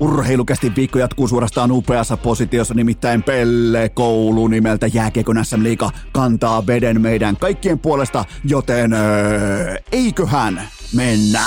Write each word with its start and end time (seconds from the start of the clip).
Urheilukästi 0.00 0.72
viikko 0.76 0.98
jatkuu 0.98 1.28
suorastaan 1.28 1.72
upeassa 1.72 2.16
positiossa, 2.16 2.74
nimittäin 2.74 3.22
Pelle 3.22 3.88
Koulu 3.88 4.48
nimeltä 4.48 4.86
Jääkiekon 4.86 5.44
SM 5.44 5.62
Liiga 5.62 5.90
kantaa 6.12 6.66
veden 6.66 7.00
meidän 7.00 7.36
kaikkien 7.36 7.78
puolesta, 7.78 8.24
joten 8.44 8.92
öö, 8.92 9.76
eiköhän 9.92 10.68
mennä. 10.94 11.42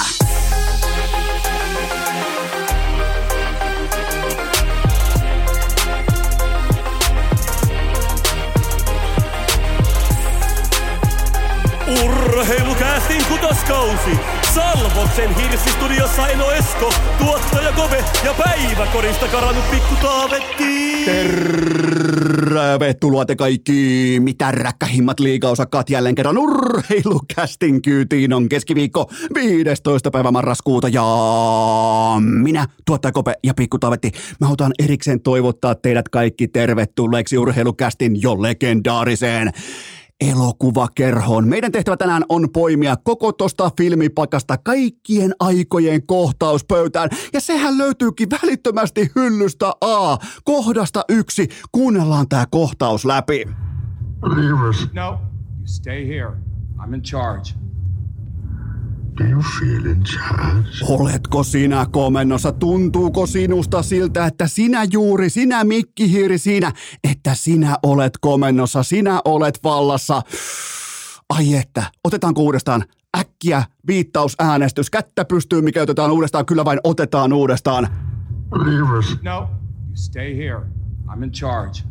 Urheilukästin 13.02 13.40
kutoskausi 13.40 14.20
Salvoksen 14.54 15.36
hirsistudiossa 15.36 16.28
Eno 16.28 16.52
Esko, 16.52 16.94
tuottaja 17.18 17.72
Kove 17.72 18.06
ja 18.26 18.34
päiväkorista 18.34 19.28
karannut 19.28 19.72
pikku 19.72 19.96
Taavetti. 20.02 21.06
Tervetuloa 22.66 23.26
te 23.26 23.36
kaikki, 23.36 24.18
mitä 24.20 24.52
räkkähimmat 24.52 25.20
liigaosakkaat 25.20 25.90
jälleen 25.90 26.16
kerran 26.16 26.38
urheilukästin 26.38 27.82
kyytiin 27.82 28.34
on 28.34 28.50
keskiviikko 28.50 29.12
15. 29.34 30.12
päivä 30.12 30.32
marraskuuta 30.32 30.88
ja 30.88 31.06
minä, 32.20 32.68
tuottaja 32.86 33.12
Kope 33.12 33.34
ja 33.44 33.54
Pikku 33.54 33.80
Taavetti, 33.80 34.12
mä 34.42 34.48
halutaan 34.48 34.72
erikseen 34.80 35.22
toivottaa 35.22 35.76
teidät 35.76 36.10
kaikki 36.10 36.48
tervetulleeksi 36.48 37.38
urheilukästin 37.38 38.22
jo 38.22 38.42
legendaariseen 38.42 39.52
elokuvakerhoon. 40.22 41.48
Meidän 41.48 41.72
tehtävä 41.72 41.98
tänään 41.98 42.24
on 42.30 42.50
poimia 42.54 42.96
koko 43.04 43.32
tosta 43.32 43.72
filmipakasta 43.78 44.58
kaikkien 44.58 45.34
aikojen 45.40 46.06
kohtauspöytään. 46.06 47.10
Ja 47.34 47.42
sehän 47.42 47.78
löytyykin 47.78 48.28
välittömästi 48.30 49.12
hyllystä 49.16 49.72
A, 49.82 50.18
kohdasta 50.44 51.02
yksi. 51.10 51.48
Kuunnellaan 51.72 52.30
tää 52.30 52.46
kohtaus 52.52 53.06
läpi. 53.06 53.46
No, 54.94 55.12
you 55.12 55.18
stay 55.66 56.08
here. 56.08 56.32
I'm 56.78 56.94
in 56.94 57.02
charge. 57.02 57.61
Oletko 60.88 61.44
sinä 61.44 61.86
komennossa? 61.92 62.52
Tuntuuko 62.52 63.26
sinusta 63.28 63.84
siltä, 63.84 64.26
että 64.26 64.48
sinä 64.48 64.84
juuri, 64.92 65.30
sinä 65.30 65.64
mikkihiiri 65.64 66.38
siinä, 66.38 66.72
että 67.04 67.36
sinä 67.36 67.78
olet 67.84 68.14
komennossa, 68.22 68.84
sinä 68.84 69.22
olet 69.26 69.60
vallassa? 69.64 70.22
Ai 71.30 71.56
että, 71.56 71.84
otetaanko 72.04 72.42
uudestaan 72.42 72.84
äkkiä 73.18 73.64
viittausäänestys, 73.88 74.90
kättä 74.90 75.26
pystyy, 75.26 75.62
mikä 75.62 75.82
otetaan 75.82 76.12
uudestaan, 76.12 76.46
kyllä 76.46 76.66
vain 76.66 76.80
otetaan 76.84 77.34
uudestaan. 77.34 77.88
No, 79.22 79.42
you 79.42 79.96
stay 79.96 80.38
here. 80.38 80.62
I'm 81.08 81.24
in 81.24 81.32
charge. 81.32 81.84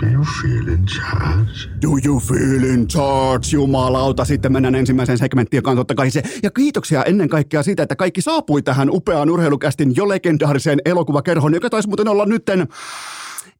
Do 0.00 0.06
you 0.06 0.24
feel 0.24 0.68
in 0.68 0.86
charge? 0.86 1.68
Do 1.82 1.88
you 2.04 2.20
feel 2.20 2.64
in 2.64 2.88
charge, 2.88 3.46
jumalauta? 3.52 4.24
Sitten 4.24 4.52
mennään 4.52 4.74
ensimmäiseen 4.74 5.18
segmenttiin, 5.18 5.58
joka 5.58 5.70
on 5.70 5.76
totta 5.76 5.94
kai 5.94 6.10
se. 6.10 6.22
Ja 6.42 6.50
kiitoksia 6.50 7.04
ennen 7.04 7.28
kaikkea 7.28 7.62
siitä, 7.62 7.82
että 7.82 7.96
kaikki 7.96 8.22
saapui 8.22 8.62
tähän 8.62 8.90
upeaan 8.90 9.30
urheilukästin 9.30 9.96
jo 9.96 10.08
legendaariseen 10.08 10.78
elokuvakerhoon, 10.84 11.54
joka 11.54 11.70
taisi 11.70 11.88
muuten 11.88 12.08
olla 12.08 12.26
nytten 12.26 12.68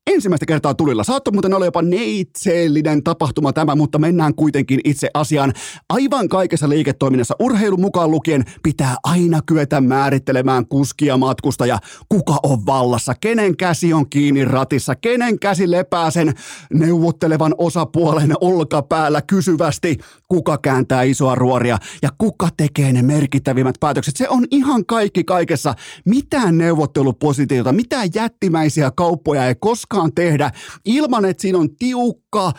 ensimmäistä 0.06 0.46
kertaa 0.46 0.74
tulilla. 0.74 1.04
Saattoi 1.04 1.32
muuten 1.32 1.54
olla 1.54 1.64
jopa 1.64 1.82
neitseellinen 1.82 3.02
tapahtuma 3.02 3.52
tämä, 3.52 3.74
mutta 3.74 3.98
mennään 3.98 4.34
kuitenkin 4.34 4.80
itse 4.84 5.10
asiaan. 5.14 5.52
Aivan 5.88 6.28
kaikessa 6.28 6.68
liiketoiminnassa 6.68 7.34
urheilu 7.40 7.76
mukaan 7.76 8.10
lukien 8.10 8.44
pitää 8.62 8.96
aina 9.04 9.40
kyetä 9.46 9.80
määrittelemään 9.80 10.66
kuskia 10.66 11.16
matkustaja, 11.16 11.78
kuka 12.08 12.36
on 12.42 12.66
vallassa, 12.66 13.14
kenen 13.20 13.56
käsi 13.56 13.92
on 13.92 14.10
kiinni 14.10 14.44
ratissa, 14.44 14.94
kenen 14.94 15.38
käsi 15.38 15.70
lepää 15.70 16.10
sen 16.10 16.34
neuvottelevan 16.72 17.54
osapuolen 17.58 18.32
olkapäällä 18.40 19.22
kysyvästi, 19.22 19.98
kuka 20.28 20.58
kääntää 20.58 21.02
isoa 21.02 21.34
ruoria 21.34 21.78
ja 22.02 22.08
kuka 22.18 22.48
tekee 22.56 22.92
ne 22.92 23.02
merkittävimmät 23.02 23.76
päätökset. 23.80 24.16
Se 24.16 24.28
on 24.28 24.44
ihan 24.50 24.86
kaikki 24.86 25.24
kaikessa. 25.24 25.74
Mitään 26.04 26.58
neuvottelupositiota, 26.58 27.72
mitään 27.72 28.08
jättimäisiä 28.14 28.90
kauppoja 28.96 29.46
ei 29.46 29.54
koskaan 29.60 29.93
tehdä 30.14 30.50
ilman, 30.84 31.24
että 31.24 31.40
siinä 31.40 31.58
on 31.58 31.76
tiukka 31.76 32.52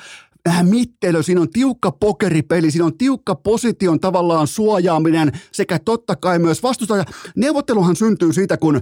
äh, 0.50 0.64
mittelö, 0.64 1.24
siinä 1.24 1.42
on 1.42 1.50
tiukka 1.50 1.92
pokeripeli, 1.92 2.72
siinä 2.72 2.86
on 2.86 2.98
tiukka 2.98 3.36
position 3.36 4.00
tavallaan 4.00 4.48
suojaaminen 4.48 5.32
sekä 5.52 5.80
totta 5.80 6.16
kai 6.16 6.40
myös 6.40 6.64
vastustaja. 6.64 7.04
Neuvotteluhan 7.36 7.96
syntyy 7.96 8.34
siitä, 8.34 8.58
kun 8.58 8.82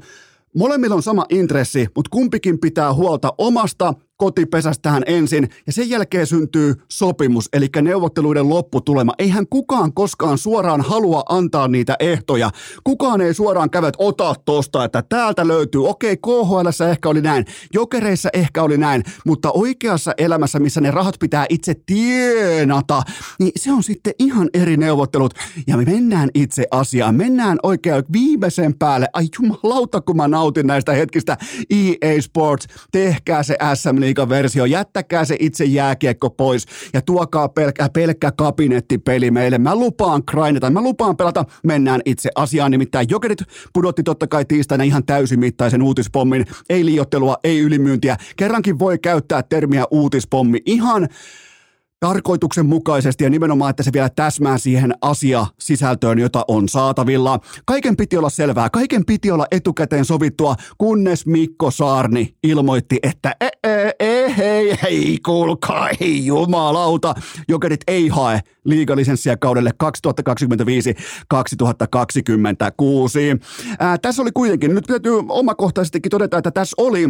molemmilla 0.55 0.95
on 0.95 1.03
sama 1.03 1.25
intressi, 1.29 1.87
mutta 1.95 2.09
kumpikin 2.09 2.59
pitää 2.59 2.93
huolta 2.93 3.33
omasta 3.37 3.93
kotipesästään 4.17 5.03
ensin 5.05 5.49
ja 5.67 5.73
sen 5.73 5.89
jälkeen 5.89 6.27
syntyy 6.27 6.73
sopimus, 6.91 7.49
eli 7.53 7.67
neuvotteluiden 7.81 8.49
lopputulema. 8.49 9.13
Eihän 9.17 9.45
kukaan 9.49 9.93
koskaan 9.93 10.37
suoraan 10.37 10.81
halua 10.81 11.23
antaa 11.29 11.67
niitä 11.67 11.95
ehtoja. 11.99 12.51
Kukaan 12.83 13.21
ei 13.21 13.33
suoraan 13.33 13.69
käy, 13.69 13.85
että 13.85 14.03
ota 14.03 14.35
tosta, 14.45 14.83
että 14.83 15.03
täältä 15.09 15.47
löytyy. 15.47 15.89
Okei, 15.89 16.17
KHL 16.17 16.83
ehkä 16.89 17.09
oli 17.09 17.21
näin, 17.21 17.45
jokereissa 17.73 18.29
ehkä 18.33 18.63
oli 18.63 18.77
näin, 18.77 19.03
mutta 19.25 19.51
oikeassa 19.51 20.11
elämässä, 20.17 20.59
missä 20.59 20.81
ne 20.81 20.91
rahat 20.91 21.15
pitää 21.19 21.45
itse 21.49 21.73
tienata, 21.85 23.01
niin 23.39 23.51
se 23.55 23.71
on 23.71 23.83
sitten 23.83 24.13
ihan 24.19 24.49
eri 24.53 24.77
neuvottelut. 24.77 25.33
Ja 25.67 25.77
me 25.77 25.85
mennään 25.85 26.29
itse 26.33 26.65
asiaan, 26.71 27.15
mennään 27.15 27.57
oikein 27.63 28.03
viimeisen 28.13 28.73
päälle. 28.79 29.07
Ai 29.13 29.25
jumalauta, 29.39 30.01
kun 30.01 30.15
mä 30.15 30.27
nautin 30.27 30.67
näistä 30.67 30.93
hetkistä. 30.93 31.37
EA 31.69 32.21
Sports, 32.21 32.67
tehkää 32.91 33.43
se 33.43 33.57
SM 33.75 34.02
Liigan 34.03 34.29
versio, 34.29 34.65
jättäkää 34.65 35.25
se 35.25 35.37
itse 35.39 35.65
jääkiekko 35.65 36.29
pois 36.29 36.65
ja 36.93 37.01
tuokaa 37.01 37.49
pelkkä, 37.49 37.89
pelkkä 37.89 38.31
kabinettipeli 38.31 39.31
meille. 39.31 39.57
Mä 39.57 39.75
lupaan 39.75 40.23
grindata, 40.31 40.69
mä 40.69 40.81
lupaan 40.81 41.17
pelata, 41.17 41.45
mennään 41.63 42.01
itse 42.05 42.29
asiaan. 42.35 42.71
Nimittäin 42.71 43.07
Jokerit 43.09 43.43
pudotti 43.73 44.03
totta 44.03 44.27
kai 44.27 44.45
tiistaina 44.45 44.83
ihan 44.83 45.05
täysimittaisen 45.05 45.81
uutispommin. 45.81 46.45
Ei 46.69 46.85
liiottelua, 46.85 47.37
ei 47.43 47.59
ylimyyntiä. 47.59 48.17
Kerrankin 48.35 48.79
voi 48.79 48.99
käyttää 48.99 49.43
termiä 49.43 49.83
uutispommi 49.91 50.61
ihan 50.65 51.07
tarkoituksenmukaisesti 52.03 53.23
ja 53.23 53.29
nimenomaan, 53.29 53.69
että 53.69 53.83
se 53.83 53.93
vielä 53.93 54.09
täsmää 54.09 54.57
siihen 54.57 54.93
asia-sisältöön, 55.01 56.19
jota 56.19 56.45
on 56.47 56.69
saatavilla. 56.69 57.39
Kaiken 57.65 57.97
piti 57.97 58.17
olla 58.17 58.29
selvää, 58.29 58.69
kaiken 58.69 59.05
piti 59.05 59.31
olla 59.31 59.45
etukäteen 59.51 60.05
sovittua, 60.05 60.55
kunnes 60.77 61.25
Mikko 61.25 61.71
Saarni 61.71 62.35
ilmoitti, 62.43 62.99
että 63.03 63.35
e, 63.41 63.47
e, 63.63 63.91
e, 63.99 64.33
hei, 64.37 64.77
hei, 64.81 65.17
kuulkaa, 65.25 65.89
ei 65.99 66.25
jumalauta, 66.25 67.13
jokerit 67.47 67.81
ei 67.87 68.07
hae 68.07 68.39
liigalisenssiä 68.65 69.37
kaudelle 69.37 69.71
2025-2026. 69.83 69.85
Ää, 73.79 73.97
tässä 73.97 74.21
oli 74.21 74.31
kuitenkin, 74.33 74.75
nyt 74.75 74.85
täytyy 74.87 75.13
omakohtaisestikin 75.29 76.09
todeta, 76.09 76.37
että 76.37 76.51
tässä 76.51 76.75
oli 76.77 77.09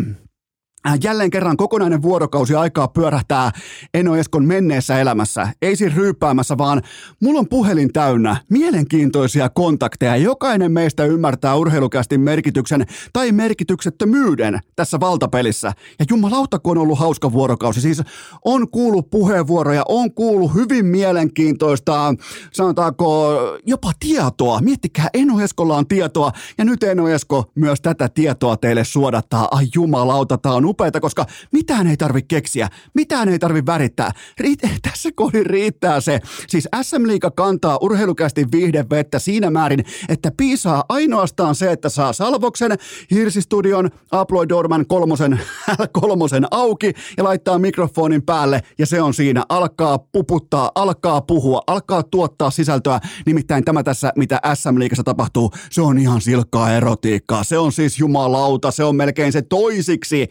Jälleen 1.03 1.29
kerran 1.29 1.57
kokonainen 1.57 2.01
vuorokausi 2.01 2.55
aikaa 2.55 2.87
pyörähtää 2.87 3.51
Eno 3.93 4.15
Eskon 4.15 4.45
menneessä 4.45 4.99
elämässä. 4.99 5.47
Ei 5.61 5.75
siis 5.75 5.95
ryyppäämässä, 5.95 6.57
vaan 6.57 6.81
mulla 7.21 7.39
on 7.39 7.47
puhelin 7.49 7.93
täynnä 7.93 8.37
mielenkiintoisia 8.49 9.49
kontakteja. 9.49 10.15
Jokainen 10.15 10.71
meistä 10.71 11.05
ymmärtää 11.05 11.55
urheilukästin 11.55 12.21
merkityksen 12.21 12.85
tai 13.13 13.31
merkityksettömyyden 13.31 14.59
tässä 14.75 14.99
valtapelissä. 14.99 15.73
Ja 15.99 16.05
jumalauta, 16.09 16.59
kun 16.59 16.77
on 16.77 16.81
ollut 16.81 16.99
hauska 16.99 17.31
vuorokausi. 17.31 17.81
Siis 17.81 18.01
on 18.45 18.69
kuullut 18.69 19.09
puheenvuoroja, 19.09 19.83
on 19.87 20.13
kuullut 20.13 20.53
hyvin 20.53 20.85
mielenkiintoista, 20.85 22.15
sanotaanko 22.51 23.37
jopa 23.65 23.91
tietoa. 23.99 24.61
Miettikää, 24.61 25.09
Eno 25.13 25.41
Eskolla 25.41 25.77
on 25.77 25.87
tietoa 25.87 26.31
ja 26.57 26.65
nyt 26.65 26.83
Eno 26.83 27.07
Esko 27.07 27.51
myös 27.55 27.81
tätä 27.81 28.09
tietoa 28.09 28.57
teille 28.57 28.83
suodattaa. 28.83 29.47
Ai 29.51 29.65
jumalauta, 29.75 30.37
tää 30.37 30.53
on 30.53 30.72
upeeta, 30.73 30.99
koska 30.99 31.25
mitään 31.51 31.87
ei 31.87 31.97
tarvi 31.97 32.21
keksiä, 32.21 32.69
mitään 32.93 33.29
ei 33.29 33.39
tarvi 33.39 33.65
värittää. 33.65 34.11
Riit, 34.39 34.59
tässä 34.89 35.09
kohdin 35.15 35.45
riittää 35.45 36.01
se. 36.01 36.19
Siis 36.47 36.67
SM 36.81 37.07
Liiga 37.07 37.31
kantaa 37.31 37.77
urheilukästi 37.81 38.45
viihdevettä 38.51 39.19
siinä 39.19 39.49
määrin, 39.49 39.85
että 40.09 40.31
piisaa 40.37 40.83
ainoastaan 40.89 41.55
se, 41.55 41.71
että 41.71 41.89
saa 41.89 42.13
Salvoksen, 42.13 42.77
Hirsistudion, 43.11 43.89
Upload 44.21 44.49
Dorman 44.49 44.85
kolmosen, 44.87 45.41
kolmosen 46.01 46.47
auki 46.51 46.93
ja 47.17 47.23
laittaa 47.23 47.59
mikrofonin 47.59 48.23
päälle 48.23 48.61
ja 48.77 48.85
se 48.85 49.01
on 49.01 49.13
siinä. 49.13 49.43
Alkaa 49.49 49.97
puputtaa, 49.97 50.71
alkaa 50.75 51.21
puhua, 51.21 51.61
alkaa 51.67 52.03
tuottaa 52.03 52.51
sisältöä. 52.51 52.99
Nimittäin 53.25 53.65
tämä 53.65 53.83
tässä, 53.83 54.13
mitä 54.15 54.41
SM 54.53 54.79
Liigassa 54.79 55.03
tapahtuu, 55.03 55.51
se 55.71 55.81
on 55.81 55.97
ihan 55.97 56.21
silkkaa 56.21 56.73
erotiikkaa. 56.73 57.43
Se 57.43 57.57
on 57.57 57.71
siis 57.71 57.99
jumalauta, 57.99 58.71
se 58.71 58.83
on 58.83 58.95
melkein 58.95 59.31
se 59.31 59.41
toisiksi 59.41 60.29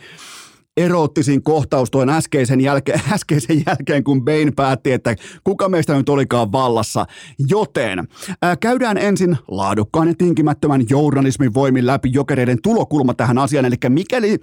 eroottisin 0.77 1.43
kohtaus 1.43 1.91
tuon 1.91 2.11
äskeisen, 2.11 2.61
jälke, 2.61 2.93
äskeisen 3.13 3.63
jälkeen, 3.67 4.05
kun 4.05 4.25
Bane 4.25 4.51
päätti, 4.57 4.93
että 4.93 5.17
kuka 5.45 5.69
meistä 5.69 5.95
nyt 5.95 6.09
olikaan 6.09 6.53
vallassa. 6.53 7.07
Joten 7.49 8.09
ää, 8.43 8.57
käydään 8.57 8.99
ensin 8.99 9.39
laadukkaan 9.49 10.09
ja 10.09 10.15
tinkimättömän 10.19 10.85
journalismin 10.91 11.55
voimin 11.55 11.87
läpi 11.87 12.11
jokereiden 12.13 12.59
tulokulma 12.63 13.15
tähän 13.15 13.39
asiaan. 13.39 13.65
Eli 13.65 13.77
mikäli... 13.89 14.39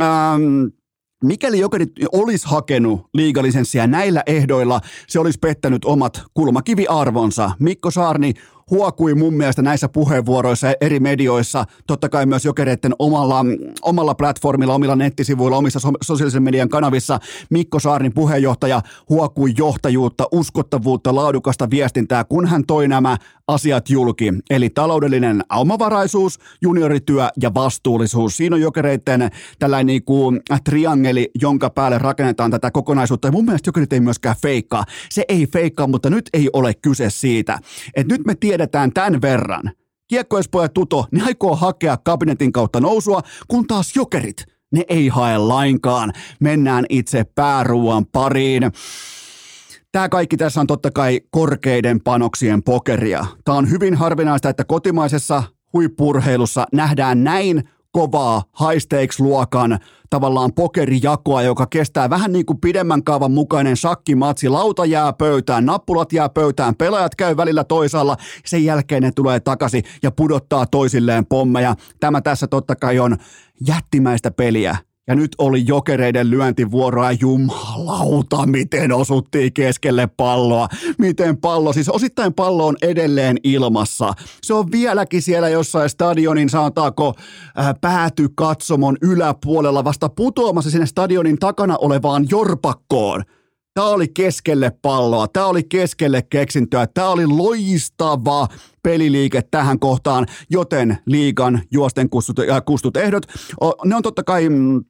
Ähm, 0.00 0.42
Mikäli 1.24 1.58
Jokerit 1.58 1.90
olisi 2.12 2.48
hakenut 2.48 3.00
liigalisenssiä 3.14 3.86
näillä 3.86 4.22
ehdoilla, 4.26 4.80
se 5.08 5.20
olisi 5.20 5.38
pettänyt 5.38 5.84
omat 5.84 6.22
kulmakiviarvonsa. 6.34 7.50
Mikko 7.58 7.90
Saarni 7.90 8.34
huokui 8.70 9.14
mun 9.14 9.34
mielestä 9.34 9.62
näissä 9.62 9.88
puheenvuoroissa 9.88 10.66
eri 10.80 11.00
medioissa, 11.00 11.64
totta 11.86 12.08
kai 12.08 12.26
myös 12.26 12.44
jokereiden 12.44 12.94
omalla, 12.98 13.44
omalla 13.82 14.14
platformilla, 14.14 14.74
omilla 14.74 14.96
nettisivuilla, 14.96 15.56
omissa 15.56 15.80
so- 15.80 15.92
sosiaalisen 16.02 16.42
median 16.42 16.68
kanavissa. 16.68 17.20
Mikko 17.50 17.80
Saarnin 17.80 18.14
puheenjohtaja 18.14 18.82
huokui 19.08 19.54
johtajuutta, 19.58 20.24
uskottavuutta, 20.32 21.14
laadukasta 21.14 21.70
viestintää, 21.70 22.24
kun 22.24 22.46
hän 22.46 22.66
toi 22.66 22.88
nämä 22.88 23.16
asiat 23.52 23.90
julki. 23.90 24.32
Eli 24.50 24.70
taloudellinen 24.70 25.44
omavaraisuus, 25.50 26.38
juniorityö 26.62 27.28
ja 27.42 27.54
vastuullisuus. 27.54 28.36
Siinä 28.36 28.56
on 28.56 28.62
jokereiden 28.62 29.30
tällainen 29.58 29.86
niin 29.86 30.04
kuin 30.04 30.40
triangeli, 30.64 31.30
jonka 31.40 31.70
päälle 31.70 31.98
rakennetaan 31.98 32.50
tätä 32.50 32.70
kokonaisuutta. 32.70 33.28
Ja 33.28 33.32
mun 33.32 33.44
mielestä 33.44 33.68
jokerit 33.68 33.92
ei 33.92 34.00
myöskään 34.00 34.36
feikkaa. 34.42 34.84
Se 35.10 35.24
ei 35.28 35.46
feikkaa, 35.46 35.86
mutta 35.86 36.10
nyt 36.10 36.30
ei 36.32 36.50
ole 36.52 36.74
kyse 36.74 37.10
siitä. 37.10 37.58
Et 37.96 38.08
nyt 38.08 38.24
me 38.26 38.34
tiedetään 38.34 38.92
tämän 38.92 39.22
verran. 39.22 39.72
Kiekkoespo 40.08 40.62
ja 40.62 40.68
Tuto, 40.68 41.06
ne 41.10 41.22
aikoo 41.24 41.56
hakea 41.56 41.96
kabinetin 41.96 42.52
kautta 42.52 42.80
nousua, 42.80 43.20
kun 43.48 43.66
taas 43.66 43.96
jokerit, 43.96 44.44
ne 44.72 44.84
ei 44.88 45.08
hae 45.08 45.38
lainkaan. 45.38 46.12
Mennään 46.40 46.84
itse 46.88 47.24
pääruuan 47.24 48.06
pariin. 48.06 48.62
Tämä 49.92 50.08
kaikki 50.08 50.36
tässä 50.36 50.60
on 50.60 50.66
totta 50.66 50.90
kai 50.90 51.20
korkeiden 51.30 52.00
panoksien 52.00 52.62
pokeria. 52.62 53.26
Tämä 53.44 53.58
on 53.58 53.70
hyvin 53.70 53.94
harvinaista, 53.94 54.48
että 54.48 54.64
kotimaisessa 54.64 55.42
huippurheilussa 55.72 56.66
nähdään 56.72 57.24
näin 57.24 57.68
kovaa 57.92 58.42
high 58.60 58.82
stakes 58.82 59.20
luokan 59.20 59.78
tavallaan 60.10 60.52
pokerijakoa, 60.52 61.42
joka 61.42 61.66
kestää 61.66 62.10
vähän 62.10 62.32
niin 62.32 62.46
kuin 62.46 62.60
pidemmän 62.60 63.04
kaavan 63.04 63.32
mukainen 63.32 63.76
shakkimatsi. 63.76 64.48
Lauta 64.48 64.84
jää 64.84 65.12
pöytään, 65.12 65.66
nappulat 65.66 66.12
jää 66.12 66.28
pöytään, 66.28 66.74
pelaajat 66.74 67.14
käy 67.14 67.36
välillä 67.36 67.64
toisaalla, 67.64 68.16
sen 68.44 68.64
jälkeen 68.64 69.02
ne 69.02 69.10
tulee 69.12 69.40
takaisin 69.40 69.84
ja 70.02 70.10
pudottaa 70.10 70.66
toisilleen 70.66 71.26
pommeja. 71.26 71.74
Tämä 72.00 72.20
tässä 72.20 72.46
totta 72.46 72.76
kai 72.76 72.98
on 72.98 73.16
jättimäistä 73.66 74.30
peliä 74.30 74.76
ja 75.06 75.14
nyt 75.14 75.30
oli 75.38 75.66
jokereiden 75.66 76.30
lyöntivuoroa, 76.30 77.12
jumalauta, 77.12 78.46
miten 78.46 78.92
osuttiin 78.92 79.52
keskelle 79.52 80.08
palloa. 80.16 80.68
Miten 80.98 81.36
pallo, 81.36 81.72
siis 81.72 81.88
osittain 81.88 82.34
pallo 82.34 82.66
on 82.66 82.76
edelleen 82.82 83.36
ilmassa. 83.44 84.12
Se 84.42 84.54
on 84.54 84.72
vieläkin 84.72 85.22
siellä 85.22 85.48
jossain 85.48 85.90
stadionin, 85.90 86.50
sanotaanko, 86.50 87.14
äh, 87.58 87.74
pääty 87.80 88.28
katsomon 88.34 88.96
yläpuolella 89.02 89.84
vasta 89.84 90.08
putoamassa 90.08 90.70
sinne 90.70 90.86
stadionin 90.86 91.38
takana 91.38 91.76
olevaan 91.76 92.26
jorpakkoon. 92.30 93.22
Tämä 93.74 93.86
oli 93.86 94.08
keskelle 94.08 94.72
palloa, 94.82 95.28
tämä 95.28 95.46
oli 95.46 95.62
keskelle 95.62 96.22
keksintöä, 96.22 96.86
tämä 96.86 97.08
oli 97.08 97.26
loistava 97.26 98.48
peliliike 98.82 99.42
tähän 99.50 99.78
kohtaan, 99.78 100.26
joten 100.50 100.98
liigan 101.06 101.62
juosten 101.70 102.10
kustut, 102.10 102.38
äh, 102.38 102.62
kustut 102.66 102.96
ehdot, 102.96 103.26
ne 103.84 103.96
on 103.96 104.02
totta 104.02 104.22
kai 104.24 104.48
mm, 104.48 104.84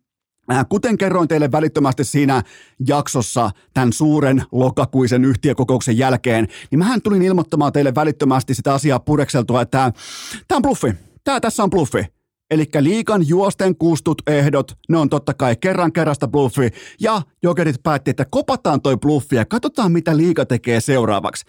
kuten 0.69 0.99
kerroin 0.99 1.29
teille 1.29 1.53
välittömästi 1.53 2.05
siinä 2.05 2.43
jaksossa 2.87 3.51
tämän 3.75 3.93
suuren 3.93 4.43
lokakuisen 4.53 5.25
yhtiökokouksen 5.25 5.99
jälkeen, 5.99 6.49
niin 6.71 6.79
mähän 6.79 7.03
tulin 7.03 7.23
ilmoittamaan 7.23 7.73
teille 7.73 7.95
välittömästi 7.95 8.55
sitä 8.55 8.75
asiaa 8.75 8.99
purekseltua, 8.99 9.63
että 9.63 9.93
tämä 10.49 10.57
on 10.57 10.63
bluffi. 10.63 10.95
Tämä 11.25 11.41
tässä 11.41 11.63
on 11.63 11.71
bluffi. 11.71 12.07
Eli 12.51 12.65
liikan 12.81 13.29
juosten 13.29 13.77
kustut 13.77 14.23
ehdot, 14.27 14.73
ne 14.89 14.99
on 14.99 15.09
totta 15.09 15.35
kai 15.35 15.57
kerran 15.57 15.93
kerrasta 15.93 16.29
bluffi. 16.29 16.71
Ja 17.01 17.23
jokerit 17.43 17.83
päätti, 17.83 18.11
että 18.11 18.27
kopataan 18.31 18.81
toi 18.83 18.97
bluffi 18.97 19.37
ja 19.37 19.45
katsotaan 19.45 19.93
mitä 19.93 20.17
liika 20.17 20.47
tekee 20.47 20.81
seuraavaksi. 20.81 21.45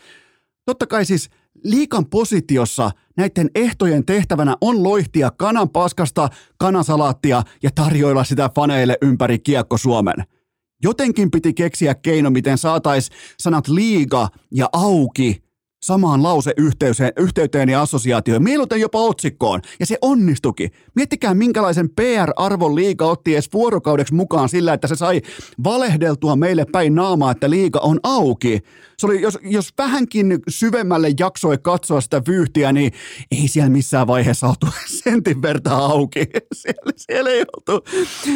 Totta 0.65 0.87
kai 0.87 1.05
siis 1.05 1.29
liikan 1.63 2.05
positiossa 2.05 2.91
näiden 3.17 3.49
ehtojen 3.55 4.05
tehtävänä 4.05 4.57
on 4.61 4.83
loihtia 4.83 5.31
kanan 5.31 5.69
paskasta 5.69 6.29
kanasalaattia 6.57 7.43
ja 7.63 7.69
tarjoilla 7.75 8.23
sitä 8.23 8.49
faneille 8.55 8.97
ympäri 9.01 9.39
kiekko 9.39 9.77
Suomen. 9.77 10.15
Jotenkin 10.83 11.31
piti 11.31 11.53
keksiä 11.53 11.95
keino, 11.95 12.29
miten 12.29 12.57
saatais 12.57 13.09
sanat 13.39 13.67
liiga 13.67 14.27
ja 14.51 14.69
auki 14.73 15.43
samaan 15.83 16.23
lauseyhteyteen 16.23 17.11
yhteyteen 17.17 17.69
ja 17.69 17.81
assosiaatioon, 17.81 18.43
mieluiten 18.43 18.81
jopa 18.81 18.99
otsikkoon, 18.99 19.61
ja 19.79 19.85
se 19.85 19.97
onnistuki. 20.01 20.69
Miettikää, 20.95 21.33
minkälaisen 21.33 21.89
PR-arvon 21.89 22.75
liiga 22.75 23.05
otti 23.05 23.33
edes 23.33 23.49
vuorokaudeksi 23.53 24.13
mukaan 24.13 24.49
sillä, 24.49 24.73
että 24.73 24.87
se 24.87 24.95
sai 24.95 25.21
valehdeltua 25.63 26.35
meille 26.35 26.65
päin 26.71 26.95
naamaa, 26.95 27.31
että 27.31 27.49
liiga 27.49 27.79
on 27.79 27.99
auki. 28.03 28.59
Se 29.03 29.07
oli, 29.07 29.21
jos, 29.21 29.39
jos 29.41 29.73
vähänkin 29.77 30.39
syvemmälle 30.49 31.11
jaksoi 31.19 31.57
katsoa 31.57 32.01
sitä 32.01 32.21
vyyhtiä, 32.27 32.71
niin 32.71 32.91
ei 33.31 33.47
siellä 33.47 33.69
missään 33.69 34.07
vaiheessa 34.07 34.47
oltu 34.47 34.67
sentin 35.03 35.41
verta 35.41 35.75
auki. 35.75 36.27
Siellä, 36.53 36.91
siellä 36.97 37.29
ei 37.29 37.43
oltu. 37.57 37.85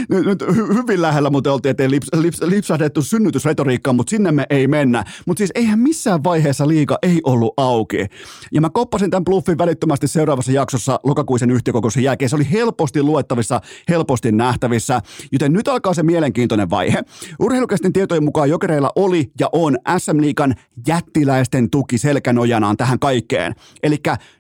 Nyt, 0.10 0.26
nyt 0.26 0.44
hyvin 0.50 1.02
lähellä 1.02 1.30
mutta 1.30 1.54
oltiin, 1.54 1.72
ettei 1.72 1.90
lips, 1.90 2.08
lips, 2.16 2.42
lipsahdettu 2.42 3.02
synnytysretoriikkaan, 3.02 3.96
mutta 3.96 4.10
sinne 4.10 4.32
me 4.32 4.46
ei 4.50 4.68
mennä. 4.68 5.04
Mutta 5.26 5.38
siis 5.40 5.52
eihän 5.56 5.80
missään 5.80 6.24
vaiheessa 6.24 6.68
liiga 6.68 6.98
ei 7.02 7.20
ollut 7.24 7.54
auki. 7.58 8.06
Ja 8.52 8.62
mä 8.62 8.70
koppasin 8.70 9.10
tämän 9.10 9.26
bluffin 9.26 9.58
välittömästi 9.58 10.08
seuraavassa 10.08 10.52
jaksossa 10.52 11.00
lokakuisen 11.04 11.52
yhtiökokouksen 11.52 12.04
jälkeen. 12.04 12.30
Se 12.30 12.36
oli 12.36 12.52
helposti 12.52 13.04
luettavissa, 13.04 13.62
helposti 13.90 14.32
nähtävissä, 14.32 15.02
joten 15.32 15.54
nyt 15.54 15.68
alkaa 15.68 15.94
se 15.94 16.04
mielenkiintoinen 16.04 16.70
vaihe. 16.70 17.04
Urheilukästin 17.40 17.94
tietojen 17.94 18.24
mukaan 18.24 18.50
jokereilla 18.50 18.92
oli 18.96 19.32
ja 19.40 19.50
on 19.52 19.78
SM 19.98 20.22
Liikan 20.22 20.57
jättiläisten 20.88 21.70
tuki 21.70 21.98
selkänojanaan 21.98 22.78
tähän 22.78 23.00
kaikkeen. 23.00 23.56
Eli 23.84 23.98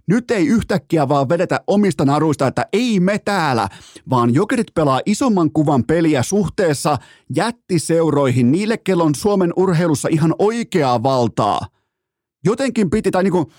nyt 0.07 0.31
ei 0.31 0.47
yhtäkkiä 0.47 1.09
vaan 1.09 1.29
vedetä 1.29 1.61
omista 1.67 2.05
naruista, 2.05 2.47
että 2.47 2.65
ei 2.73 2.99
me 2.99 3.19
täällä, 3.19 3.67
vaan 4.09 4.33
jokerit 4.33 4.73
pelaa 4.73 5.01
isomman 5.05 5.51
kuvan 5.51 5.83
peliä 5.83 6.23
suhteessa 6.23 6.97
jättiseuroihin, 7.35 8.51
niille, 8.51 8.77
kello 8.77 9.03
on 9.03 9.15
Suomen 9.15 9.53
urheilussa 9.55 10.09
ihan 10.11 10.35
oikeaa 10.39 11.03
valtaa. 11.03 11.67
Jotenkin 12.45 12.89
piti, 12.89 13.11
tai 13.11 13.23
niinku, 13.23 13.51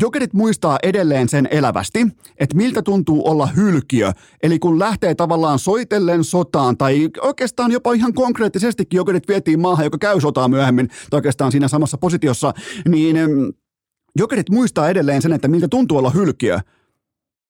Jokerit 0.00 0.32
muistaa 0.32 0.78
edelleen 0.82 1.28
sen 1.28 1.48
elävästi, 1.50 2.06
että 2.38 2.56
miltä 2.56 2.82
tuntuu 2.82 3.28
olla 3.28 3.46
hylkiö, 3.46 4.12
eli 4.42 4.58
kun 4.58 4.78
lähtee 4.78 5.14
tavallaan 5.14 5.58
soitellen 5.58 6.24
sotaan, 6.24 6.76
tai 6.76 7.08
oikeastaan 7.20 7.72
jopa 7.72 7.92
ihan 7.92 8.14
konkreettisestikin 8.14 8.96
jokerit 8.96 9.28
vietiin 9.28 9.60
maahan, 9.60 9.84
joka 9.84 9.98
käy 9.98 10.20
sotaa 10.20 10.48
myöhemmin, 10.48 10.88
tai 10.88 11.18
oikeastaan 11.18 11.52
siinä 11.52 11.68
samassa 11.68 11.98
positiossa, 11.98 12.54
niin 12.88 13.16
jokerit 14.16 14.50
muistaa 14.50 14.88
edelleen 14.88 15.22
sen, 15.22 15.32
että 15.32 15.48
miltä 15.48 15.68
tuntuu 15.68 15.98
olla 15.98 16.10
hylkiö. 16.10 16.60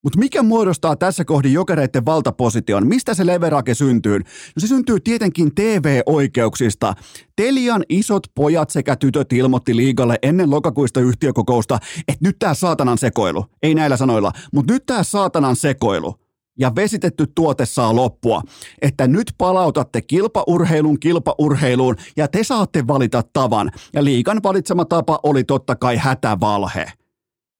Mutta 0.07 0.19
mikä 0.19 0.43
muodostaa 0.43 0.97
tässä 0.97 1.25
kohdin 1.25 1.53
jokereiden 1.53 2.05
valtaposition? 2.05 2.87
Mistä 2.87 3.15
se 3.15 3.27
leverake 3.27 3.75
syntyy? 3.75 4.19
No 4.19 4.61
se 4.61 4.67
syntyy 4.67 5.01
tietenkin 5.01 5.55
TV-oikeuksista. 5.55 6.95
Telian 7.37 7.85
isot 7.89 8.23
pojat 8.35 8.71
sekä 8.71 8.97
tytöt 8.97 9.33
ilmoitti 9.33 9.77
liigalle 9.77 10.19
ennen 10.23 10.51
lokakuista 10.51 11.01
yhtiökokousta, 11.01 11.79
että 12.09 12.27
nyt 12.27 12.37
tämä 12.39 12.55
saatanan 12.55 12.99
sekoilu. 12.99 13.45
Ei 13.63 13.75
näillä 13.75 13.97
sanoilla, 13.97 14.33
mutta 14.53 14.73
nyt 14.73 14.87
tämä 14.87 15.03
saatanan 15.03 15.57
sekoilu 15.57 16.15
ja 16.59 16.75
vesitetty 16.75 17.27
tuote 17.35 17.67
saa 17.67 17.97
loppua. 17.97 18.43
Että 18.83 19.07
nyt 19.07 19.33
palautatte 19.39 20.03
kilpaurheilun 20.03 21.01
kilpaurheiluun 21.01 21.97
ja 22.17 22.29
te 22.29 22.45
saatte 22.45 22.87
valita 22.87 23.23
tavan. 23.33 23.71
Ja 23.93 24.05
liikan 24.05 24.41
valitsema 24.43 24.85
tapa 24.85 25.21
oli 25.23 25.45
totta 25.45 25.77
kai 25.77 25.97
hätävalhe 25.97 26.93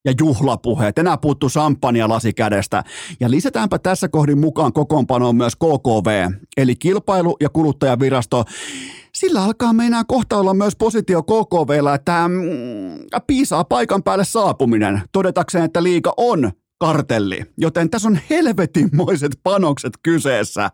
ja 0.07 0.13
juhlapuheet. 0.21 0.99
Enää 0.99 1.17
puuttu 1.19 1.49
champagne 1.49 2.07
lasi 2.07 2.33
kädestä. 2.33 2.85
Ja 3.21 3.31
lisätäänpä 3.31 3.79
tässä 3.79 4.09
kohdin 4.09 4.39
mukaan 4.39 4.73
kokoonpanoon 4.73 5.37
myös 5.37 5.57
KKV, 5.57 6.31
eli 6.57 6.75
kilpailu- 6.77 7.37
ja 7.41 7.49
kuluttajavirasto. 7.49 8.45
Sillä 9.15 9.45
alkaa 9.45 9.73
meinaa 9.73 10.05
kohta 10.05 10.39
olla 10.39 10.55
myös 10.55 10.77
positio 10.77 11.23
KKVllä, 11.23 11.95
että 11.95 12.29
mm, 12.29 13.21
piisaa 13.27 13.65
paikan 13.65 14.03
päälle 14.03 14.25
saapuminen, 14.25 15.03
todetakseen, 15.13 15.65
että 15.65 15.83
liika 15.83 16.15
on 16.17 16.53
kartelli. 16.79 17.41
Joten 17.59 17.91
tässä 17.91 18.09
on 18.09 18.19
helvetinmoiset 18.31 19.33
panokset 19.43 19.93
kyseessä. 20.03 20.71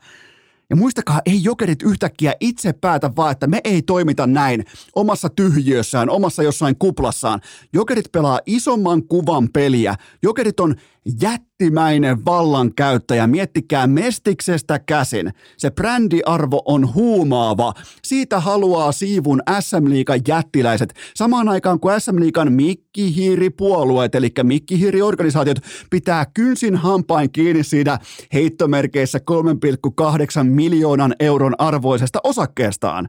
Ja 0.72 0.76
muistakaa, 0.76 1.20
ei 1.26 1.44
jokerit 1.44 1.82
yhtäkkiä 1.82 2.34
itse 2.40 2.72
päätä 2.72 3.10
vaan, 3.16 3.32
että 3.32 3.46
me 3.46 3.60
ei 3.64 3.82
toimita 3.82 4.26
näin 4.26 4.64
omassa 4.94 5.28
tyhjiössään, 5.28 6.10
omassa 6.10 6.42
jossain 6.42 6.76
kuplassaan. 6.78 7.40
Jokerit 7.72 8.12
pelaa 8.12 8.40
isomman 8.46 9.02
kuvan 9.02 9.48
peliä. 9.52 9.94
Jokerit 10.22 10.60
on 10.60 10.76
jättimäinen 11.20 12.24
vallankäyttäjä. 12.24 13.26
Miettikää 13.26 13.86
Mestiksestä 13.86 14.78
käsin. 14.78 15.32
Se 15.56 15.70
brändiarvo 15.70 16.62
on 16.64 16.94
huumaava. 16.94 17.72
Siitä 18.04 18.40
haluaa 18.40 18.92
siivun 18.92 19.42
SM 19.60 19.88
Liikan 19.88 20.20
jättiläiset. 20.28 20.94
Samaan 21.14 21.48
aikaan 21.48 21.80
kuin 21.80 22.00
SM 22.00 22.20
Liikan 22.20 22.52
mikkihiiripuolueet, 22.52 24.14
eli 24.14 24.30
mikkihiiriorganisaatiot, 24.42 25.58
pitää 25.90 26.26
kynsin 26.34 26.76
hampain 26.76 27.32
kiinni 27.32 27.64
siitä 27.64 27.98
heittomerkeissä 28.32 29.18
3,8 29.18 30.44
miljoonan 30.44 31.14
euron 31.20 31.54
arvoisesta 31.58 32.20
osakkeestaan. 32.24 33.08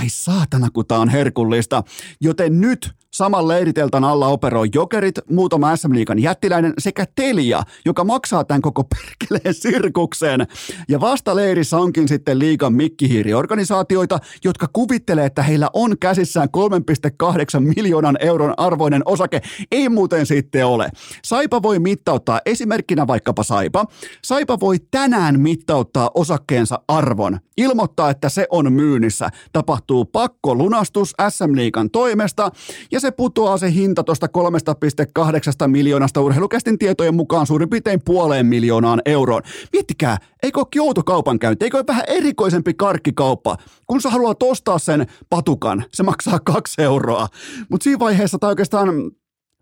Ai 0.00 0.08
saatana, 0.08 0.68
kun 0.72 0.86
tää 0.86 0.98
on 0.98 1.08
herkullista. 1.08 1.82
Joten 2.20 2.60
nyt 2.60 2.90
Saman 3.14 3.48
leiriteltan 3.48 4.04
alla 4.04 4.26
operoi 4.26 4.68
Jokerit, 4.74 5.14
muutama 5.30 5.76
SM 5.76 5.94
Liikan 5.94 6.18
jättiläinen 6.18 6.74
sekä 6.78 7.06
Telia, 7.14 7.62
joka 7.84 8.04
maksaa 8.04 8.44
tämän 8.44 8.62
koko 8.62 8.84
perkeleen 8.84 9.54
sirkuksen. 9.54 10.46
Ja 10.88 11.00
vasta 11.00 11.36
leirissä 11.36 11.78
onkin 11.78 12.08
sitten 12.08 12.38
liikan 12.38 12.74
mikkihiiriorganisaatioita, 12.74 14.18
jotka 14.44 14.66
kuvittelee, 14.72 15.26
että 15.26 15.42
heillä 15.42 15.68
on 15.72 15.98
käsissään 15.98 16.48
3,8 16.56 17.60
miljoonan 17.76 18.16
euron 18.20 18.54
arvoinen 18.56 19.02
osake. 19.04 19.40
Ei 19.72 19.88
muuten 19.88 20.26
sitten 20.26 20.66
ole. 20.66 20.88
Saipa 21.24 21.62
voi 21.62 21.78
mittauttaa 21.78 22.40
esimerkkinä 22.46 23.06
vaikkapa 23.06 23.42
Saipa. 23.42 23.84
Saipa 24.24 24.60
voi 24.60 24.76
tänään 24.90 25.40
mittauttaa 25.40 26.10
osakkeensa 26.14 26.80
arvon. 26.88 27.38
Ilmoittaa, 27.56 28.10
että 28.10 28.28
se 28.28 28.46
on 28.50 28.72
myynnissä. 28.72 29.28
Tapahtuu 29.52 29.81
pakko 30.12 30.54
lunastus 30.54 31.14
SM 31.30 31.56
Liikan 31.56 31.90
toimesta 31.90 32.50
ja 32.90 33.00
se 33.00 33.10
putoaa 33.10 33.58
se 33.58 33.72
hinta 33.72 34.04
tuosta 34.04 34.26
3,8 34.38 35.68
miljoonasta 35.68 36.20
urheilukästin 36.20 36.78
tietojen 36.78 37.14
mukaan 37.14 37.46
suurin 37.46 37.70
piirtein 37.70 38.00
puoleen 38.04 38.46
miljoonaan 38.46 39.02
euroon. 39.04 39.42
Miettikää, 39.72 40.18
eikö 40.42 40.60
ole 40.60 40.66
Kioto 40.70 41.02
kaupankäynti, 41.02 41.64
eikö 41.64 41.76
ole 41.76 41.84
vähän 41.88 42.04
erikoisempi 42.06 42.74
karkkikauppa? 42.74 43.56
Kun 43.86 44.00
sä 44.00 44.10
haluat 44.10 44.42
ostaa 44.42 44.78
sen 44.78 45.06
patukan, 45.30 45.84
se 45.92 46.02
maksaa 46.02 46.40
kaksi 46.40 46.82
euroa. 46.82 47.28
Mutta 47.68 47.84
siinä 47.84 47.98
vaiheessa 47.98 48.38
tai 48.38 48.50
oikeastaan 48.50 48.88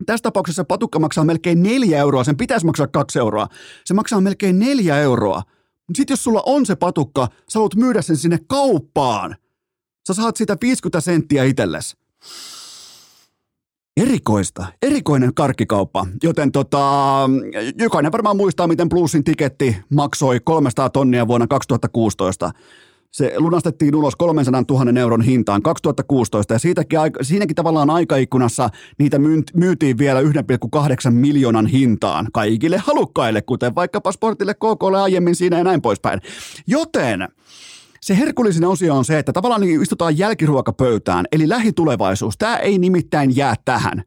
tässä 0.06 0.22
tapauksessa 0.22 0.64
patukka 0.64 0.98
maksaa 0.98 1.24
melkein 1.24 1.62
neljä 1.62 1.98
euroa, 1.98 2.24
sen 2.24 2.36
pitäisi 2.36 2.66
maksaa 2.66 2.86
kaksi 2.86 3.18
euroa. 3.18 3.48
Se 3.84 3.94
maksaa 3.94 4.20
melkein 4.20 4.58
neljä 4.58 4.98
euroa. 4.98 5.42
Sitten 5.94 6.12
jos 6.12 6.24
sulla 6.24 6.42
on 6.46 6.66
se 6.66 6.76
patukka, 6.76 7.28
sä 7.48 7.58
haluat 7.58 7.74
myydä 7.74 8.02
sen 8.02 8.16
sinne 8.16 8.38
kauppaan. 8.48 9.36
Sä 10.06 10.14
saat 10.14 10.36
sitä 10.36 10.56
50 10.62 11.00
senttiä 11.00 11.44
itsellesi. 11.44 11.96
Erikoista, 13.96 14.66
erikoinen 14.82 15.34
karkkikauppa, 15.34 16.06
joten 16.22 16.52
tota, 16.52 16.78
jokainen 17.78 18.12
varmaan 18.12 18.36
muistaa, 18.36 18.66
miten 18.66 18.88
Bluesin 18.88 19.24
tiketti 19.24 19.76
maksoi 19.94 20.40
300 20.44 20.90
tonnia 20.90 21.28
vuonna 21.28 21.46
2016. 21.46 22.50
Se 23.10 23.32
lunastettiin 23.36 23.94
ulos 23.94 24.16
300 24.16 24.62
000 24.70 25.00
euron 25.00 25.22
hintaan 25.22 25.62
2016 25.62 26.54
ja 26.54 26.58
siitäkin, 26.58 26.98
siinäkin 27.22 27.56
tavallaan 27.56 27.90
aikaikkunassa 27.90 28.70
niitä 28.98 29.18
myytiin 29.54 29.98
vielä 29.98 30.20
1,8 30.20 31.10
miljoonan 31.10 31.66
hintaan 31.66 32.26
kaikille 32.32 32.78
halukkaille, 32.78 33.42
kuten 33.42 33.74
vaikkapa 33.74 34.12
Sportille, 34.12 34.54
KKlle 34.54 35.00
aiemmin 35.00 35.34
siinä 35.34 35.58
ja 35.58 35.64
näin 35.64 35.82
poispäin. 35.82 36.20
Joten 36.66 37.28
se 38.02 38.18
herkullisin 38.18 38.64
osio 38.64 38.94
on 38.94 39.04
se, 39.04 39.18
että 39.18 39.32
tavallaan 39.32 39.60
niin 39.60 39.82
istutaan 39.82 40.18
jälkiruokapöytään, 40.18 41.26
eli 41.32 41.48
lähitulevaisuus. 41.48 42.38
Tämä 42.38 42.56
ei 42.56 42.78
nimittäin 42.78 43.36
jää 43.36 43.54
tähän. 43.64 44.02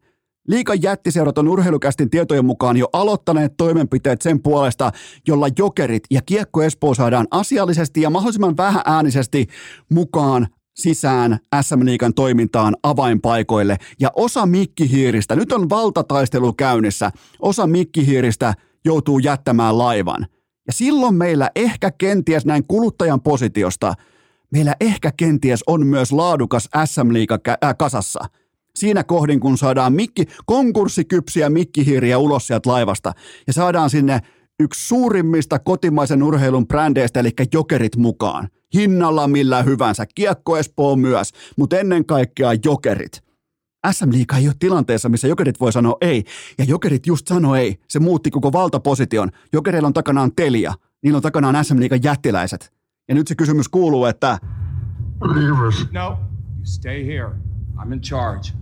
Liikan 0.48 0.82
jättiseurat 0.82 1.38
on 1.38 1.48
urheilukästin 1.48 2.10
tietojen 2.10 2.44
mukaan 2.44 2.76
jo 2.76 2.88
aloittaneet 2.92 3.56
toimenpiteet 3.56 4.22
sen 4.22 4.42
puolesta, 4.42 4.92
jolla 5.28 5.46
jokerit 5.58 6.02
ja 6.10 6.20
kiekko 6.26 6.62
Espoo 6.62 6.94
saadaan 6.94 7.26
asiallisesti 7.30 8.00
ja 8.00 8.10
mahdollisimman 8.10 8.56
vähän 8.56 8.82
äänisesti 8.84 9.46
mukaan 9.90 10.46
sisään 10.74 11.38
SM 11.62 11.84
Liikan 11.84 12.14
toimintaan 12.14 12.76
avainpaikoille. 12.82 13.76
Ja 14.00 14.10
osa 14.16 14.46
mikkihiiristä, 14.46 15.36
nyt 15.36 15.52
on 15.52 15.70
valtataistelu 15.70 16.52
käynnissä, 16.52 17.10
osa 17.40 17.66
mikkihiiristä 17.66 18.54
joutuu 18.84 19.18
jättämään 19.18 19.78
laivan. 19.78 20.26
Ja 20.66 20.72
silloin 20.72 21.14
meillä 21.14 21.50
ehkä 21.56 21.90
kenties 21.90 22.46
näin 22.46 22.64
kuluttajan 22.68 23.20
positiosta, 23.20 23.94
meillä 24.50 24.74
ehkä 24.80 25.12
kenties 25.16 25.64
on 25.66 25.86
myös 25.86 26.12
laadukas 26.12 26.68
SM 26.84 27.12
Liiga 27.12 27.38
äh, 27.48 27.74
kasassa. 27.78 28.20
Siinä 28.74 29.04
kohdin, 29.04 29.40
kun 29.40 29.58
saadaan 29.58 29.92
mikki, 29.92 30.24
konkurssikypsiä 30.46 31.50
mikkihiiriä 31.50 32.18
ulos 32.18 32.46
sieltä 32.46 32.70
laivasta 32.70 33.12
ja 33.46 33.52
saadaan 33.52 33.90
sinne 33.90 34.20
yksi 34.60 34.86
suurimmista 34.88 35.58
kotimaisen 35.58 36.22
urheilun 36.22 36.66
brändeistä, 36.66 37.20
eli 37.20 37.30
jokerit 37.52 37.96
mukaan. 37.96 38.48
Hinnalla 38.74 39.28
millä 39.28 39.62
hyvänsä, 39.62 40.06
kiekko 40.14 40.56
Espoo 40.56 40.96
myös, 40.96 41.32
mutta 41.56 41.78
ennen 41.78 42.06
kaikkea 42.06 42.50
jokerit. 42.64 43.23
SM 43.92 44.10
Liiga 44.12 44.36
ei 44.36 44.46
ole 44.48 44.54
tilanteessa, 44.58 45.08
missä 45.08 45.28
jokerit 45.28 45.60
voi 45.60 45.72
sanoa 45.72 45.96
ei. 46.00 46.24
Ja 46.58 46.64
jokerit 46.64 47.06
just 47.06 47.26
sanoi 47.28 47.60
ei. 47.60 47.80
Se 47.88 47.98
muutti 47.98 48.30
koko 48.30 48.52
valtaposition. 48.52 49.30
Jokereilla 49.52 49.86
on 49.86 49.94
takanaan 49.94 50.32
Telia. 50.36 50.74
Niillä 51.02 51.16
on 51.16 51.22
takanaan 51.22 51.64
SM 51.64 51.80
Liigan 51.80 52.02
jättiläiset. 52.02 52.72
Ja 53.08 53.14
nyt 53.14 53.28
se 53.28 53.34
kysymys 53.34 53.68
kuuluu, 53.68 54.04
että... 54.04 54.38
Rivers, 55.34 55.86
No, 55.92 56.08
you 56.08 56.16
stay 56.64 57.06
here. 57.06 57.30
I'm 57.76 57.92
in 57.92 58.00
charge. 58.00 58.52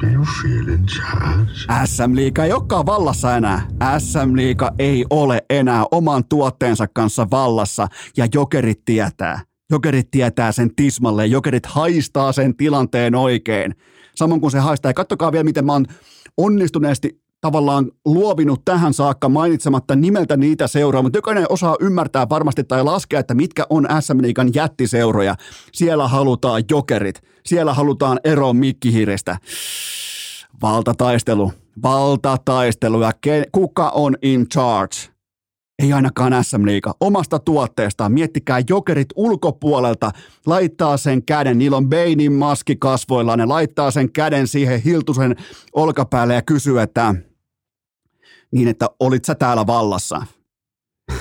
do 0.00 0.06
you 0.06 0.24
feel 0.42 0.68
in 0.68 0.86
charge? 0.86 1.50
SM 1.86 2.14
Liiga 2.14 2.44
ei 2.44 2.52
olekaan 2.52 2.86
vallassa 2.86 3.36
enää. 3.36 3.66
SM 3.98 4.36
Liiga 4.36 4.72
ei 4.78 5.04
ole 5.10 5.42
enää 5.50 5.84
oman 5.90 6.24
tuotteensa 6.24 6.86
kanssa 6.94 7.26
vallassa 7.30 7.88
ja 8.16 8.26
jokerit 8.34 8.84
tietää. 8.84 9.40
Jokerit 9.70 10.10
tietää 10.10 10.52
sen 10.52 10.74
tismalle, 10.74 11.26
jokerit 11.26 11.66
haistaa 11.66 12.32
sen 12.32 12.56
tilanteen 12.56 13.14
oikein. 13.14 13.74
Samoin 14.14 14.40
kuin 14.40 14.50
se 14.50 14.58
haistaa. 14.58 14.90
Ja 14.90 14.94
kattokaa 14.94 15.32
vielä, 15.32 15.44
miten 15.44 15.64
mä 15.64 15.72
oon 15.72 15.86
onnistuneesti 16.36 17.20
tavallaan 17.40 17.90
luovinut 18.04 18.64
tähän 18.64 18.94
saakka 18.94 19.28
mainitsematta 19.28 19.96
nimeltä 19.96 20.36
niitä 20.36 20.66
seuraa, 20.66 21.02
mutta 21.02 21.18
jokainen 21.18 21.46
osaa 21.48 21.76
ymmärtää 21.80 22.28
varmasti 22.28 22.64
tai 22.64 22.84
laskea, 22.84 23.20
että 23.20 23.34
mitkä 23.34 23.66
on 23.70 23.86
SM 24.00 24.22
Liigan 24.22 24.54
jättiseuroja. 24.54 25.34
Siellä 25.72 26.08
halutaan 26.08 26.62
jokerit, 26.70 27.22
siellä 27.46 27.74
halutaan 27.74 28.20
eroon 28.24 28.56
mikkihiirestä. 28.56 29.36
Valtataistelu, 30.62 31.52
valtataistelu 31.82 33.02
ja 33.02 33.12
kuka 33.52 33.88
on 33.88 34.16
in 34.22 34.48
charge? 34.48 35.17
Ei 35.78 35.92
ainakaan 35.92 36.44
SM 36.44 36.66
Liiga. 36.66 36.94
Omasta 37.00 37.38
tuotteestaan. 37.38 38.12
Miettikää 38.12 38.62
jokerit 38.68 39.08
ulkopuolelta. 39.16 40.10
Laittaa 40.46 40.96
sen 40.96 41.24
käden. 41.24 41.58
Niillä 41.58 41.76
on 41.76 41.88
Bainin 41.88 42.32
maski 42.32 42.76
kasvoilla. 42.76 43.36
Ne 43.36 43.46
laittaa 43.46 43.90
sen 43.90 44.12
käden 44.12 44.48
siihen 44.48 44.82
Hiltusen 44.82 45.36
olkapäälle 45.72 46.34
ja 46.34 46.42
kysyy, 46.42 46.80
että 46.80 47.14
niin, 48.50 48.68
että 48.68 48.86
olit 49.00 49.24
sä 49.24 49.34
täällä 49.34 49.66
vallassa? 49.66 50.26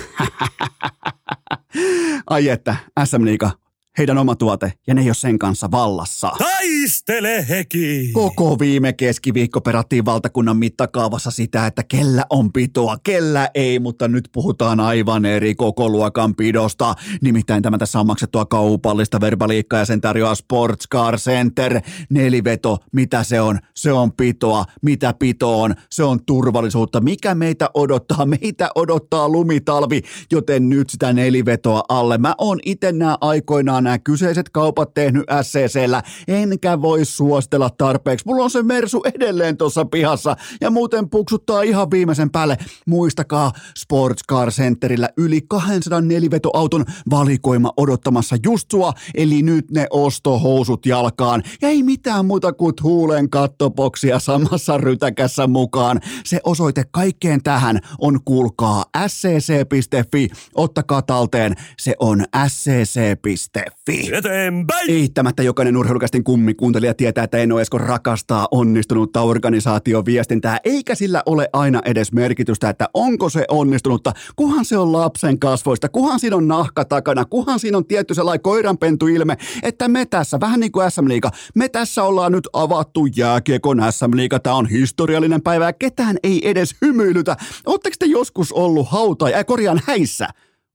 Ai 2.30 2.50
että, 2.50 2.76
SM 3.06 3.26
Liiga, 3.26 3.52
heidän 3.98 4.18
oma 4.18 4.36
tuote, 4.36 4.74
ja 4.88 4.94
ne 4.94 5.01
ei 5.01 5.08
ole 5.08 5.13
sen 5.13 5.39
kanssa 5.39 5.72
vallassa. 5.72 6.32
Taistele 6.38 7.46
heki! 7.50 8.10
Koko 8.13 8.60
viime 8.60 8.94
keskiviikko 8.94 9.62
perattiin 9.62 10.06
valtakunnan 10.06 10.58
mittakaavassa 10.58 11.32
sitä, 11.32 11.66
että 11.66 11.84
kellä 11.84 12.24
on 12.30 12.54
pitoa, 12.54 12.98
kellä 13.04 13.50
ei, 13.56 13.80
mutta 13.80 14.08
nyt 14.08 14.30
puhutaan 14.32 14.80
aivan 14.80 15.25
eri 15.25 15.56
koko 15.56 15.89
luokan 15.89 16.36
pidosta. 16.36 16.96
Nimittäin 17.22 17.63
tämä 17.63 17.77
tässä 17.77 18.00
on 18.00 18.08
maksettua 18.08 18.46
kaupallista 18.46 19.22
verbaliikkaa 19.22 19.80
ja 19.80 19.86
sen 19.86 20.01
tarjoaa 20.01 20.36
Sports 20.36 20.88
Car 20.94 21.18
Center. 21.18 21.82
Neliveto, 22.10 22.77
mitä 22.92 23.24
se 23.24 23.42
on? 23.42 23.60
Se 23.75 23.92
on 23.92 24.12
pitoa. 24.12 24.66
Mitä 24.82 25.13
pito 25.20 25.62
on? 25.62 25.75
Se 25.92 26.04
on 26.04 26.20
turvallisuutta. 26.25 27.01
Mikä 27.01 27.36
meitä 27.36 27.70
odottaa? 27.74 28.25
Meitä 28.25 28.70
odottaa 28.75 29.30
lumitalvi, 29.30 30.01
joten 30.32 30.70
nyt 30.70 30.89
sitä 30.89 31.13
nelivetoa 31.13 31.84
alle. 31.89 32.18
Mä 32.18 32.36
oon 32.38 32.60
itse 32.66 32.92
nämä 32.92 33.18
aikoinaan 33.22 33.87
nämä 33.88 34.00
kyseiset 34.00 34.50
kaupat 34.50 34.94
tehnyt 34.94 35.24
SCCllä, 35.41 36.03
enkä 36.27 36.82
voi 36.82 37.06
suostella 37.06 37.70
tarpeeksi. 37.70 38.25
Mulla 38.25 38.44
on 38.44 38.50
se 38.50 38.63
Mersu 38.63 39.01
edelleen 39.15 39.58
tuossa 39.58 39.86
pihassa 39.86 40.36
ja 40.62 40.70
muuten 40.70 41.10
puksuttaa 41.10 41.62
ihan 41.62 41.91
viimeisen 41.91 42.29
päälle. 42.29 42.58
Muistakaa 42.86 43.51
Sports 43.77 44.24
Car 44.29 44.51
Centerillä 44.51 45.10
yli 45.17 45.41
204 45.48 46.32
vetoauton 46.32 46.86
valikoima 47.10 47.72
odottamassa 47.77 48.38
just 48.44 48.72
sua, 48.72 48.94
eli 49.15 49.41
nyt 49.41 49.72
ne 49.72 49.88
ostohousut 49.89 50.86
jalkaan. 50.86 51.44
Ja 51.62 51.70
ei 51.70 51.84
mitään 51.84 52.25
muuta 52.25 52.53
kuin 52.53 52.74
huulen 52.84 53.29
kattopoksia 53.29 54.20
samassa 54.20 54.77
rytäkässä 54.77 55.48
mukaan. 55.48 56.00
Se 56.25 56.39
osoite 56.44 56.84
kaikkeen 56.91 57.44
tähän 57.44 57.79
on 58.00 58.20
kuulkaa 58.25 58.86
scc.fi. 59.08 60.29
Ottakaa 60.56 61.01
talteen, 61.01 61.56
se 61.79 61.96
on 62.00 62.25
scc.fi. 62.48 63.77
Fi. 63.86 64.10
Eteenpäin! 64.14 64.90
Eittämättä 64.90 65.44
jokainen 65.44 65.78
urheilukästin 65.78 66.24
kummikuuntelija 66.24 66.94
tietää, 66.94 67.24
että 67.24 67.38
Eno 67.38 67.60
Esko 67.60 67.78
rakastaa 67.78 68.48
onnistunutta 68.52 69.22
organisaatioviestintää, 69.22 70.58
eikä 70.64 70.96
sillä 70.96 71.24
ole 71.26 71.50
aina 71.54 71.82
edes 71.86 72.12
merkitystä, 72.12 72.70
että 72.70 72.90
onko 72.94 73.30
se 73.30 73.46
onnistunutta, 73.48 74.14
kuhan 74.36 74.66
se 74.66 74.78
on 74.78 74.92
lapsen 74.92 75.40
kasvoista, 75.40 75.90
kuhan 75.90 76.20
siinä 76.20 76.36
on 76.36 76.48
nahka 76.48 76.86
takana, 76.86 77.26
kuhan 77.26 77.60
siinä 77.60 77.78
on 77.78 77.86
tietty 77.86 78.14
sellainen 78.14 78.42
koiranpentuilme, 78.42 79.38
että 79.64 79.88
me 79.88 80.06
tässä, 80.06 80.40
vähän 80.40 80.60
niin 80.60 80.72
kuin 80.72 80.92
SM 80.92 81.08
Liiga, 81.08 81.32
me 81.56 81.70
tässä 81.70 82.04
ollaan 82.04 82.32
nyt 82.32 82.50
avattu 82.54 83.06
jääkiekon 83.16 83.82
SM 83.90 84.16
Liiga, 84.16 84.40
tämä 84.40 84.56
on 84.56 84.70
historiallinen 84.70 85.42
päivä 85.42 85.66
ja 85.66 85.74
ketään 85.74 86.18
ei 86.24 86.50
edes 86.50 86.76
hymyilytä. 86.82 87.38
Oletteko 87.66 87.96
te 88.00 88.06
joskus 88.06 88.52
ollut 88.52 88.88
hauta, 88.90 89.30
ja 89.30 89.44
korjaan 89.44 89.82
häissä? 89.86 90.28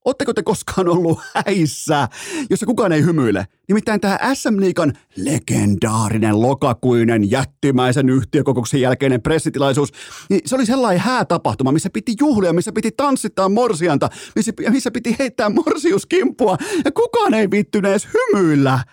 Oletteko 0.05 0.35
te 0.35 0.43
koskaan 0.43 0.89
ollut 0.89 1.21
häissä, 1.47 2.09
jossa 2.51 2.67
kukaan 2.67 2.93
ei 2.93 3.05
hymyile? 3.05 3.47
Nimittäin 3.69 4.01
tämä 4.01 4.19
SM 4.35 4.61
Liikan 4.61 4.93
legendaarinen 5.17 6.41
lokakuinen 6.41 7.31
jättimäisen 7.31 8.09
yhtiökokouksen 8.09 8.81
jälkeinen 8.81 9.23
pressitilaisuus, 9.23 9.93
niin 10.31 10.41
se 10.45 10.55
oli 10.55 10.67
sellainen 10.67 11.01
häätapahtuma, 11.01 11.73
missä 11.73 11.91
piti 11.91 12.15
juhlia, 12.21 12.53
missä 12.53 12.73
piti 12.73 12.91
tanssittaa 12.97 13.49
morsianta, 13.49 14.09
missä, 14.37 14.53
missä 14.71 14.91
piti 14.91 15.17
heittää 15.19 15.51
morsiuskimppua, 15.51 16.57
ja 16.85 16.93
kukaan 16.93 17.35
ei 17.35 17.51
vittynyt 17.51 17.91
edes 17.91 18.09
hymyillä. 18.15 18.85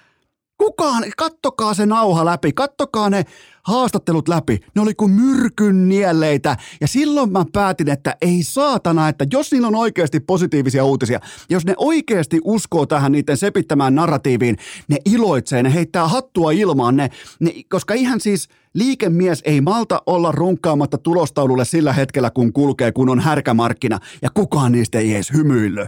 Kukaan, 0.57 1.03
kattokaa 1.17 1.73
se 1.73 1.85
nauha 1.85 2.25
läpi, 2.25 2.53
kattokaa 2.53 3.09
ne 3.09 3.25
haastattelut 3.69 4.27
läpi. 4.27 4.59
Ne 4.75 4.81
oli 4.81 4.93
kuin 4.93 5.11
myrkyn 5.11 5.89
nielleitä. 5.89 6.57
Ja 6.81 6.87
silloin 6.87 7.31
mä 7.31 7.45
päätin, 7.53 7.89
että 7.89 8.15
ei 8.21 8.43
saatana, 8.43 9.09
että 9.09 9.25
jos 9.33 9.51
niillä 9.51 9.67
on 9.67 9.75
oikeasti 9.75 10.19
positiivisia 10.19 10.85
uutisia, 10.85 11.19
jos 11.49 11.65
ne 11.65 11.73
oikeasti 11.77 12.39
uskoo 12.43 12.85
tähän 12.85 13.11
niiden 13.11 13.37
sepittämään 13.37 13.95
narratiiviin, 13.95 14.57
ne 14.87 14.97
iloitsee, 15.05 15.63
ne 15.63 15.73
heittää 15.73 16.07
hattua 16.07 16.51
ilmaan, 16.51 16.95
ne, 16.95 17.09
ne, 17.39 17.53
koska 17.69 17.93
ihan 17.93 18.19
siis 18.19 18.49
liikemies 18.73 19.41
ei 19.45 19.61
malta 19.61 20.01
olla 20.05 20.31
runkkaamatta 20.31 20.97
tulostaululle 20.97 21.65
sillä 21.65 21.93
hetkellä, 21.93 22.29
kun 22.31 22.53
kulkee, 22.53 22.91
kun 22.91 23.09
on 23.09 23.19
härkämarkkina, 23.19 23.99
ja 24.21 24.29
kukaan 24.33 24.71
niistä 24.71 24.99
ei 24.99 25.15
edes 25.15 25.33
hymyilly. 25.33 25.85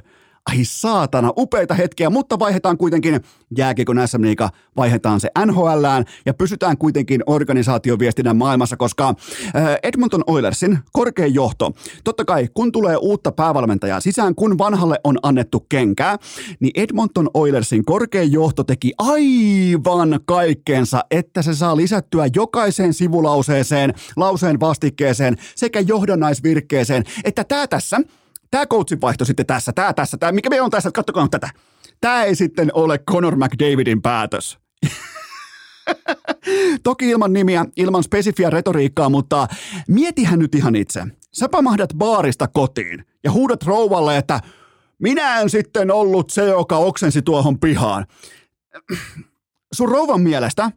Ai 0.50 0.60
saatana, 0.64 1.34
upeita 1.38 1.74
hetkiä, 1.74 2.10
mutta 2.10 2.40
vaihdetaan 2.40 2.78
kuitenkin 2.78 3.22
jääkiekon 3.58 4.08
SM 4.08 4.22
Liiga, 4.22 4.50
vaihdetaan 4.78 5.20
se 5.20 5.30
NHLään 5.46 6.06
ja 6.26 6.34
pysytään 6.34 6.78
kuitenkin 6.78 7.24
organisaatioviestinnän 7.26 8.38
maailmassa, 8.38 8.78
koska 8.78 9.08
äh, 9.10 9.16
Edmonton 9.84 10.24
Oilersin 10.28 10.80
korkein 10.92 11.34
johto, 11.34 11.72
totta 12.04 12.26
kai 12.26 12.48
kun 12.54 12.72
tulee 12.72 12.98
uutta 12.98 13.32
päävalmentajaa 13.32 14.00
sisään, 14.00 14.36
kun 14.36 14.58
vanhalle 14.58 15.00
on 15.04 15.18
annettu 15.24 15.66
kenkää, 15.70 16.18
niin 16.60 16.72
Edmonton 16.76 17.30
Oilersin 17.34 17.86
korkein 17.86 18.32
johto 18.32 18.64
teki 18.64 18.94
aivan 18.98 20.20
kaikkeensa, 20.26 21.04
että 21.12 21.42
se 21.42 21.56
saa 21.56 21.78
lisättyä 21.78 22.30
jokaiseen 22.36 22.94
sivulauseeseen, 22.94 23.94
lauseen 24.16 24.60
vastikkeeseen 24.60 25.38
sekä 25.56 25.80
johdannaisvirkkeeseen, 25.80 27.04
että 27.24 27.44
tämä 27.44 27.68
tässä– 27.68 28.00
Tämä 28.52 28.66
coachin 28.66 29.02
vaihto 29.02 29.26
sitten 29.26 29.46
tässä, 29.46 29.72
tämä 29.74 29.94
tässä, 29.94 30.18
tämä, 30.18 30.32
mikä 30.32 30.50
me 30.50 30.62
on 30.62 30.72
tässä, 30.72 30.92
katsokaa 30.92 31.28
tätä. 31.28 31.50
Tämä 32.02 32.24
ei 32.24 32.36
sitten 32.36 32.72
ole 32.74 32.98
Conor 32.98 33.36
McDavidin 33.36 34.02
päätös. 34.02 34.60
Toki 36.84 37.10
ilman 37.10 37.34
nimiä, 37.34 37.66
ilman 37.76 38.04
spesifiä 38.04 38.50
retoriikkaa, 38.50 39.10
mutta 39.10 39.48
mietihän 39.88 40.40
nyt 40.40 40.56
ihan 40.56 40.76
itse. 40.76 41.04
Sä 41.34 41.50
pamahdat 41.50 41.94
baarista 41.98 42.48
kotiin 42.48 43.06
ja 43.24 43.32
huudat 43.32 43.64
rouvalle, 43.64 44.18
että 44.18 44.40
minä 45.00 45.40
en 45.40 45.50
sitten 45.50 45.92
ollut 45.92 46.30
se, 46.30 46.46
joka 46.46 46.78
oksensi 46.78 47.22
tuohon 47.22 47.60
pihaan. 47.60 48.06
Sun 49.76 49.90
rouvan 49.90 50.22
mielestä 50.22 50.72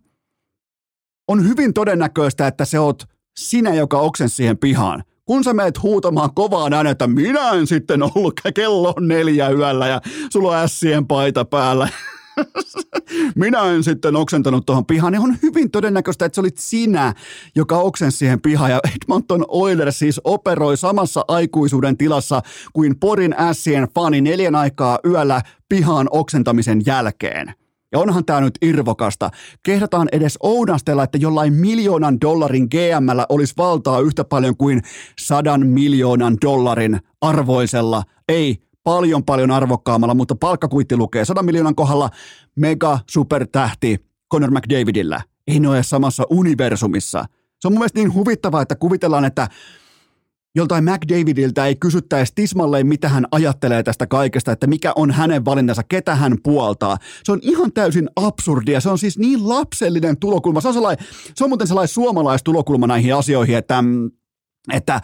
on 1.28 1.48
hyvin 1.48 1.74
todennäköistä, 1.74 2.46
että 2.46 2.64
se 2.64 2.78
oot 2.78 3.04
sinä, 3.36 3.74
joka 3.74 3.98
oksensi 3.98 4.36
siihen 4.36 4.58
pihaan 4.58 5.04
kun 5.24 5.44
sä 5.44 5.54
meet 5.54 5.82
huutamaan 5.82 6.34
kovaan 6.34 6.72
äänen, 6.72 6.90
että 6.90 7.06
minä 7.06 7.50
en 7.50 7.66
sitten 7.66 8.02
ollut, 8.02 8.40
kello 8.54 8.94
on 8.96 9.08
neljä 9.08 9.50
yöllä 9.50 9.88
ja 9.88 10.00
sulla 10.32 10.50
on 10.50 10.56
ässien 10.56 11.06
paita 11.06 11.44
päällä. 11.44 11.88
minä 13.34 13.62
en 13.62 13.84
sitten 13.84 14.16
oksentanut 14.16 14.66
tuohon 14.66 14.86
pihaan, 14.86 15.12
niin 15.12 15.22
on 15.22 15.36
hyvin 15.42 15.70
todennäköistä, 15.70 16.24
että 16.24 16.34
se 16.34 16.40
olit 16.40 16.58
sinä, 16.58 17.14
joka 17.54 17.78
oksensi 17.78 18.18
siihen 18.18 18.40
pihaan. 18.40 18.70
Ja 18.70 18.80
Edmonton 18.96 19.44
Oilers 19.48 19.98
siis 19.98 20.20
operoi 20.24 20.76
samassa 20.76 21.24
aikuisuuden 21.28 21.96
tilassa 21.96 22.42
kuin 22.72 22.98
Porin 23.00 23.34
ässien 23.38 23.88
fani 23.94 24.20
neljän 24.20 24.54
aikaa 24.54 24.98
yöllä 25.06 25.42
pihaan 25.68 26.08
oksentamisen 26.10 26.82
jälkeen. 26.86 27.54
Ja 27.94 28.00
onhan 28.00 28.24
tämä 28.24 28.40
nyt 28.40 28.58
irvokasta. 28.62 29.30
Kehdataan 29.62 30.08
edes 30.12 30.38
oudastella, 30.42 31.04
että 31.04 31.18
jollain 31.18 31.52
miljoonan 31.52 32.20
dollarin 32.20 32.68
GMllä 32.70 33.26
olisi 33.28 33.54
valtaa 33.56 34.00
yhtä 34.00 34.24
paljon 34.24 34.56
kuin 34.56 34.82
sadan 35.20 35.66
miljoonan 35.66 36.36
dollarin 36.44 37.00
arvoisella, 37.20 38.02
ei 38.28 38.56
paljon 38.84 39.24
paljon 39.24 39.50
arvokkaammalla, 39.50 40.14
mutta 40.14 40.34
palkkakuitti 40.34 40.96
lukee 40.96 41.24
sadan 41.24 41.44
miljoonan 41.44 41.74
kohdalla 41.74 42.10
mega 42.56 42.98
supertähti 43.10 43.96
Conor 44.32 44.50
McDavidillä. 44.50 45.20
Ei 45.46 45.60
ne 45.60 45.68
ole 45.68 45.82
samassa 45.82 46.22
universumissa. 46.30 47.24
Se 47.60 47.68
on 47.68 47.72
mun 47.72 47.78
mielestä 47.78 47.98
niin 47.98 48.14
huvittavaa, 48.14 48.62
että 48.62 48.76
kuvitellaan, 48.76 49.24
että 49.24 49.48
joltain 50.54 50.84
McDavidiltä 50.84 51.66
ei 51.66 51.76
kysyttäisi 51.76 52.32
tismalleen, 52.34 52.86
mitä 52.86 53.08
hän 53.08 53.26
ajattelee 53.30 53.82
tästä 53.82 54.06
kaikesta, 54.06 54.52
että 54.52 54.66
mikä 54.66 54.92
on 54.96 55.10
hänen 55.10 55.44
valintansa, 55.44 55.82
ketä 55.82 56.14
hän 56.14 56.36
puoltaa. 56.42 56.96
Se 57.24 57.32
on 57.32 57.38
ihan 57.42 57.72
täysin 57.72 58.10
absurdia. 58.16 58.80
Se 58.80 58.88
on 58.88 58.98
siis 58.98 59.18
niin 59.18 59.48
lapsellinen 59.48 60.16
tulokulma. 60.16 60.60
Se 60.60 60.68
on, 60.68 60.74
se 61.34 61.44
on 61.44 61.50
muuten 61.50 61.66
sellainen 61.66 61.88
suomalaistulokulma 61.88 62.86
näihin 62.86 63.14
asioihin, 63.14 63.56
että 63.56 63.82
mm, 63.82 64.10
että 64.72 65.00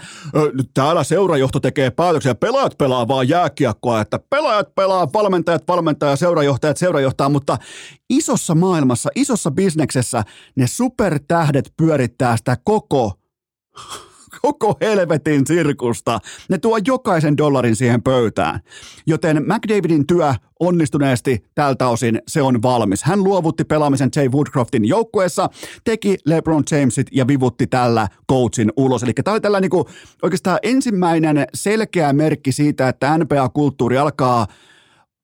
täällä 0.74 1.04
seurajohto 1.04 1.60
tekee 1.60 1.90
päätöksiä, 1.90 2.34
pelaajat 2.34 2.78
pelaa 2.78 3.08
vaan 3.08 3.28
jääkiekkoa, 3.28 4.00
että 4.00 4.18
pelaajat 4.30 4.74
pelaa, 4.74 5.12
valmentajat 5.12 5.62
valmentaa, 5.68 6.16
seurajohtajat 6.16 6.76
seurajohtaa, 6.76 7.28
mutta 7.28 7.58
isossa 8.10 8.54
maailmassa, 8.54 9.10
isossa 9.14 9.50
bisneksessä 9.50 10.22
ne 10.56 10.66
supertähdet 10.66 11.72
pyörittää 11.76 12.36
sitä 12.36 12.56
koko 12.64 13.12
koko 14.42 14.76
helvetin 14.80 15.46
sirkusta. 15.46 16.18
Ne 16.48 16.58
tuo 16.58 16.78
jokaisen 16.86 17.36
dollarin 17.36 17.76
siihen 17.76 18.02
pöytään. 18.02 18.60
Joten 19.06 19.42
McDavidin 19.42 20.06
työ 20.06 20.34
onnistuneesti 20.60 21.44
tältä 21.54 21.88
osin 21.88 22.22
se 22.28 22.42
on 22.42 22.62
valmis. 22.62 23.04
Hän 23.04 23.24
luovutti 23.24 23.64
pelaamisen 23.64 24.10
Jay 24.16 24.28
Woodcroftin 24.28 24.84
joukkueessa, 24.84 25.48
teki 25.84 26.16
LeBron 26.26 26.62
Jamesit 26.70 27.06
ja 27.12 27.26
vivutti 27.26 27.66
tällä 27.66 28.08
coachin 28.30 28.72
ulos. 28.76 29.02
Eli 29.02 29.12
tämä 29.12 29.32
oli 29.32 29.40
tällä 29.40 29.60
niin 29.60 29.70
kuin 29.70 29.84
oikeastaan 30.22 30.58
ensimmäinen 30.62 31.46
selkeä 31.54 32.12
merkki 32.12 32.52
siitä, 32.52 32.88
että 32.88 33.18
NBA-kulttuuri 33.18 33.98
alkaa– 33.98 34.46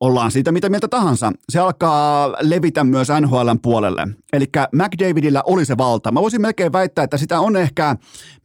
ollaan 0.01 0.31
siitä 0.31 0.53
mitä 0.53 0.69
mieltä 0.69 0.89
tahansa. 0.89 1.33
Se 1.49 1.59
alkaa 1.59 2.33
levitä 2.41 2.85
myös 2.85 3.09
NHLn 3.21 3.59
puolelle. 3.63 4.09
Eli 4.33 4.45
McDavidillä 4.73 5.43
oli 5.47 5.65
se 5.65 5.77
valta. 5.79 6.13
Mä 6.13 6.23
voisin 6.23 6.41
melkein 6.41 6.73
väittää, 6.73 7.05
että 7.05 7.17
sitä 7.17 7.41
on 7.41 7.57
ehkä 7.57 7.97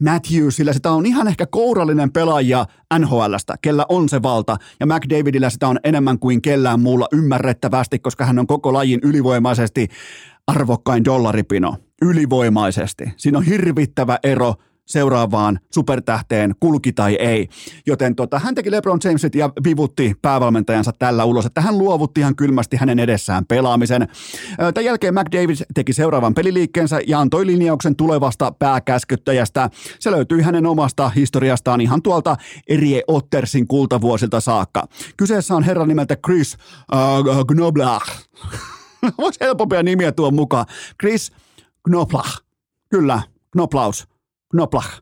Matthewsilla, 0.03 0.73
sitä 0.73 0.91
on 0.91 1.05
ihan 1.05 1.27
ehkä 1.27 1.45
kourallinen 1.45 2.11
pelaaja 2.11 2.65
NHLstä, 2.99 3.55
kellä 3.61 3.85
on 3.89 4.09
se 4.09 4.21
valta. 4.21 4.57
Ja 4.79 4.85
McDavidillä 4.85 5.49
sitä 5.49 5.67
on 5.67 5.79
enemmän 5.83 6.19
kuin 6.19 6.41
kellään 6.41 6.79
muulla 6.79 7.07
ymmärrettävästi, 7.11 7.99
koska 7.99 8.25
hän 8.25 8.39
on 8.39 8.47
koko 8.47 8.73
lajin 8.73 8.99
ylivoimaisesti 9.03 9.87
arvokkain 10.47 11.05
dollaripino. 11.05 11.77
Ylivoimaisesti. 12.01 13.03
Siinä 13.17 13.37
on 13.37 13.43
hirvittävä 13.43 14.19
ero– 14.23 14.55
seuraavaan 14.91 15.59
supertähteen, 15.73 16.55
kulki 16.59 16.93
tai 16.93 17.15
ei. 17.15 17.47
Joten 17.87 18.15
tota, 18.15 18.39
hän 18.39 18.55
teki 18.55 18.71
LeBron 18.71 18.99
Jamesit 19.03 19.35
ja 19.35 19.49
vivutti 19.63 20.13
päävalmentajansa 20.21 20.91
tällä 20.99 21.25
ulos, 21.25 21.45
että 21.45 21.61
hän 21.61 21.77
luovutti 21.77 22.21
ihan 22.21 22.35
kylmästi 22.35 22.77
hänen 22.77 22.99
edessään 22.99 23.45
pelaamisen. 23.45 24.07
Tämän 24.57 24.85
jälkeen 24.85 25.13
McDavid 25.13 25.55
teki 25.73 25.93
seuraavan 25.93 26.33
peliliikkeensä 26.33 26.99
ja 27.07 27.19
antoi 27.19 27.45
linjauksen 27.45 27.95
tulevasta 27.95 28.53
pääkäskyttäjästä. 28.59 29.69
Se 29.99 30.11
löytyi 30.11 30.41
hänen 30.41 30.65
omasta 30.65 31.09
historiastaan 31.09 31.81
ihan 31.81 32.01
tuolta 32.01 32.37
Erie 32.67 33.03
Ottersin 33.07 33.67
kultavuosilta 33.67 34.39
saakka. 34.39 34.87
Kyseessä 35.17 35.55
on 35.55 35.63
herran 35.63 35.87
nimeltä 35.87 36.15
Chris 36.25 36.57
uh, 36.93 37.45
Knoblach. 37.47 38.09
Voisi 39.17 39.39
helpompia 39.41 39.83
nimiä 39.83 40.11
tuon 40.11 40.33
mukaan. 40.33 40.65
Chris 41.01 41.31
Knoblach. 41.83 42.41
Kyllä, 42.89 43.21
Knoplaus. 43.51 44.10
Knoblach. 44.51 45.01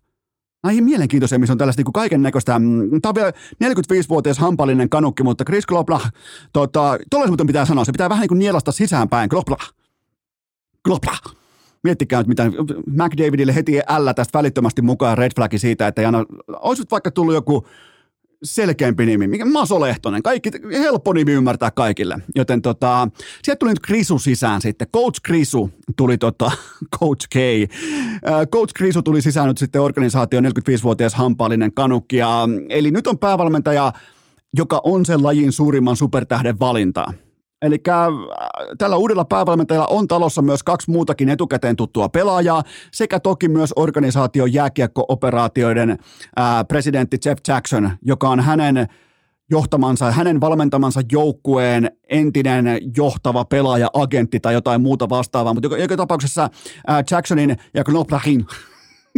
Ai 0.64 0.82
mielenkiintoisia, 0.82 1.40
missä 1.40 1.54
on 1.54 1.58
tällaista 1.58 1.82
niin 1.82 1.94
kaiken 1.94 2.22
näköistä. 2.22 2.60
Mm, 2.60 3.02
tämä 3.02 3.10
on 3.10 3.16
vielä 3.16 3.32
45-vuotias 3.64 4.38
hampallinen 4.38 4.90
kanukki, 4.90 5.24
mutta 5.24 5.46
Chris 5.46 5.66
Knoblach, 5.66 6.10
tota, 6.54 6.98
muuten 7.28 7.48
pitää 7.48 7.66
sanoa, 7.66 7.86
se 7.86 7.92
pitää 7.92 8.10
vähän 8.10 8.22
niin 8.22 8.30
kuin 8.30 8.40
nielasta 8.40 8.72
sisäänpäin. 8.72 9.30
Knoblach. 9.30 9.74
Knoblach. 10.84 11.36
Miettikää 11.84 12.20
nyt, 12.20 12.28
mitä 12.28 12.52
McDavidille 12.88 13.56
heti 13.56 13.82
ällä 13.88 14.14
tästä 14.14 14.38
välittömästi 14.38 14.82
mukaan 14.82 15.18
red 15.18 15.32
flagi 15.36 15.60
siitä, 15.60 15.88
että 15.88 16.02
Jana, 16.02 16.26
olisi 16.48 16.84
vaikka 16.92 17.12
tullut 17.12 17.34
joku 17.34 17.66
selkeämpi 18.44 19.06
nimi, 19.06 19.28
mikä 19.28 19.46
Maso 19.46 19.82
Lehtonen, 19.82 20.24
kaikki, 20.24 20.52
helppo 20.72 21.14
nimi 21.14 21.32
ymmärtää 21.32 21.72
kaikille. 21.72 22.18
Joten 22.36 22.62
tota, 22.62 23.08
sieltä 23.44 23.60
tuli 23.60 23.72
nyt 23.72 23.80
Krisu 23.80 24.20
sisään 24.20 24.62
sitten. 24.62 24.88
Coach 24.94 25.20
Krisu 25.24 25.72
tuli 25.98 26.18
tota, 26.18 26.52
Coach 27.00 27.28
K. 27.30 27.36
Coach 28.52 28.74
Krisu 28.74 29.02
tuli 29.02 29.22
sisään 29.22 29.48
nyt 29.48 29.58
sitten 29.58 29.82
organisaation 29.82 30.46
45-vuotias 30.46 31.14
hampaallinen 31.14 31.74
kanukki. 31.74 32.18
Ja, 32.18 32.50
eli 32.70 32.92
nyt 32.92 33.08
on 33.08 33.20
päävalmentaja, 33.20 33.94
joka 34.58 34.82
on 34.84 35.06
sen 35.06 35.24
lajin 35.24 35.52
suurimman 35.52 35.96
supertähden 35.96 36.60
valinta. 36.60 37.14
Eli 37.62 37.78
tällä 38.78 38.98
uudella 38.98 39.26
päävalmentajalla 39.26 39.88
on 39.88 40.08
talossa 40.08 40.42
myös 40.42 40.64
kaksi 40.64 40.92
muutakin 40.92 41.30
etukäteen 41.30 41.76
tuttua 41.76 42.10
pelaajaa, 42.10 42.64
sekä 42.92 43.20
toki 43.20 43.48
myös 43.48 43.74
organisaation 43.76 44.54
jääkiekko-operaatioiden 44.54 45.98
ää, 46.36 46.64
presidentti 46.64 47.18
Jeff 47.26 47.42
Jackson, 47.48 47.92
joka 48.02 48.30
on 48.30 48.40
hänen 48.40 48.88
johtamansa, 49.52 50.12
hänen 50.12 50.42
valmentamansa 50.42 51.02
joukkueen 51.12 51.92
entinen 52.10 52.66
johtava 52.98 53.46
pelaaja, 53.46 53.90
agentti 53.94 54.40
tai 54.40 54.54
jotain 54.54 54.82
muuta 54.82 55.10
vastaavaa, 55.10 55.54
mutta 55.54 55.66
joka, 55.66 55.78
joka 55.78 55.98
tapauksessa 55.98 56.50
ää, 56.88 57.04
Jacksonin 57.12 57.58
ja 57.74 57.84
Knoblachin 57.84 58.46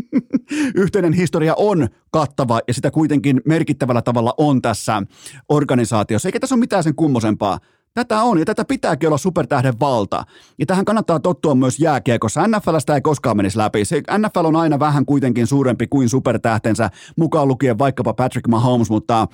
yhteinen 0.75 1.13
historia 1.13 1.53
on 1.57 1.87
kattava 2.11 2.59
ja 2.67 2.73
sitä 2.73 2.91
kuitenkin 2.91 3.41
merkittävällä 3.45 4.01
tavalla 4.01 4.33
on 4.37 4.61
tässä 4.61 5.03
organisaatiossa, 5.49 6.27
eikä 6.27 6.39
tässä 6.39 6.55
ole 6.55 6.59
mitään 6.59 6.83
sen 6.83 6.95
kummosempaa. 6.95 7.59
Tätä 7.93 8.21
on 8.21 8.39
ja 8.39 8.45
tätä 8.45 8.65
pitääkin 8.65 9.09
olla 9.09 9.17
supertähden 9.17 9.79
valta. 9.79 10.23
Ja 10.59 10.65
tähän 10.65 10.85
kannattaa 10.85 11.19
tottua 11.19 11.55
myös 11.55 11.79
jääkiekossa. 11.79 12.47
NFLstä 12.47 12.95
ei 12.95 13.01
koskaan 13.01 13.37
menisi 13.37 13.57
läpi. 13.57 13.85
Se 13.85 14.01
NFL 14.17 14.45
on 14.45 14.55
aina 14.55 14.79
vähän 14.79 15.05
kuitenkin 15.05 15.47
suurempi 15.47 15.87
kuin 15.87 16.09
supertähtensä, 16.09 16.89
mukaan 17.17 17.47
lukien 17.47 17.77
vaikkapa 17.77 18.13
Patrick 18.13 18.47
Mahomes, 18.47 18.89
mutta 18.89 19.27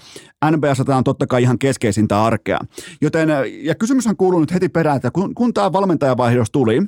NBAssa 0.51 0.85
tämä 0.85 0.97
on 0.97 1.03
totta 1.03 1.27
kai 1.27 1.41
ihan 1.41 1.59
keskeisintä 1.59 2.23
arkea. 2.23 2.59
Joten, 3.01 3.29
ja 3.61 3.75
kysymyshän 3.75 4.17
kuuluu 4.17 4.39
nyt 4.39 4.53
heti 4.53 4.69
perään, 4.69 4.95
että 4.95 5.11
kun, 5.11 5.35
kun 5.35 5.53
tämä 5.53 5.73
valmentajavaihdos 5.73 6.51
tuli, 6.51 6.81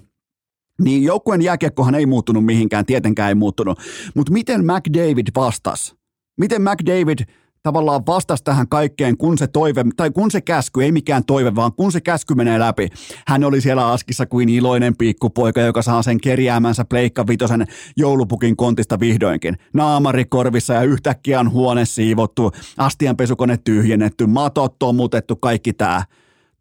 niin 0.81 1.03
joukkueen 1.03 1.41
jääkiekkohan 1.41 1.95
ei 1.95 2.05
muuttunut 2.05 2.45
mihinkään, 2.45 2.85
tietenkään 2.85 3.29
ei 3.29 3.35
muuttunut. 3.35 3.79
Mutta 4.15 4.33
miten 4.33 4.61
McDavid 4.65 5.27
vastasi? 5.35 5.95
Miten 6.37 6.61
McDavid 6.61 7.19
tavallaan 7.63 8.05
vastasi 8.07 8.43
tähän 8.43 8.67
kaikkeen, 8.67 9.17
kun 9.17 9.37
se 9.37 9.47
toive, 9.47 9.85
tai 9.97 10.11
kun 10.11 10.31
se 10.31 10.41
käsky, 10.41 10.83
ei 10.83 10.91
mikään 10.91 11.25
toive, 11.25 11.55
vaan 11.55 11.73
kun 11.73 11.91
se 11.91 12.01
käsky 12.01 12.35
menee 12.35 12.59
läpi. 12.59 12.87
Hän 13.27 13.43
oli 13.43 13.61
siellä 13.61 13.87
askissa 13.87 14.25
kuin 14.25 14.49
iloinen 14.49 14.97
pikkupoika, 14.97 15.61
joka 15.61 15.81
saa 15.81 16.01
sen 16.01 16.21
kerjäämänsä 16.21 16.85
Pleikka 16.85 17.27
Vitosen 17.27 17.67
joulupukin 17.97 18.55
kontista 18.55 18.99
vihdoinkin. 18.99 19.57
Naamari 19.73 20.25
korvissa 20.25 20.73
ja 20.73 20.83
yhtäkkiä 20.83 21.39
on 21.39 21.51
huone 21.51 21.85
siivottu, 21.85 22.51
astianpesukone 22.77 23.57
tyhjennetty, 23.57 24.25
matot 24.25 24.79
tomutettu, 24.79 25.35
kaikki 25.35 25.73
tää 25.73 26.03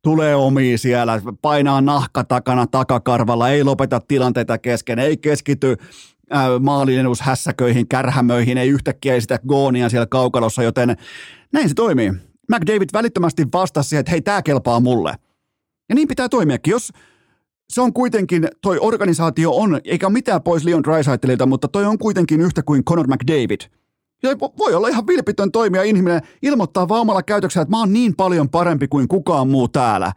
tulee 0.03 0.35
omiin 0.37 0.79
siellä, 0.79 1.23
painaa 1.43 1.81
nahka 1.81 2.25
takana 2.25 2.67
takakarvalla, 2.67 3.49
ei 3.49 3.65
lopeta 3.65 4.01
tilanteita 4.09 4.59
kesken, 4.59 4.99
ei 4.99 5.17
keskity 5.17 5.77
maalinenushässäköihin, 6.61 7.89
kärhämöihin, 7.89 8.59
ei 8.59 8.69
yhtäkkiä 8.69 9.15
esitä 9.15 9.39
goonia 9.49 9.89
siellä 9.89 10.07
kaukalossa, 10.07 10.63
joten 10.63 10.97
näin 11.53 11.69
se 11.69 11.75
toimii. 11.75 12.13
McDavid 12.53 12.89
välittömästi 12.93 13.47
vastasi 13.53 13.89
siihen, 13.89 14.01
että 14.01 14.11
hei, 14.11 14.21
tämä 14.21 14.43
kelpaa 14.43 14.81
mulle. 14.81 15.15
Ja 15.89 15.95
niin 15.95 16.09
pitää 16.09 16.29
toimiakin. 16.29 16.71
Jos 16.71 16.93
se 17.73 17.81
on 17.81 17.93
kuitenkin, 17.93 18.49
toi 18.63 18.79
organisaatio 18.81 19.53
on, 19.53 19.81
eikä 19.85 20.07
ole 20.07 20.13
mitään 20.13 20.43
pois 20.43 20.65
Leon 20.65 20.85
Dreisaitelilta, 20.85 21.47
mutta 21.47 21.69
toi 21.69 21.85
on 21.85 21.99
kuitenkin 21.99 22.41
yhtä 22.41 22.63
kuin 22.63 22.85
Conor 22.85 23.07
McDavid. 23.07 23.61
Ja 24.23 24.31
voi 24.59 24.75
olla 24.75 24.89
ihan 24.89 25.07
vilpitön 25.07 25.53
toimija 25.53 25.83
ihminen, 25.83 26.21
ilmoittaa 26.43 26.89
vaan 26.89 27.01
omalla 27.01 27.23
käytöksellä, 27.23 27.63
että 27.63 27.71
mä 27.71 27.79
oon 27.79 27.93
niin 27.93 28.17
paljon 28.17 28.49
parempi 28.49 28.89
kuin 28.89 29.09
kukaan 29.09 29.49
muu 29.49 29.69
täällä. 29.69 30.13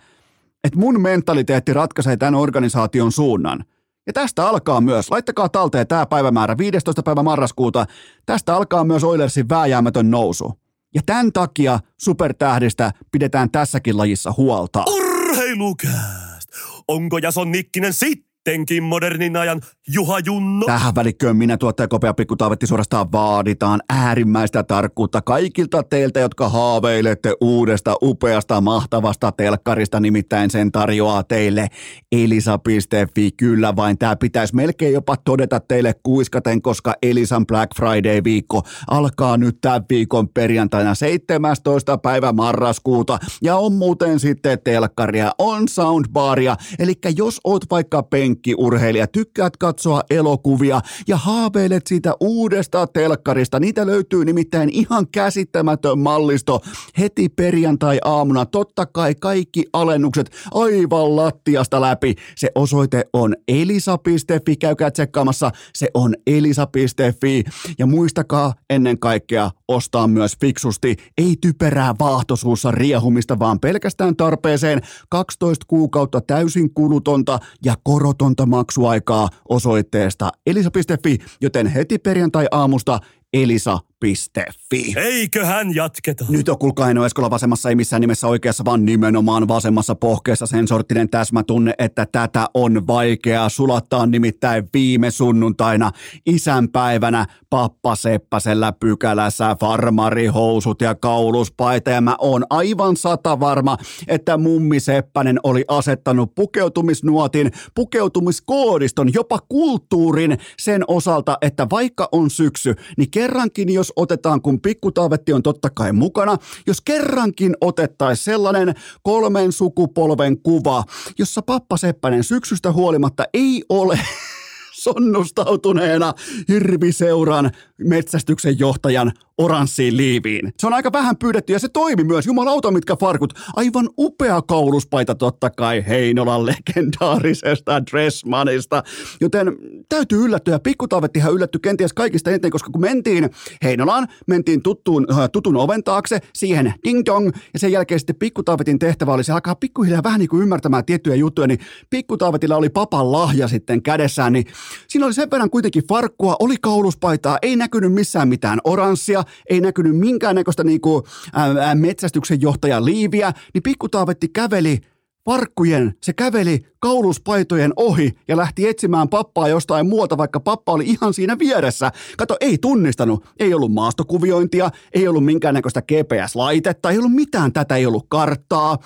Että 0.63 0.79
mun 0.79 1.01
mentaliteetti 1.01 1.73
ratkaisee 1.73 2.17
tämän 2.17 2.35
organisaation 2.35 3.11
suunnan. 3.11 3.65
Ja 4.07 4.13
tästä 4.13 4.47
alkaa 4.47 4.81
myös, 4.81 5.11
laittakaa 5.11 5.49
talteen 5.49 5.87
tämä 5.87 6.05
päivämäärä, 6.05 6.57
15. 6.57 7.03
päivä 7.03 7.23
marraskuuta, 7.23 7.85
tästä 8.25 8.55
alkaa 8.55 8.83
myös 8.83 9.03
Oilersin 9.03 9.49
vääjäämätön 9.49 10.11
nousu. 10.11 10.53
Ja 10.95 11.01
tämän 11.05 11.33
takia 11.33 11.79
supertähdistä 11.97 12.91
pidetään 13.11 13.51
tässäkin 13.51 13.97
lajissa 13.97 14.33
huolta. 14.37 14.83
Urheilukääst! 14.87 16.49
Onko 16.87 17.17
Jason 17.17 17.51
Nikkinen 17.51 17.93
sitten? 17.93 18.31
sittenkin 18.41 18.83
modernin 18.83 19.37
ajan 19.37 19.61
Juha 19.93 20.19
Junno. 20.25 20.65
Tähän 20.65 20.95
välikköön 20.95 21.37
minä 21.37 21.57
tuottaja 21.57 21.87
Kopea 21.87 22.13
Pikku 22.13 22.35
Taavetti 22.35 22.67
suorastaan 22.67 23.11
vaaditaan 23.11 23.81
äärimmäistä 23.89 24.63
tarkkuutta 24.63 25.21
kaikilta 25.21 25.83
teiltä, 25.83 26.19
jotka 26.19 26.49
haaveilette 26.49 27.33
uudesta, 27.41 27.95
upeasta, 28.01 28.61
mahtavasta 28.61 29.31
telkkarista. 29.31 29.99
Nimittäin 29.99 30.49
sen 30.49 30.71
tarjoaa 30.71 31.23
teille 31.23 31.67
elisa.fi. 32.11 33.31
Kyllä 33.31 33.75
vain, 33.75 33.97
tämä 33.97 34.15
pitäisi 34.15 34.55
melkein 34.55 34.93
jopa 34.93 35.15
todeta 35.17 35.59
teille 35.59 35.93
kuiskaten, 36.03 36.61
koska 36.61 36.93
Elisan 37.01 37.47
Black 37.47 37.71
Friday-viikko 37.75 38.61
alkaa 38.87 39.37
nyt 39.37 39.57
tämän 39.61 39.85
viikon 39.89 40.29
perjantaina 40.29 40.95
17. 40.95 41.97
päivä 41.97 42.33
marraskuuta. 42.33 43.19
Ja 43.41 43.57
on 43.57 43.73
muuten 43.73 44.19
sitten 44.19 44.59
telkkaria, 44.63 45.31
on 45.39 45.67
soundbaria. 45.67 46.55
Eli 46.79 46.93
jos 47.15 47.41
oot 47.43 47.65
vaikka 47.71 48.03
pen 48.03 48.21
penkkiurheilija, 48.21 49.07
tykkäät 49.07 49.57
katsoa 49.57 49.80
elokuvia 50.09 50.81
ja 51.07 51.17
haaveilet 51.17 51.87
siitä 51.87 52.13
uudesta 52.19 52.87
telkkarista. 52.87 53.59
Niitä 53.59 53.85
löytyy 53.85 54.25
nimittäin 54.25 54.69
ihan 54.69 55.07
käsittämätön 55.07 55.99
mallisto 55.99 56.61
heti 56.97 57.29
perjantai-aamuna. 57.29 58.45
Totta 58.45 58.85
kai 58.85 59.15
kaikki 59.15 59.65
alennukset 59.73 60.31
aivan 60.53 61.15
lattiasta 61.15 61.81
läpi. 61.81 62.15
Se 62.35 62.51
osoite 62.55 63.05
on 63.13 63.35
elisa.fi, 63.47 64.55
käykää 64.55 64.91
tsekkaamassa. 64.91 65.51
Se 65.73 65.87
on 65.93 66.15
elisa.fi 66.27 67.43
ja 67.79 67.85
muistakaa 67.85 68.53
ennen 68.69 68.99
kaikkea 68.99 69.51
ostaa 69.67 70.07
myös 70.07 70.37
fiksusti. 70.41 70.95
Ei 71.17 71.35
typerää 71.41 71.95
vaahtosuussa 71.99 72.71
riehumista, 72.71 73.39
vaan 73.39 73.59
pelkästään 73.59 74.15
tarpeeseen 74.15 74.81
12 75.09 75.65
kuukautta 75.67 76.21
täysin 76.21 76.73
kulutonta 76.73 77.39
ja 77.65 77.75
korotonta 77.83 78.45
maksuaikaa 78.45 79.29
osoitteesta 79.61 80.31
elisa.fi, 80.45 81.17
joten 81.41 81.67
heti 81.67 81.97
perjantai-aamusta 81.97 82.99
elisa.fi. 83.33 84.93
Eiköhän 84.95 85.75
jatketa. 85.75 86.25
Nyt 86.29 86.49
on 86.49 86.57
kuulkaa 86.57 86.87
Eino 86.87 87.05
Eskola 87.05 87.29
vasemmassa, 87.29 87.69
ei 87.69 87.75
missään 87.75 88.01
nimessä 88.01 88.27
oikeassa, 88.27 88.65
vaan 88.65 88.85
nimenomaan 88.85 89.47
vasemmassa 89.47 89.95
pohkeessa 89.95 90.45
sen 90.45 90.67
sorttinen 90.67 91.09
täsmätunne, 91.09 91.73
että 91.77 92.07
tätä 92.11 92.47
on 92.53 92.87
vaikea 92.87 93.49
sulattaa 93.49 94.05
nimittäin 94.05 94.69
viime 94.73 95.11
sunnuntaina 95.11 95.91
isänpäivänä 96.25 97.25
pappa 97.49 97.95
Seppäsellä 97.95 98.73
pykälässä 98.79 99.55
farmarihousut 99.59 100.81
ja 100.81 100.95
kauluspaita 100.95 101.89
ja 101.89 102.01
mä 102.01 102.15
oon 102.19 102.45
aivan 102.49 102.97
sata 102.97 103.39
varma, 103.39 103.77
että 104.07 104.37
mummi 104.37 104.79
Seppänen 104.79 105.39
oli 105.43 105.65
asettanut 105.67 106.35
pukeutumisnuotin, 106.35 107.51
pukeutumiskoodiston, 107.75 109.13
jopa 109.13 109.39
kulttuurin 109.49 110.37
sen 110.59 110.83
osalta, 110.87 111.37
että 111.41 111.67
vaikka 111.69 112.09
on 112.11 112.29
syksy, 112.29 112.75
niin 112.97 113.11
kerrankin 113.21 113.73
jos 113.73 113.93
otetaan, 113.95 114.41
kun 114.41 114.61
pikkutaavetti 114.61 115.33
on 115.33 115.43
totta 115.43 115.69
kai 115.69 115.91
mukana, 115.91 116.37
jos 116.67 116.81
kerrankin 116.81 117.57
otettaisiin 117.61 118.23
sellainen 118.23 118.75
kolmen 119.03 119.51
sukupolven 119.51 120.41
kuva, 120.41 120.83
jossa 121.17 121.41
pappa 121.41 121.77
Seppänen 121.77 122.23
syksystä 122.23 122.71
huolimatta 122.71 123.23
ei 123.33 123.63
ole 123.69 123.99
sonnustautuneena 124.83 126.13
hirviseuran 126.47 127.51
metsästyksen 127.79 128.59
johtajan 128.59 129.11
oranssiin 129.43 129.97
liiviin. 129.97 130.53
Se 130.59 130.67
on 130.67 130.73
aika 130.73 130.91
vähän 130.91 131.17
pyydetty 131.17 131.53
ja 131.53 131.59
se 131.59 131.69
toimi 131.69 132.03
myös. 132.03 132.25
Jumalauta 132.25 132.71
mitkä 132.71 132.95
farkut. 132.95 133.33
Aivan 133.55 133.89
upea 133.97 134.41
kauluspaita 134.41 135.15
totta 135.15 135.49
kai 135.49 135.83
Heinolan 135.87 136.45
legendaarisesta 136.45 137.85
Dressmanista. 137.85 138.83
Joten 139.21 139.57
täytyy 139.89 140.25
yllättyä. 140.25 140.59
Pikkutaavettihan 140.59 141.33
yllätty 141.33 141.59
kenties 141.59 141.93
kaikista 141.93 142.29
eniten, 142.29 142.51
koska 142.51 142.69
kun 142.69 142.81
mentiin 142.81 143.29
Heinolaan, 143.63 144.07
mentiin 144.27 144.61
tuttuun, 144.61 145.07
äh, 145.11 145.29
tutun 145.33 145.57
oven 145.57 145.83
taakse, 145.83 146.19
siihen 146.33 146.73
ding 146.83 147.01
dong, 147.05 147.29
ja 147.53 147.59
sen 147.59 147.71
jälkeen 147.71 147.99
sitten 147.99 148.15
Pikkutaavetin 148.15 148.79
tehtävä 148.79 149.13
oli 149.13 149.23
se 149.23 149.33
alkaa 149.33 149.55
pikkuhiljaa 149.55 150.03
vähän 150.03 150.19
niin 150.19 150.29
kuin 150.29 150.43
ymmärtämään 150.43 150.85
tiettyjä 150.85 151.15
juttuja, 151.15 151.47
niin 151.47 151.59
Pikkutaavetilla 151.89 152.55
oli 152.55 152.69
papan 152.69 153.11
lahja 153.11 153.47
sitten 153.47 153.83
kädessään, 153.83 154.33
niin 154.33 154.45
siinä 154.87 155.05
oli 155.05 155.13
sen 155.13 155.31
verran 155.31 155.49
kuitenkin 155.49 155.83
farkkua, 155.87 156.35
oli 156.39 156.55
kauluspaitaa, 156.61 157.37
ei 157.41 157.55
näkynyt 157.55 157.93
missään 157.93 158.27
mitään 158.27 158.59
oranssia, 158.63 159.23
ei 159.49 159.61
näkynyt 159.61 159.97
minkäännäköistä 159.97 160.63
niinku, 160.63 161.03
ää, 161.33 161.75
metsästyksen 161.75 162.41
johtajan 162.41 162.85
liiviä, 162.85 163.31
niin 163.53 163.63
pikkutaavetti 163.63 164.27
käveli 164.27 164.79
farkkujen, 165.25 165.93
se 166.03 166.13
käveli 166.13 166.59
kauluspaitojen 166.79 167.73
ohi 167.75 168.11
ja 168.27 168.37
lähti 168.37 168.67
etsimään 168.67 169.09
pappaa 169.09 169.47
jostain 169.47 169.89
muualta, 169.89 170.17
vaikka 170.17 170.39
pappa 170.39 170.71
oli 170.71 170.85
ihan 170.85 171.13
siinä 171.13 171.39
vieressä. 171.39 171.91
Kato, 172.17 172.37
ei 172.39 172.57
tunnistanut, 172.57 173.25
ei 173.39 173.53
ollut 173.53 173.73
maastokuviointia, 173.73 174.69
ei 174.93 175.07
ollut 175.07 175.25
minkäännäköistä 175.25 175.81
GPS-laitetta, 175.81 176.91
ei 176.91 176.97
ollut 176.97 177.13
mitään 177.13 177.53
tätä, 177.53 177.75
ei 177.75 177.85
ollut 177.85 178.05
karttaa 178.09 178.77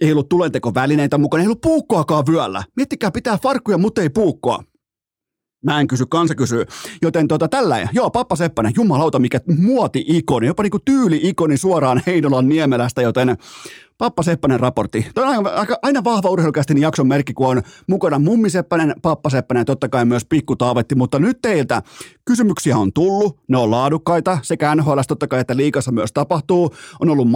ei 0.00 0.12
ollut 0.12 0.28
tulentekovälineitä 0.28 1.18
mukana, 1.18 1.42
ei 1.42 1.46
ollut 1.46 1.60
puukkoakaan 1.60 2.24
vyöllä. 2.26 2.62
Miettikää, 2.76 3.10
pitää 3.10 3.38
farkkuja, 3.42 3.78
mutta 3.78 4.02
ei 4.02 4.10
puukkoa. 4.10 4.62
Mä 5.64 5.80
en 5.80 5.86
kysy, 5.86 6.06
kansa 6.06 6.34
kysyy. 6.34 6.64
Joten 7.02 7.28
tota 7.28 7.48
tällä, 7.48 7.88
joo, 7.92 8.10
Pappa 8.10 8.36
Seppänen, 8.36 8.72
jumalauta, 8.76 9.18
mikä 9.18 9.40
muoti-ikoni, 9.58 10.46
jopa 10.46 10.62
niinku 10.62 10.78
tyyli-ikoni 10.84 11.56
suoraan 11.56 12.02
Heinolan 12.06 12.48
Niemelästä, 12.48 13.02
joten 13.02 13.36
Pappa 13.98 14.22
Seppänen 14.22 14.60
raportti. 14.60 15.06
Tämä 15.14 15.26
on 15.28 15.46
aina, 15.46 15.76
aina 15.82 16.04
vahva 16.04 16.30
urheilukästin 16.30 16.80
jakson 16.80 17.06
merkki, 17.06 17.32
kun 17.32 17.46
on 17.46 17.62
mukana 17.88 18.18
Mummi 18.18 18.50
Seppänen, 18.50 18.94
Pappa 19.02 19.30
Seppänen 19.30 19.60
ja 19.60 19.64
totta 19.64 19.88
kai 19.88 20.04
myös 20.04 20.24
Pikku 20.24 20.56
Taavetti. 20.56 20.94
Mutta 20.94 21.18
nyt 21.18 21.38
teiltä 21.42 21.82
kysymyksiä 22.24 22.76
on 22.76 22.92
tullut, 22.92 23.40
ne 23.48 23.58
on 23.58 23.70
laadukkaita, 23.70 24.38
sekä 24.42 24.74
NHL 24.74 25.00
totta 25.08 25.28
kai 25.28 25.40
että 25.40 25.56
liikassa 25.56 25.92
myös 25.92 26.12
tapahtuu. 26.12 26.74
On 27.00 27.10
ollut 27.10 27.28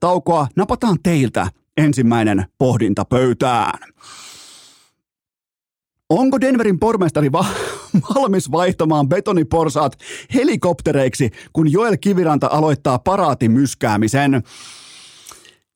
taukoa. 0.00 0.46
napataan 0.56 0.96
teiltä 1.02 1.46
ensimmäinen 1.76 2.46
pohdinta 2.58 3.04
pöytään. 3.04 3.78
Onko 6.12 6.40
Denverin 6.40 6.78
pormestari 6.78 7.32
va- 7.32 7.44
valmis 8.14 8.50
vaihtamaan 8.50 9.08
betoniporsaat 9.08 9.96
helikoptereiksi, 10.34 11.30
kun 11.52 11.72
Joel 11.72 11.96
Kiviranta 12.00 12.48
aloittaa 12.52 12.98
paraatin 12.98 13.50
myskäämisen? 13.50 14.42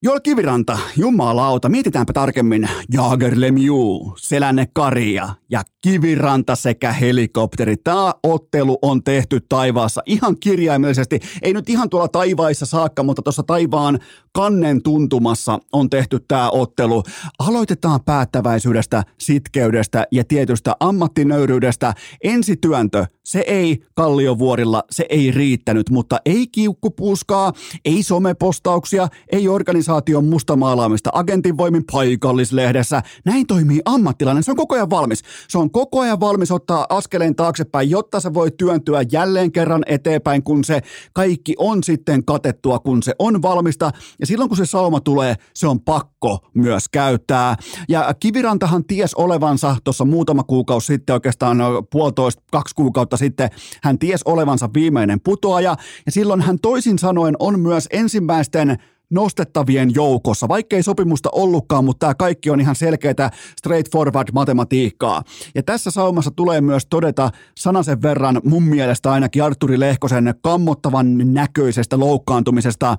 Joel 0.02 0.20
Kiviranta, 0.20 0.78
jumalauta, 0.96 1.68
mietitäänpä 1.68 2.12
tarkemmin. 2.12 2.68
Jager 2.92 3.32
Lemieux, 3.37 4.12
Selänne 4.16 4.66
Karia 4.74 5.28
ja 5.50 5.62
Kiviranta 5.82 6.56
sekä 6.56 6.92
helikopteri. 6.92 7.76
Tämä 7.76 8.14
ottelu 8.22 8.78
on 8.82 9.04
tehty 9.04 9.40
taivaassa 9.48 10.02
ihan 10.06 10.37
kirjaimellisesti. 10.40 11.20
Ei 11.42 11.52
nyt 11.52 11.68
ihan 11.68 11.90
tuolla 11.90 12.09
taivaissa 12.09 12.66
saakka, 12.66 13.02
mutta 13.02 13.22
tuossa 13.22 13.42
taivaan 13.42 13.98
kannen 14.32 14.82
tuntumassa 14.82 15.59
on 15.72 15.90
tehty 15.90 16.20
tämä 16.28 16.50
ottelu. 16.50 17.02
Aloitetaan 17.38 18.00
päättäväisyydestä, 18.04 19.02
sitkeydestä 19.18 20.06
ja 20.12 20.24
tietystä 20.24 20.76
ammattinöyryydestä. 20.80 21.94
Ensityöntö, 22.24 23.06
se 23.24 23.44
ei 23.46 23.82
Kalliovuorilla, 23.94 24.85
se 24.90 25.06
ei 25.09 25.30
riittänyt, 25.30 25.90
mutta 25.90 26.18
ei 26.24 26.46
kiukkupuskaa, 26.46 27.52
ei 27.85 28.02
somepostauksia, 28.02 29.09
ei 29.32 29.48
organisaation 29.88 30.25
mustamaalaamista 30.25 31.11
agentin 31.12 31.57
voimin 31.57 31.85
paikallislehdessä. 31.92 33.03
Näin 33.25 33.46
toimii 33.46 33.81
ammattilainen, 33.85 34.42
se 34.42 34.51
on 34.51 34.57
koko 34.57 34.75
ajan 34.75 34.90
valmis. 34.90 35.22
Se 35.49 35.59
on 35.59 35.70
koko 35.70 36.01
ajan 36.01 36.20
valmis 36.20 36.51
ottaa 36.51 36.87
askeleen 36.88 37.35
taaksepäin, 37.35 37.90
jotta 37.90 38.20
se 38.20 38.35
voi 38.35 38.51
työntyä 38.51 39.03
jälleen 39.12 39.53
kerran 39.53 39.83
eteenpäin, 39.87 40.42
kun 40.42 40.64
se 40.64 40.81
kaikki 41.12 41.55
on 41.59 41.83
sitten 41.83 42.25
katettua, 42.25 42.79
kun 42.79 43.03
se 43.03 43.14
on 43.18 43.42
valmista. 43.42 43.90
Ja 44.20 44.27
silloin 44.27 44.49
kun 44.49 44.57
se 44.57 44.66
sauma 44.66 45.01
tulee, 45.01 45.35
se 45.55 45.66
on 45.66 45.81
pakko 45.81 46.38
myös 46.55 46.88
käyttää. 46.88 47.57
Ja 47.88 48.14
Kivirantahan 48.20 48.85
ties 48.85 49.14
olevansa 49.14 49.77
tuossa 49.85 50.05
muutama 50.05 50.42
kuukausi 50.42 50.87
sitten, 50.87 51.14
oikeastaan 51.14 51.59
puolitoista, 51.92 52.42
kaksi 52.53 52.75
kuukautta 52.75 53.16
sitten, 53.16 53.51
hän 53.83 53.99
ties 53.99 54.22
olevansa 54.22 54.68
viimeinen 54.75 55.20
putoaja. 55.20 55.77
Ja 56.07 56.12
silloin 56.12 56.40
hän 56.40 56.59
toisin 56.59 56.99
sanoen 56.99 57.35
on 57.38 57.61
myös 57.61 57.88
ensimmäisten 57.90 58.79
nostettavien 59.11 59.95
joukossa, 59.95 60.49
vaikkei 60.49 60.83
sopimusta 60.83 61.29
ollutkaan, 61.33 61.85
mutta 61.85 62.07
tämä 62.07 62.14
kaikki 62.14 62.51
on 62.51 62.61
ihan 62.61 62.77
selkeää 62.77 63.31
straightforward 63.59 64.29
matematiikkaa. 64.33 65.23
Ja 65.55 65.62
tässä 65.62 65.90
saumassa 65.90 66.31
tulee 66.37 66.61
myös 66.61 66.87
todeta 66.87 67.31
sanasen 67.59 68.03
verran 68.03 68.40
mun 68.45 68.62
mielestä 68.62 69.12
ainakin 69.12 69.42
Arturi 69.42 69.81
Lehkosen 69.81 70.35
kammottavan 70.42 71.35
näköisestä 71.35 71.99
loukkaantumisesta. 71.99 72.97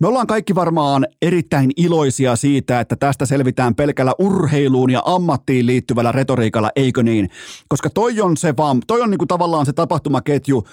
Me 0.00 0.08
ollaan 0.08 0.26
kaikki 0.26 0.54
varmaan 0.54 1.06
erittäin 1.22 1.70
iloisia 1.76 2.36
siitä, 2.36 2.80
että 2.80 2.96
tästä 2.96 3.26
selvitään 3.26 3.74
pelkällä 3.74 4.12
urheiluun 4.18 4.90
ja 4.90 5.02
ammattiin 5.04 5.66
liittyvällä 5.66 6.12
retoriikalla, 6.12 6.70
eikö 6.76 7.02
niin? 7.02 7.30
Koska 7.68 7.90
toi 7.90 8.20
on 8.20 8.36
se 8.36 8.54
vaan, 8.56 8.80
toi 8.86 9.00
on 9.00 9.10
niinku 9.10 9.26
tavallaan 9.26 9.66
se 9.66 9.72
tapahtumaketju 9.72 10.64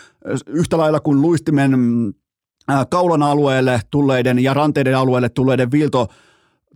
yhtä 0.48 0.78
lailla 0.78 1.00
kuin 1.00 1.22
luistimen 1.22 1.74
kaulan 2.90 3.24
alueelle 3.24 3.80
tulleiden 3.92 4.40
ja 4.40 4.54
ranteiden 4.54 4.98
alueelle 4.98 5.30
tulleiden 5.30 5.72
viilto 5.72 6.08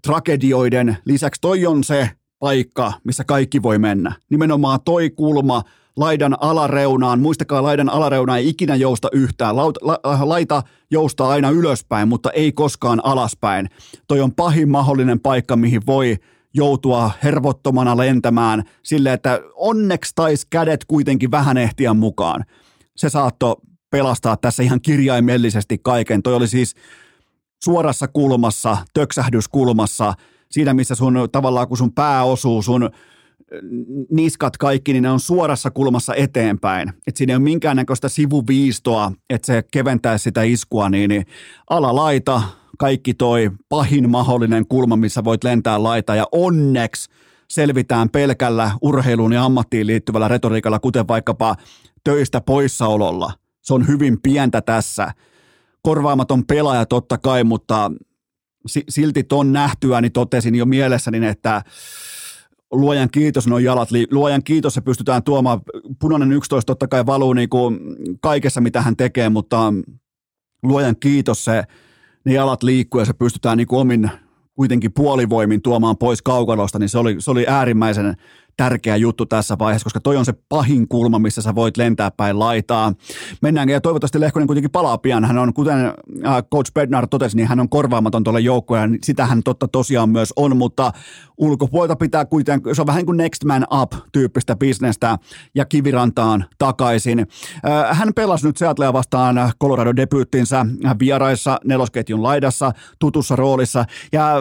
tragedioiden 0.04 0.97
lisäksi 1.06 1.41
toi 1.41 1.65
on 1.65 1.84
se 1.84 2.10
paikka, 2.39 2.93
missä 3.04 3.23
kaikki 3.23 3.63
voi 3.63 3.80
mennä. 3.80 4.15
Nimenomaan 4.30 4.80
toi 4.86 5.10
kulma 5.10 5.63
laidan 5.97 6.38
alareunaan. 6.39 7.19
Muistakaa, 7.19 7.63
laidan 7.63 7.89
alareuna 7.89 8.38
ei 8.38 8.49
ikinä 8.49 8.75
jousta 8.75 9.08
yhtään. 9.12 9.56
Laita, 9.56 9.80
la, 9.82 9.99
laita 10.04 10.63
joustaa 10.91 11.30
aina 11.30 11.49
ylöspäin, 11.49 12.08
mutta 12.08 12.32
ei 12.32 12.52
koskaan 12.52 13.06
alaspäin. 13.06 13.69
Toi 14.08 14.21
on 14.21 14.36
pahin 14.36 14.69
mahdollinen 14.69 15.19
paikka, 15.19 15.56
mihin 15.56 15.82
voi 15.88 16.17
joutua 16.54 17.12
hervottomana 17.23 17.97
lentämään 17.97 18.63
sille, 18.84 19.13
että 19.13 19.41
onneksi 19.56 20.12
taisi 20.15 20.47
kädet 20.49 20.86
kuitenkin 20.86 21.32
vähän 21.32 21.58
ehtiä 21.58 21.93
mukaan. 21.93 22.45
Se 22.95 23.10
saattoi 23.10 23.56
pelastaa 23.89 24.38
tässä 24.38 24.63
ihan 24.63 24.82
kirjaimellisesti 24.82 25.78
kaiken. 25.78 26.23
Toi 26.23 26.34
oli 26.34 26.47
siis 26.47 26.75
suorassa 27.63 28.08
kulmassa, 28.08 28.78
töksähdyskulmassa, 28.93 30.13
siinä 30.52 30.73
missä 30.73 30.95
sun 30.95 31.30
tavallaan 31.32 31.67
kun 31.67 31.78
sun 31.78 31.93
pää 31.93 32.23
osuu, 32.23 32.62
sun 32.62 32.89
niskat 34.12 34.58
kaikki, 34.58 34.93
niin 34.93 35.04
ne 35.04 35.10
on 35.10 35.19
suorassa 35.19 35.71
kulmassa 35.71 36.15
eteenpäin. 36.15 36.89
Että 36.89 37.17
siinä 37.17 37.34
ei 37.34 37.36
ole 37.36 37.43
minkäännäköistä 37.43 38.10
sivuviistoa, 38.10 39.12
että 39.30 39.45
se 39.45 39.63
keventää 39.71 40.17
sitä 40.17 40.43
iskua, 40.43 40.89
niin, 40.89 41.10
niin 41.10 41.25
alalaita, 41.69 42.41
kaikki 42.78 43.13
toi 43.13 43.52
pahin 43.69 44.10
mahdollinen 44.10 44.67
kulma, 44.67 44.95
missä 44.95 45.23
voit 45.23 45.43
lentää 45.43 45.84
laita 45.84 46.15
ja 46.15 46.25
onneksi 46.32 47.10
selvitään 47.49 48.10
pelkällä 48.10 48.71
urheiluun 48.82 49.34
ja 49.34 49.43
ammattiin 49.43 49.88
liittyvällä 49.88 50.28
retoriikalla, 50.28 50.80
kuten 50.80 51.08
vaikkapa 51.08 51.56
töistä 52.04 52.41
poissaololla– 52.41 53.34
se 53.69 53.73
on 53.73 53.88
hyvin 53.88 54.21
pientä 54.21 54.62
tässä. 54.62 55.12
Korvaamaton 55.82 56.45
pelaaja 56.45 56.86
totta 56.86 57.17
kai, 57.17 57.43
mutta 57.43 57.91
silti 58.89 59.23
ton 59.23 59.53
nähtyä 59.53 60.01
niin 60.01 60.12
totesin 60.12 60.55
jo 60.55 60.65
mielessäni, 60.65 61.27
että 61.27 61.63
luojan 62.71 63.10
kiitos, 63.12 63.47
noin 63.47 63.63
jalat, 63.63 63.89
luojan 64.12 64.43
kiitos, 64.43 64.73
se 64.73 64.82
pystytään 64.82 65.23
tuomaan, 65.23 65.62
punainen 65.99 66.32
11 66.32 66.67
totta 66.67 66.88
kai 66.88 67.05
valuu 67.05 67.34
niin 67.34 67.49
kuin 67.49 67.79
kaikessa, 68.21 68.62
mitä 68.62 68.82
hän 68.82 68.95
tekee, 68.95 69.29
mutta 69.29 69.73
luojan 70.63 70.95
kiitos, 70.99 71.45
se, 71.45 71.63
ne 72.25 72.34
jalat 72.34 72.63
liikkuu 72.63 73.01
ja 73.01 73.05
se 73.05 73.13
pystytään 73.13 73.58
niin 73.58 73.67
kuin 73.67 73.79
omin 73.79 74.12
kuitenkin 74.55 74.93
puolivoimin 74.93 75.62
tuomaan 75.62 75.97
pois 75.97 76.21
kaukalosta, 76.21 76.79
niin 76.79 76.89
se 76.89 76.97
oli, 76.97 77.15
se 77.19 77.32
oli 77.32 77.45
äärimmäisen 77.47 78.15
tärkeä 78.60 78.95
juttu 78.95 79.26
tässä 79.26 79.56
vaiheessa, 79.60 79.84
koska 79.84 80.00
toi 80.00 80.17
on 80.17 80.26
se 80.26 80.34
pahin 80.50 80.88
kulma, 80.88 81.19
missä 81.19 81.41
sä 81.41 81.56
voit 81.56 81.78
lentää 81.78 82.12
päin 82.12 82.39
laitaa. 82.39 82.93
Mennään 83.41 83.69
ja 83.69 83.82
toivottavasti 83.82 84.19
Lehkonen 84.19 84.48
kuitenkin 84.48 84.72
palaa 84.72 84.98
pian. 84.98 85.26
Hän 85.26 85.38
on, 85.38 85.54
kuten 85.54 85.86
äh, 85.86 86.43
Coach 86.54 86.74
Bednar 86.74 87.08
totesi, 87.08 87.38
niin 87.38 87.48
hän 87.48 87.60
on 87.60 87.69
korvaamaton 87.69 88.24
tuolle 88.24 88.39
sitä 89.04 89.26
hän 89.26 89.43
totta 89.43 89.67
tosiaan 89.67 90.10
myös 90.10 90.34
on, 90.36 90.58
mutta 90.58 90.91
ulkopuolta 91.38 91.95
pitää 91.95 92.26
kuitenkin, 92.26 92.76
se 92.76 92.82
on 92.82 92.88
vähän 92.88 93.06
kuin 93.06 93.17
next 93.17 93.43
man 93.43 93.65
up 93.82 93.91
tyyppistä 94.12 94.56
bisnestä 94.56 95.17
ja 95.56 95.65
kivirantaan 95.65 96.45
takaisin. 96.58 97.19
Äh, 97.19 97.98
hän 97.98 98.13
pelasi 98.15 98.48
nyt 98.48 98.58
Seattlea 98.58 98.93
vastaan 98.93 99.52
Colorado 99.62 99.95
debyyttinsä 99.95 100.65
vieraissa 101.00 101.60
nelosketjun 101.65 102.24
laidassa 102.24 102.72
tutussa 103.00 103.36
roolissa 103.36 103.86
ja 104.12 104.36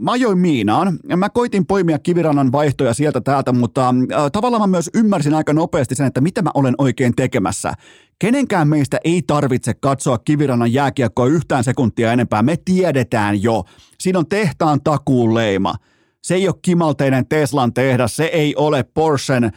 mä 0.00 0.12
ajoin 0.12 0.38
Miinaan. 0.38 0.98
Mä 1.16 1.28
koitin 1.28 1.66
poimia 1.66 1.98
kivirannan 1.98 2.52
vaihtoja 2.52 2.94
sieltä 2.94 3.20
täältä 3.20 3.45
täältä, 3.46 3.60
mutta 3.60 3.88
äh, 3.88 4.30
tavallaan 4.32 4.62
mä 4.62 4.66
myös 4.66 4.90
ymmärsin 4.94 5.34
aika 5.34 5.52
nopeasti 5.52 5.94
sen, 5.94 6.06
että 6.06 6.20
mitä 6.20 6.42
mä 6.42 6.50
olen 6.54 6.74
oikein 6.78 7.16
tekemässä. 7.16 7.72
Kenenkään 8.18 8.68
meistä 8.68 8.98
ei 9.04 9.22
tarvitse 9.26 9.74
katsoa 9.74 10.18
kivirannan 10.18 10.72
jääkiekkoa 10.72 11.26
yhtään 11.26 11.64
sekuntia 11.64 12.12
enempää. 12.12 12.42
Me 12.42 12.56
tiedetään 12.64 13.42
jo. 13.42 13.64
Siinä 14.00 14.18
on 14.18 14.26
tehtaan 14.26 14.80
takuun 14.84 15.34
leima. 15.34 15.74
Se 16.22 16.34
ei 16.34 16.48
ole 16.48 16.56
kimalteinen 16.62 17.28
Teslan 17.28 17.74
tehdas, 17.74 18.16
se 18.16 18.24
ei 18.24 18.56
ole 18.56 18.84
Porschen 18.94 19.52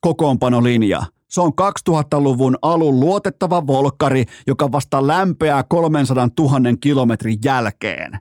kokoonpanolinja. 0.00 1.02
Se 1.28 1.40
on 1.40 1.52
2000-luvun 1.90 2.56
alun 2.62 3.00
luotettava 3.00 3.66
volkkari, 3.66 4.24
joka 4.46 4.72
vasta 4.72 5.06
lämpeää 5.06 5.62
300 5.62 6.28
000 6.38 6.58
kilometrin 6.80 7.38
jälkeen. 7.44 8.18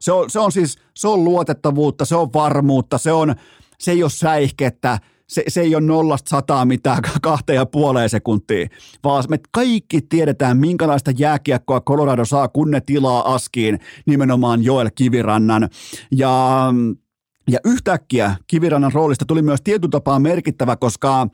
Se 0.00 0.12
on, 0.12 0.30
se 0.30 0.38
on 0.38 0.52
siis, 0.52 0.76
se 0.96 1.08
on 1.08 1.24
luotettavuutta, 1.24 2.04
se 2.04 2.16
on 2.16 2.32
varmuutta, 2.34 2.98
se 2.98 3.12
on 3.12 3.34
se 3.82 3.90
ei 3.90 4.02
ole 4.02 4.10
säihkettä, 4.10 4.98
se, 5.26 5.44
se 5.48 5.60
ei 5.60 5.74
ole 5.74 5.84
nollasta 5.84 6.28
sataa 6.28 6.64
mitään 6.64 7.02
kahteen 7.22 7.56
ja 7.56 7.66
puoleen 7.66 8.08
sekuntia, 8.10 8.68
vaan 9.04 9.24
me 9.28 9.38
kaikki 9.50 10.00
tiedetään, 10.00 10.56
minkälaista 10.56 11.10
jääkiekkoa 11.18 11.80
Colorado 11.80 12.24
saa, 12.24 12.48
kun 12.48 12.70
ne 12.70 12.80
tilaa 12.80 13.34
askiin 13.34 13.78
nimenomaan 14.06 14.64
Joel 14.64 14.90
Kivirannan. 14.94 15.68
Ja, 16.10 16.64
ja 17.50 17.58
yhtäkkiä 17.64 18.36
Kivirannan 18.46 18.92
roolista 18.92 19.24
tuli 19.24 19.42
myös 19.42 19.60
tietyn 19.64 19.90
tapaa 19.90 20.18
merkittävä, 20.18 20.76
koska 20.76 21.26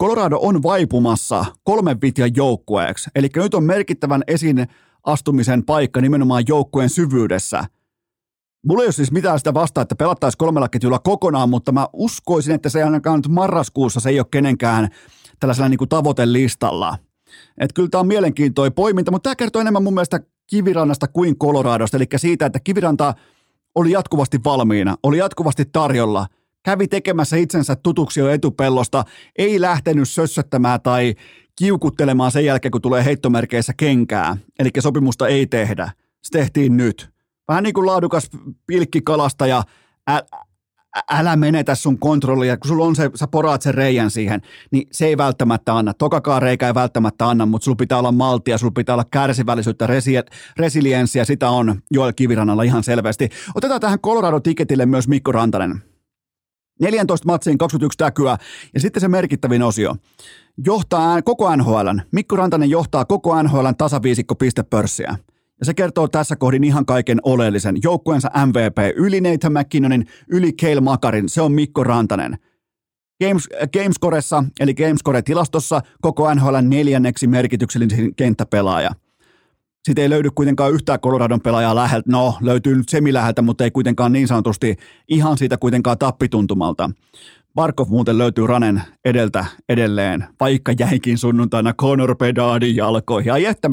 Colorado 0.00 0.38
on 0.40 0.62
vaipumassa 0.62 1.44
kolmen 1.64 2.00
vitjan 2.02 2.30
joukkueeksi. 2.36 3.10
Eli 3.14 3.28
nyt 3.36 3.54
on 3.54 3.64
merkittävän 3.64 4.22
esiin 4.26 4.66
astumisen 5.04 5.64
paikka 5.64 6.00
nimenomaan 6.00 6.44
joukkueen 6.48 6.90
syvyydessä– 6.90 7.64
Mulla 8.66 8.82
ei 8.82 8.86
ole 8.86 8.92
siis 8.92 9.12
mitään 9.12 9.38
sitä 9.38 9.54
vastaa, 9.54 9.82
että 9.82 9.96
pelattaisiin 9.96 10.38
kolmella 10.38 10.68
ketjulla 10.68 10.98
kokonaan, 10.98 11.50
mutta 11.50 11.72
mä 11.72 11.88
uskoisin, 11.92 12.54
että 12.54 12.68
se 12.68 12.82
ainakaan 12.82 13.16
nyt 13.16 13.28
marraskuussa 13.28 14.00
se 14.00 14.08
ei 14.08 14.20
ole 14.20 14.26
kenenkään 14.30 14.88
tällaisella 15.40 15.68
niin 15.68 15.78
kuin 15.78 15.88
tavoitelistalla. 15.88 16.98
Että 17.58 17.74
kyllä 17.74 17.88
tämä 17.88 18.00
on 18.00 18.08
mielenkiintoinen 18.08 18.72
poiminta, 18.72 19.10
mutta 19.10 19.22
tämä 19.22 19.36
kertoo 19.36 19.60
enemmän 19.60 19.82
mun 19.82 19.94
mielestä 19.94 20.20
Kivirannasta 20.46 21.08
kuin 21.08 21.38
Coloradosta, 21.38 21.96
eli 21.96 22.06
siitä, 22.16 22.46
että 22.46 22.60
Kiviranta 22.60 23.14
oli 23.74 23.90
jatkuvasti 23.90 24.40
valmiina, 24.44 24.96
oli 25.02 25.18
jatkuvasti 25.18 25.64
tarjolla, 25.72 26.26
kävi 26.62 26.88
tekemässä 26.88 27.36
itsensä 27.36 27.76
tutuksi 27.76 28.20
jo 28.20 28.28
etupellosta, 28.28 29.04
ei 29.38 29.60
lähtenyt 29.60 30.08
sössöttämään 30.08 30.80
tai 30.82 31.14
kiukuttelemaan 31.56 32.30
sen 32.30 32.44
jälkeen, 32.44 32.72
kun 32.72 32.82
tulee 32.82 33.04
heittomerkeissä 33.04 33.72
kenkää, 33.76 34.36
eli 34.58 34.70
sopimusta 34.80 35.28
ei 35.28 35.46
tehdä. 35.46 35.90
Se 36.22 36.30
tehtiin 36.30 36.76
nyt. 36.76 37.19
Vähän 37.50 37.64
niin 37.64 37.74
kuin 37.74 37.86
laadukas 37.86 38.30
pilkkikalastaja, 38.66 39.62
ä, 40.10 40.20
älä 41.10 41.36
menetä 41.36 41.74
sun 41.74 41.98
kontrollia, 41.98 42.56
kun 42.56 42.68
sulla 42.68 42.84
on 42.84 42.96
se, 42.96 43.10
sä 43.14 43.26
poraat 43.26 43.62
sen 43.62 43.74
reijän 43.74 44.10
siihen, 44.10 44.40
niin 44.70 44.88
se 44.92 45.06
ei 45.06 45.16
välttämättä 45.16 45.76
anna. 45.76 45.94
Tokakaan 45.94 46.42
reikä 46.42 46.66
ei 46.66 46.74
välttämättä 46.74 47.28
anna, 47.28 47.46
mutta 47.46 47.64
sulla 47.64 47.76
pitää 47.76 47.98
olla 47.98 48.12
maltia, 48.12 48.58
sulla 48.58 48.72
pitää 48.76 48.94
olla 48.94 49.04
kärsivällisyyttä, 49.10 49.86
resi- 49.86 50.32
resilienssiä, 50.56 51.24
sitä 51.24 51.50
on 51.50 51.82
Joel 51.90 52.12
Kivirannalla 52.16 52.62
ihan 52.62 52.84
selvästi. 52.84 53.28
Otetaan 53.54 53.80
tähän 53.80 53.98
Colorado-tiketille 53.98 54.86
myös 54.86 55.08
Mikko 55.08 55.32
Rantanen. 55.32 55.82
14 56.80 57.26
matsiin 57.26 57.58
21 57.58 57.98
täkyä 57.98 58.38
ja 58.74 58.80
sitten 58.80 59.00
se 59.00 59.08
merkittävin 59.08 59.62
osio. 59.62 59.96
Johtaa 60.66 61.22
koko 61.22 61.56
NHL. 61.56 61.88
Mikko 62.12 62.36
Rantanen 62.36 62.70
johtaa 62.70 63.04
koko 63.04 63.42
NHL 63.42 63.68
tasaviisikko 63.78 64.34
pistepörssiä. 64.34 65.16
Ja 65.60 65.66
se 65.66 65.74
kertoo 65.74 66.08
tässä 66.08 66.36
kohdin 66.36 66.64
ihan 66.64 66.86
kaiken 66.86 67.18
oleellisen. 67.22 67.76
Joukkueensa 67.82 68.30
MVP 68.46 68.96
yli 68.96 69.20
Nathan 69.20 69.52
McKinnonin, 69.52 70.06
yli 70.28 70.52
Cale 70.52 70.80
Makarin, 70.80 71.28
se 71.28 71.42
on 71.42 71.52
Mikko 71.52 71.84
Rantanen. 71.84 72.38
Games, 73.24 73.48
Gamescoressa, 73.72 74.44
eli 74.60 74.74
Gamescore-tilastossa, 74.74 75.80
koko 76.00 76.34
NHL 76.34 76.56
neljänneksi 76.62 77.26
merkityksellisin 77.26 78.14
kenttäpelaaja. 78.14 78.90
Sitten 79.84 80.02
ei 80.02 80.10
löydy 80.10 80.30
kuitenkaan 80.30 80.72
yhtään 80.72 81.00
Coloradon 81.00 81.40
pelaajaa 81.40 81.74
läheltä. 81.74 82.10
No, 82.10 82.34
löytyy 82.40 82.76
nyt 82.76 82.88
semi 82.88 83.12
läheltä, 83.12 83.42
mutta 83.42 83.64
ei 83.64 83.70
kuitenkaan 83.70 84.12
niin 84.12 84.28
sanotusti 84.28 84.76
ihan 85.08 85.38
siitä 85.38 85.56
kuitenkaan 85.56 85.98
tappituntumalta. 85.98 86.90
Barkov 87.54 87.88
muuten 87.88 88.18
löytyy 88.18 88.46
Ranen 88.46 88.82
edeltä 89.04 89.44
edelleen, 89.68 90.24
vaikka 90.40 90.72
jäikin 90.78 91.18
sunnuntaina 91.18 91.72
Conor 91.72 92.16
Bedardin 92.16 92.76
jalkoihin. 92.76 93.32
Ai 93.32 93.44
että, 93.44 93.68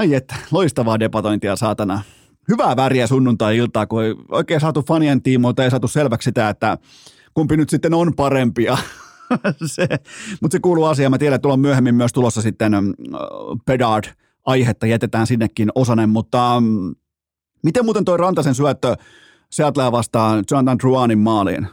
Ai 0.00 0.14
että, 0.14 0.34
loistavaa 0.50 1.00
debatointia 1.00 1.56
saatana. 1.56 2.02
Hyvää 2.48 2.76
väriä 2.76 3.06
sunnuntai-iltaa, 3.06 3.86
kun 3.86 4.04
ei 4.04 4.14
oikein 4.28 4.60
saatu 4.60 4.82
fanien 4.82 5.22
tiimoilta, 5.22 5.64
ei 5.64 5.70
saatu 5.70 5.88
selväksi 5.88 6.24
sitä, 6.24 6.48
että 6.48 6.78
kumpi 7.34 7.56
nyt 7.56 7.70
sitten 7.70 7.94
on 7.94 8.14
parempia. 8.16 8.78
se, 9.74 9.88
mutta 10.42 10.54
se 10.54 10.60
kuuluu 10.60 10.84
asiaan. 10.84 11.10
Mä 11.10 11.18
tiedän, 11.18 11.34
että 11.34 11.56
myöhemmin 11.56 11.94
myös 11.94 12.12
tulossa 12.12 12.42
sitten 12.42 12.74
uh, 12.74 13.60
Pedard-aihetta, 13.66 14.86
jätetään 14.86 15.26
sinnekin 15.26 15.68
osanen, 15.74 16.08
mutta 16.08 16.56
um, 16.56 16.94
miten 17.62 17.84
muuten 17.84 18.04
toi 18.04 18.16
Rantasen 18.16 18.54
syöttö 18.54 18.96
Seattlea 19.50 19.92
vastaan 19.92 20.44
Jonathan 20.50 20.78
Druanin 20.78 21.18
maaliin? 21.18 21.66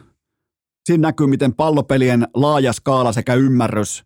Siinä 0.86 1.08
näkyy, 1.08 1.28
miten 1.28 1.54
pallopelien 1.54 2.28
laaja 2.34 2.74
skaala 2.74 3.12
sekä 3.12 3.34
ymmärrys 3.34 4.04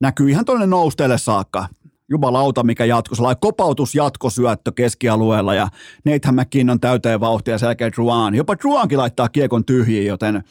näkyy 0.00 0.30
ihan 0.30 0.44
tuonne 0.44 0.66
nousteelle 0.66 1.18
saakka 1.18 1.68
jumalauta, 2.10 2.62
mikä 2.62 2.84
jatkoi, 2.84 3.16
sellainen 3.16 3.40
kopautus 3.40 3.94
jatkosyöttö 3.94 4.72
keskialueella 4.72 5.54
ja 5.54 5.68
Nathan 6.04 6.46
on 6.70 6.80
täyteen 6.80 7.20
vauhtia 7.20 7.54
ja 7.54 7.58
sen 7.58 7.66
jälkeen 7.66 7.92
Druan. 7.92 8.34
Jopa 8.34 8.56
Druankin 8.56 8.98
laittaa 8.98 9.28
kiekon 9.28 9.64
tyhjiin, 9.64 10.06
joten, 10.06 10.44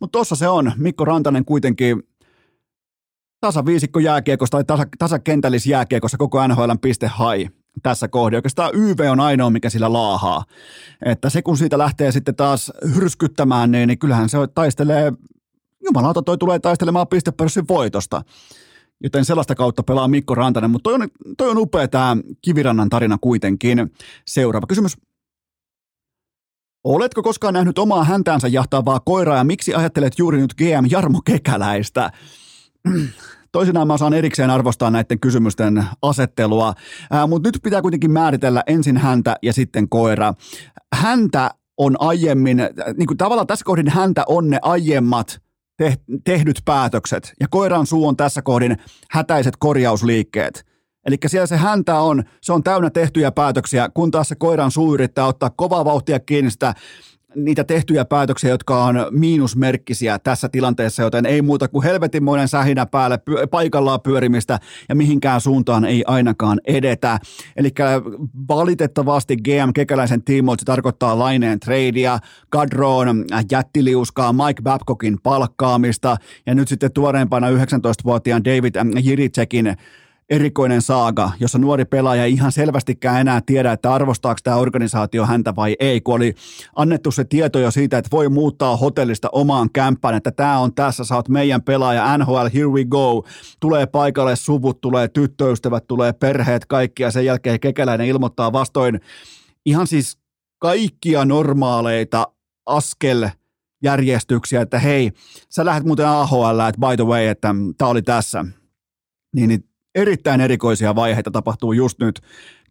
mutta 0.00 0.18
tossa 0.18 0.36
se 0.36 0.48
on. 0.48 0.72
Mikko 0.76 1.04
Rantanen 1.04 1.44
kuitenkin 1.44 2.02
tasaviisikko 3.40 3.98
jääkiekossa 3.98 4.50
tai 4.50 4.64
tasa, 4.64 4.84
tasakentällis 4.98 5.66
jääkiekossa 5.66 6.18
koko 6.18 6.48
NHLn 6.48 6.78
piste 6.78 7.06
hai 7.06 7.48
tässä 7.82 8.08
kohdassa. 8.08 8.38
Oikeastaan 8.38 8.70
YV 8.74 9.08
on 9.10 9.20
ainoa, 9.20 9.50
mikä 9.50 9.70
sillä 9.70 9.92
laahaa. 9.92 10.44
Että 11.04 11.30
se 11.30 11.42
kun 11.42 11.56
siitä 11.56 11.78
lähtee 11.78 12.12
sitten 12.12 12.36
taas 12.36 12.72
hyrskyttämään, 12.94 13.70
niin, 13.70 13.86
niin 13.86 13.98
kyllähän 13.98 14.28
se 14.28 14.38
taistelee, 14.54 15.12
jumalauta 15.84 16.22
toi 16.22 16.38
tulee 16.38 16.58
taistelemaan 16.58 17.08
pistepörssin 17.08 17.68
voitosta 17.68 18.22
joten 19.02 19.24
sellaista 19.24 19.54
kautta 19.54 19.82
pelaa 19.82 20.08
Mikko 20.08 20.34
Rantanen, 20.34 20.70
mutta 20.70 20.90
toi 20.90 20.94
on, 20.94 21.08
toi 21.38 21.50
on 21.50 21.58
upea 21.58 21.88
tämä 21.88 22.16
Kivirannan 22.42 22.88
tarina 22.88 23.18
kuitenkin. 23.20 23.92
Seuraava 24.26 24.66
kysymys. 24.66 24.96
Oletko 26.84 27.22
koskaan 27.22 27.54
nähnyt 27.54 27.78
omaa 27.78 28.04
häntäänsä 28.04 28.48
jahtaavaa 28.48 29.00
koiraa 29.00 29.36
ja 29.36 29.44
miksi 29.44 29.74
ajattelet 29.74 30.18
juuri 30.18 30.40
nyt 30.40 30.54
GM 30.54 30.86
Jarmo 30.90 31.20
Kekäläistä? 31.24 32.10
Toisinaan 33.52 33.86
mä 33.86 33.94
osaan 33.94 34.14
erikseen 34.14 34.50
arvostaa 34.50 34.90
näiden 34.90 35.20
kysymysten 35.20 35.84
asettelua, 36.02 36.74
mutta 37.28 37.48
nyt 37.48 37.58
pitää 37.62 37.82
kuitenkin 37.82 38.10
määritellä 38.10 38.62
ensin 38.66 38.96
häntä 38.96 39.36
ja 39.42 39.52
sitten 39.52 39.88
koira. 39.88 40.34
Häntä 40.94 41.50
on 41.76 41.96
aiemmin, 41.98 42.56
niin 42.96 43.06
kuin 43.06 43.18
tavallaan 43.18 43.46
tässä 43.46 43.64
kohdin 43.64 43.88
häntä 43.88 44.24
on 44.26 44.50
ne 44.50 44.58
aiemmat 44.62 45.42
tehdyt 46.24 46.62
päätökset. 46.64 47.32
Ja 47.40 47.48
koiran 47.48 47.86
suu 47.86 48.08
on 48.08 48.16
tässä 48.16 48.42
kohdin 48.42 48.76
hätäiset 49.10 49.56
korjausliikkeet. 49.58 50.66
Eli 51.06 51.16
siellä 51.26 51.46
se 51.46 51.56
häntä 51.56 52.00
on, 52.00 52.24
se 52.40 52.52
on 52.52 52.62
täynnä 52.62 52.90
tehtyjä 52.90 53.32
päätöksiä, 53.32 53.88
kun 53.94 54.10
taas 54.10 54.28
se 54.28 54.34
koiran 54.34 54.70
suu 54.70 54.94
yrittää 54.94 55.26
ottaa 55.26 55.50
kovaa 55.50 55.84
vauhtia 55.84 56.20
kiinni 56.20 56.50
sitä 56.50 56.74
niitä 57.34 57.64
tehtyjä 57.64 58.04
päätöksiä, 58.04 58.50
jotka 58.50 58.84
on 58.84 59.06
miinusmerkkisiä 59.10 60.18
tässä 60.18 60.48
tilanteessa, 60.48 61.02
joten 61.02 61.26
ei 61.26 61.42
muuta 61.42 61.68
kuin 61.68 61.84
helvetinmoinen 61.84 62.48
sähinä 62.48 62.86
päälle 62.86 63.18
py- 63.30 63.46
paikallaan 63.46 64.00
pyörimistä 64.00 64.58
ja 64.88 64.94
mihinkään 64.94 65.40
suuntaan 65.40 65.84
ei 65.84 66.04
ainakaan 66.06 66.60
edetä. 66.66 67.18
Eli 67.56 67.70
valitettavasti 68.48 69.36
GM 69.36 69.72
Kekäläisen 69.74 70.22
tiimoilta 70.22 70.60
se 70.60 70.66
tarkoittaa 70.66 71.18
laineen 71.18 71.60
tradea, 71.60 72.18
Gadron 72.52 73.24
jättiliuskaa, 73.50 74.32
Mike 74.32 74.62
Babcockin 74.62 75.18
palkkaamista 75.22 76.16
ja 76.46 76.54
nyt 76.54 76.68
sitten 76.68 76.92
tuoreempana 76.92 77.50
19-vuotiaan 77.50 78.44
David 78.44 78.74
Jiricekin 79.02 79.76
erikoinen 80.32 80.82
saaga, 80.82 81.32
jossa 81.40 81.58
nuori 81.58 81.84
pelaaja 81.84 82.24
ei 82.24 82.32
ihan 82.32 82.52
selvästikään 82.52 83.20
enää 83.20 83.40
tiedä, 83.46 83.72
että 83.72 83.94
arvostaako 83.94 84.38
tämä 84.42 84.56
organisaatio 84.56 85.26
häntä 85.26 85.56
vai 85.56 85.76
ei, 85.80 86.00
kun 86.00 86.14
oli 86.14 86.34
annettu 86.76 87.10
se 87.10 87.24
tieto 87.24 87.58
jo 87.58 87.70
siitä, 87.70 87.98
että 87.98 88.08
voi 88.12 88.28
muuttaa 88.28 88.76
hotellista 88.76 89.28
omaan 89.32 89.70
kämppään, 89.72 90.14
että 90.14 90.30
tämä 90.30 90.58
on 90.58 90.74
tässä, 90.74 91.04
sä 91.04 91.16
oot 91.16 91.28
meidän 91.28 91.62
pelaaja, 91.62 92.18
NHL, 92.18 92.46
here 92.54 92.66
we 92.66 92.84
go, 92.84 93.24
tulee 93.60 93.86
paikalle 93.86 94.36
suvut, 94.36 94.80
tulee 94.80 95.08
tyttöystävät, 95.08 95.86
tulee 95.86 96.12
perheet, 96.12 96.66
kaikki 96.66 97.02
ja 97.02 97.10
sen 97.10 97.24
jälkeen 97.24 97.60
kekäläinen 97.60 98.06
ilmoittaa 98.06 98.52
vastoin 98.52 99.00
ihan 99.66 99.86
siis 99.86 100.18
kaikkia 100.58 101.24
normaaleita 101.24 102.32
askel 102.66 103.28
järjestyksiä, 103.82 104.60
että 104.60 104.78
hei, 104.78 105.10
sä 105.48 105.64
lähdet 105.64 105.84
muuten 105.84 106.08
AHL, 106.08 106.60
että 106.68 106.88
by 106.88 106.96
the 106.96 107.06
way, 107.06 107.26
että 107.26 107.54
tämä 107.78 107.90
oli 107.90 108.02
tässä. 108.02 108.44
Niin, 109.34 109.48
niin 109.48 109.71
erittäin 109.94 110.40
erikoisia 110.40 110.94
vaiheita 110.94 111.30
tapahtuu 111.30 111.72
just 111.72 111.98
nyt 111.98 112.20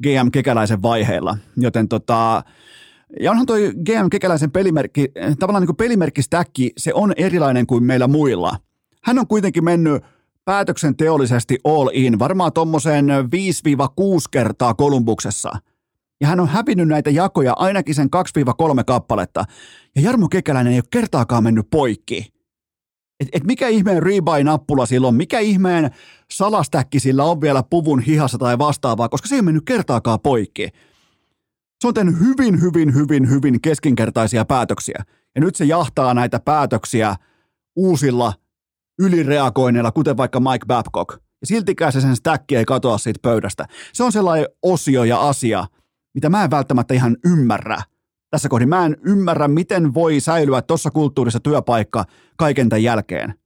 GM 0.04 0.32
Kekäläisen 0.32 0.82
vaiheilla, 0.82 1.38
joten 1.58 1.88
tota, 1.88 2.44
ja 3.20 3.32
onhan 3.32 3.46
toi 3.46 3.74
GM 3.86 4.10
Kekäläisen 4.12 4.52
pelimerkki, 4.52 5.12
tavallaan 5.40 5.66
niin 5.66 5.76
pelimerkkistäkki, 5.76 6.72
se 6.78 6.94
on 6.94 7.14
erilainen 7.18 7.68
kuin 7.68 7.84
meillä 7.84 8.08
muilla. 8.08 8.58
Hän 9.04 9.20
on 9.20 9.28
kuitenkin 9.28 9.64
mennyt 9.64 10.04
päätöksenteollisesti 10.46 11.58
all 11.64 11.90
in, 11.94 12.20
varmaan 12.20 12.54
tuommoisen 12.54 13.08
5-6 13.10 13.10
kertaa 14.32 14.74
Kolumbuksessa. 14.74 15.52
Ja 16.22 16.28
hän 16.28 16.40
on 16.40 16.48
hävinnyt 16.48 16.88
näitä 16.88 17.10
jakoja 17.10 17.54
ainakin 17.54 17.96
sen 17.96 18.10
2-3 18.80 18.84
kappaletta. 18.88 19.46
Ja 19.96 20.02
Jarmo 20.02 20.28
Kekäläinen 20.30 20.74
ei 20.74 20.80
ole 20.80 20.84
kertaakaan 20.92 21.44
mennyt 21.44 21.68
poikki. 21.72 22.34
Et, 23.22 23.28
et 23.34 23.44
mikä 23.44 23.68
ihmeen 23.68 24.04
rebuy-nappula 24.04 24.86
sillä 24.86 25.08
on, 25.08 25.16
mikä 25.16 25.40
ihmeen 25.40 25.92
salastäkki 26.32 27.00
sillä 27.00 27.24
on 27.24 27.42
vielä 27.42 27.64
puvun 27.70 28.00
hihassa 28.00 28.38
tai 28.38 28.58
vastaavaa, 28.58 29.10
koska 29.10 29.28
se 29.28 29.36
ei 29.36 29.42
mennyt 29.42 29.66
kertaakaan 29.66 30.20
poikki. 30.20 30.70
Se 31.82 31.88
on 31.88 31.94
tehnyt 31.94 32.20
hyvin, 32.20 32.62
hyvin, 32.62 32.96
hyvin, 32.96 33.30
hyvin 33.30 33.62
keskinkertaisia 33.62 34.46
päätöksiä. 34.46 35.04
Ja 35.36 35.42
nyt 35.42 35.56
se 35.56 35.66
jahtaa 35.66 36.14
näitä 36.14 36.40
päätöksiä 36.40 37.16
uusilla 37.76 38.34
ylireagoinneilla, 39.00 39.92
kuten 39.92 40.18
vaikka 40.18 40.40
Mike 40.40 40.66
Babcock. 40.68 41.12
Ja 41.42 41.48
siltikään 41.48 41.92
se 41.92 42.02
sen 42.02 42.16
stäkki 42.16 42.56
ei 42.56 42.66
katoa 42.66 42.98
siitä 42.98 43.20
pöydästä. 43.22 43.66
Se 43.94 44.04
on 44.04 44.12
sellainen 44.12 44.48
osio 44.62 45.04
ja 45.04 45.30
asia, 45.30 45.66
mitä 46.14 46.30
mä 46.30 46.44
en 46.44 46.52
välttämättä 46.52 46.94
ihan 46.94 47.18
ymmärrä. 47.26 47.82
Tässä 48.32 48.50
kohdin 48.50 48.70
mä 48.70 48.86
en 48.86 48.98
ymmärrä, 49.06 49.48
miten 49.48 49.94
voi 49.94 50.20
säilyä 50.20 50.62
tuossa 50.62 50.92
kulttuurissa 50.92 51.40
työpaikka 51.40 52.06
kaiken 52.38 52.70
tämän 52.70 52.84
jälkeen. 52.84 53.41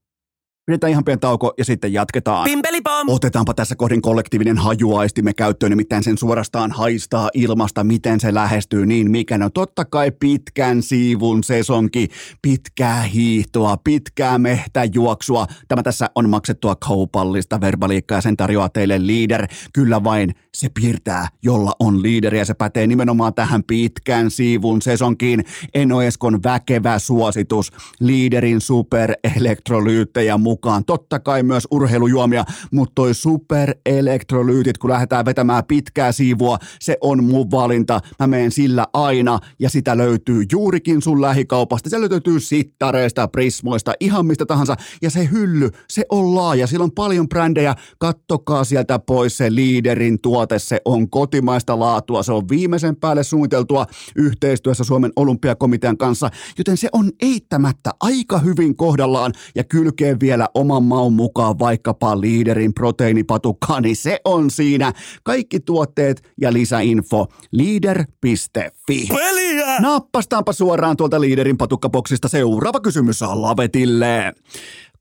Pidetään 0.66 0.90
ihan 0.90 1.04
pieni 1.04 1.18
tauko 1.18 1.54
ja 1.58 1.64
sitten 1.64 1.92
jatketaan. 1.92 2.44
Pimpelipom! 2.44 3.08
Otetaanpa 3.08 3.54
tässä 3.54 3.76
kohdin 3.76 4.02
kollektiivinen 4.02 4.58
hajuaistimme 4.58 5.34
käyttöön, 5.34 5.70
nimittäin 5.70 6.04
sen 6.04 6.18
suorastaan 6.18 6.72
haistaa 6.72 7.30
ilmasta, 7.34 7.84
miten 7.84 8.20
se 8.20 8.34
lähestyy 8.34 8.86
niin 8.86 9.10
mikä. 9.10 9.38
No 9.38 9.50
totta 9.50 9.84
kai 9.84 10.10
pitkän 10.10 10.82
siivun 10.82 11.44
sesonki, 11.44 12.08
pitkää 12.42 13.02
hiihtoa, 13.02 13.76
pitkää 13.76 14.38
mehtäjuoksua. 14.38 15.46
Tämä 15.68 15.82
tässä 15.82 16.10
on 16.14 16.30
maksettua 16.30 16.76
kaupallista 16.76 17.60
verbaliikkaa 17.60 18.18
ja 18.18 18.22
sen 18.22 18.36
tarjoaa 18.36 18.68
teille 18.68 19.06
leader. 19.06 19.46
Kyllä 19.72 20.04
vain 20.04 20.34
se 20.54 20.68
piirtää, 20.80 21.28
jolla 21.42 21.72
on 21.80 22.02
liideri 22.02 22.38
ja 22.38 22.44
se 22.44 22.54
pätee 22.54 22.86
nimenomaan 22.86 23.34
tähän 23.34 23.64
pitkän 23.64 24.30
siivun 24.30 24.82
sesonkiin. 24.82 25.44
Enoeskon 25.74 26.42
väkevä 26.42 26.98
suositus, 26.98 27.72
liiderin 28.00 28.60
superelektrolyyttejä 28.60 30.38
mukaan. 30.38 30.55
Totta 30.86 31.20
kai 31.20 31.42
myös 31.42 31.68
urheilujuomia, 31.70 32.44
mutta 32.72 32.92
toi 32.94 33.14
superelektrolyytit, 33.14 34.78
kun 34.78 34.90
lähdetään 34.90 35.24
vetämään 35.24 35.64
pitkää 35.68 36.12
siivua, 36.12 36.58
se 36.80 36.96
on 37.00 37.24
mun 37.24 37.50
valinta. 37.50 38.00
Mä 38.20 38.26
menen 38.26 38.50
sillä 38.50 38.86
aina 38.92 39.38
ja 39.58 39.70
sitä 39.70 39.96
löytyy 39.96 40.44
juurikin 40.52 41.02
sun 41.02 41.20
lähikaupasta. 41.20 41.90
Se 41.90 42.00
löytyy 42.00 42.40
sittareista, 42.40 43.28
prismoista, 43.28 43.92
ihan 44.00 44.26
mistä 44.26 44.46
tahansa. 44.46 44.76
Ja 45.02 45.10
se 45.10 45.28
hylly, 45.32 45.70
se 45.88 46.04
on 46.08 46.34
laaja. 46.34 46.66
Sillä 46.66 46.84
on 46.84 46.92
paljon 46.92 47.28
brändejä. 47.28 47.74
Kattokaa 47.98 48.64
sieltä 48.64 48.98
pois 48.98 49.36
se 49.36 49.54
liiderin 49.54 50.20
tuote. 50.20 50.58
Se 50.58 50.80
on 50.84 51.10
kotimaista 51.10 51.78
laatua. 51.78 52.22
Se 52.22 52.32
on 52.32 52.48
viimeisen 52.48 52.96
päälle 52.96 53.24
suunniteltua 53.24 53.86
yhteistyössä 54.16 54.84
Suomen 54.84 55.12
olympiakomitean 55.16 55.96
kanssa. 55.96 56.30
Joten 56.58 56.76
se 56.76 56.88
on 56.92 57.10
eittämättä 57.20 57.90
aika 58.00 58.38
hyvin 58.38 58.76
kohdallaan 58.76 59.32
ja 59.54 59.64
kylkee 59.64 60.16
vielä 60.20 60.45
oman 60.54 60.84
maun 60.84 61.12
mukaan 61.12 61.58
vaikkapa 61.58 62.20
liiderin 62.20 62.74
proteiinipatukkaa, 62.74 63.80
niin 63.80 63.96
se 63.96 64.20
on 64.24 64.50
siinä. 64.50 64.92
Kaikki 65.22 65.60
tuotteet 65.60 66.32
ja 66.40 66.52
lisäinfo 66.52 67.26
leader.fi. 67.52 69.08
Peliä! 69.08 69.78
Nappastaanpa 69.80 70.52
suoraan 70.52 70.96
tuolta 70.96 71.20
liiderin 71.20 71.56
patukkaboksista 71.56 72.28
seuraava 72.28 72.80
kysymys 72.80 73.22
Lavetille. 73.22 74.32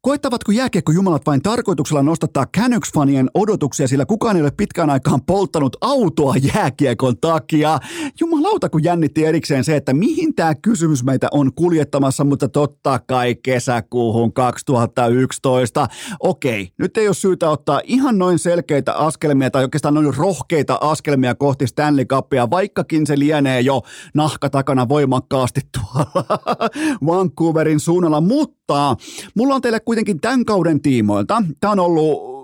Koettavatko 0.06 0.52
jääkiekkojumalat 0.52 1.26
vain 1.26 1.42
tarkoituksella 1.42 2.04
nostattaa 2.04 2.46
Canucks-fanien 2.58 3.30
odotuksia, 3.34 3.88
sillä 3.88 4.06
kukaan 4.06 4.36
ei 4.36 4.42
ole 4.42 4.52
pitkään 4.58 4.90
aikaan 4.90 5.22
polttanut 5.22 5.78
autoa 5.82 6.34
jääkiekon 6.56 7.18
takia? 7.18 7.80
Jumalauta, 8.20 8.70
kun 8.70 8.84
jännitti 8.84 9.26
erikseen 9.26 9.64
se, 9.64 9.76
että 9.76 9.94
mihin 9.94 10.36
tämä 10.36 10.56
kysymys 10.56 11.04
meitä 11.04 11.28
on 11.32 11.54
kuljettamassa, 11.54 12.24
mutta 12.24 12.50
totta 12.50 13.00
kai 13.08 13.36
kesäkuuhun 13.36 14.34
2011. 14.34 15.88
Okei, 16.20 16.72
nyt 16.78 16.98
ei 16.98 17.08
ole 17.08 17.14
syytä 17.14 17.50
ottaa 17.50 17.82
ihan 17.84 18.18
noin 18.18 18.40
selkeitä 18.40 18.94
askelmia 18.94 19.52
tai 19.52 19.64
oikeastaan 19.64 19.94
noin 19.94 20.16
rohkeita 20.18 20.78
askelmia 20.82 21.36
kohti 21.36 21.68
Stanley 21.68 22.06
Cupia, 22.06 22.50
vaikkakin 22.50 23.08
se 23.08 23.20
lienee 23.20 23.62
jo 23.62 23.82
nahka 24.14 24.50
takana 24.50 24.90
voimakkaasti 24.90 25.62
tuolla 25.72 26.26
Vancouverin 27.08 27.80
suunnalla, 27.80 28.22
mutta 28.22 28.96
mulla 29.36 29.56
on 29.56 29.62
teille 29.62 29.80
kuitenkin 29.80 29.95
tämän 30.22 30.46
kauden 30.46 30.82
tiimoilta. 30.82 31.44
Tämä 31.60 31.72
on 31.72 31.80
ollut 31.80 32.36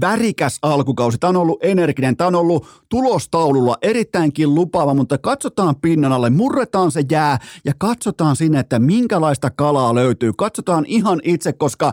värikäs 0.00 0.58
alkukausi, 0.62 1.18
tämä 1.18 1.28
on 1.28 1.36
ollut 1.36 1.64
energinen, 1.64 2.16
tämä 2.16 2.28
on 2.28 2.34
ollut 2.34 2.66
tulostaululla 2.88 3.76
erittäinkin 3.82 4.54
lupaava, 4.54 4.94
mutta 4.94 5.18
katsotaan 5.18 5.76
pinnan 5.76 6.12
alle, 6.12 6.30
murretaan 6.30 6.90
se 6.90 7.02
jää 7.10 7.38
ja 7.64 7.72
katsotaan 7.78 8.36
sinne, 8.36 8.60
että 8.60 8.78
minkälaista 8.78 9.50
kalaa 9.50 9.94
löytyy. 9.94 10.32
Katsotaan 10.36 10.84
ihan 10.86 11.20
itse, 11.24 11.52
koska 11.52 11.92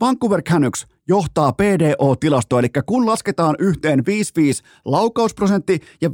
Vancouver 0.00 0.42
Canucks 0.42 0.86
johtaa 1.08 1.52
PDO-tilastoa, 1.52 2.58
eli 2.58 2.68
kun 2.86 3.06
lasketaan 3.06 3.56
yhteen 3.58 3.98
5-5 3.98 4.02
laukausprosentti 4.84 5.80
ja 6.00 6.08
5-5 6.08 6.12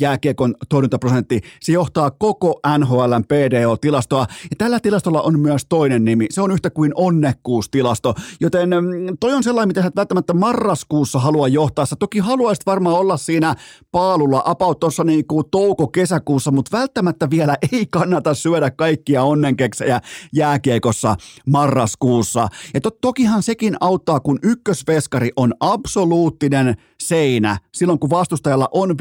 jääkiekon 0.00 0.54
torjuntaprosentti, 0.68 1.40
se 1.60 1.72
johtaa 1.72 2.10
koko 2.10 2.60
NHLn 2.78 3.24
PDO-tilastoa. 3.28 4.26
Ja 4.50 4.56
tällä 4.58 4.80
tilastolla 4.80 5.22
on 5.22 5.40
myös 5.40 5.66
toinen 5.68 6.04
nimi, 6.04 6.26
se 6.30 6.40
on 6.40 6.50
yhtä 6.50 6.70
kuin 6.70 6.92
onnekkuustilasto, 6.94 8.14
joten 8.40 8.68
mm, 8.68 9.16
toi 9.20 9.34
on 9.34 9.42
sellainen, 9.42 9.68
mitä 9.68 9.82
sä 9.82 9.88
et 9.88 9.96
välttämättä 9.96 10.34
marraskuussa 10.34 11.18
halua 11.18 11.48
johtaa. 11.48 11.86
Sä 11.86 11.96
toki 11.98 12.18
haluaisit 12.18 12.66
varmaan 12.66 12.96
olla 12.96 13.16
siinä 13.16 13.54
paalulla 13.92 14.42
about 14.44 14.80
tuossa 14.80 15.04
niin 15.04 15.26
kuin 15.26 15.44
touko-kesäkuussa, 15.50 16.50
mutta 16.50 16.78
välttämättä 16.78 17.30
vielä 17.30 17.56
ei 17.72 17.86
kannata 17.86 18.34
syödä 18.34 18.70
kaikkia 18.70 19.22
onnenkeksejä 19.22 20.00
jääkiekossa 20.32 21.16
marraskuussa. 21.46 22.48
Ja 22.74 22.80
to, 22.80 22.90
tokihan 22.90 23.42
sekin 23.42 23.76
auttaa 23.80 24.09
kohtaa, 24.10 24.20
kun 24.20 24.38
ykkösveskari 24.42 25.30
on 25.36 25.54
absoluuttinen 25.60 26.74
seinä, 27.02 27.58
silloin 27.74 27.98
kun 27.98 28.10
vastustajalla 28.10 28.68
on 28.72 28.90
5-5 28.90 28.94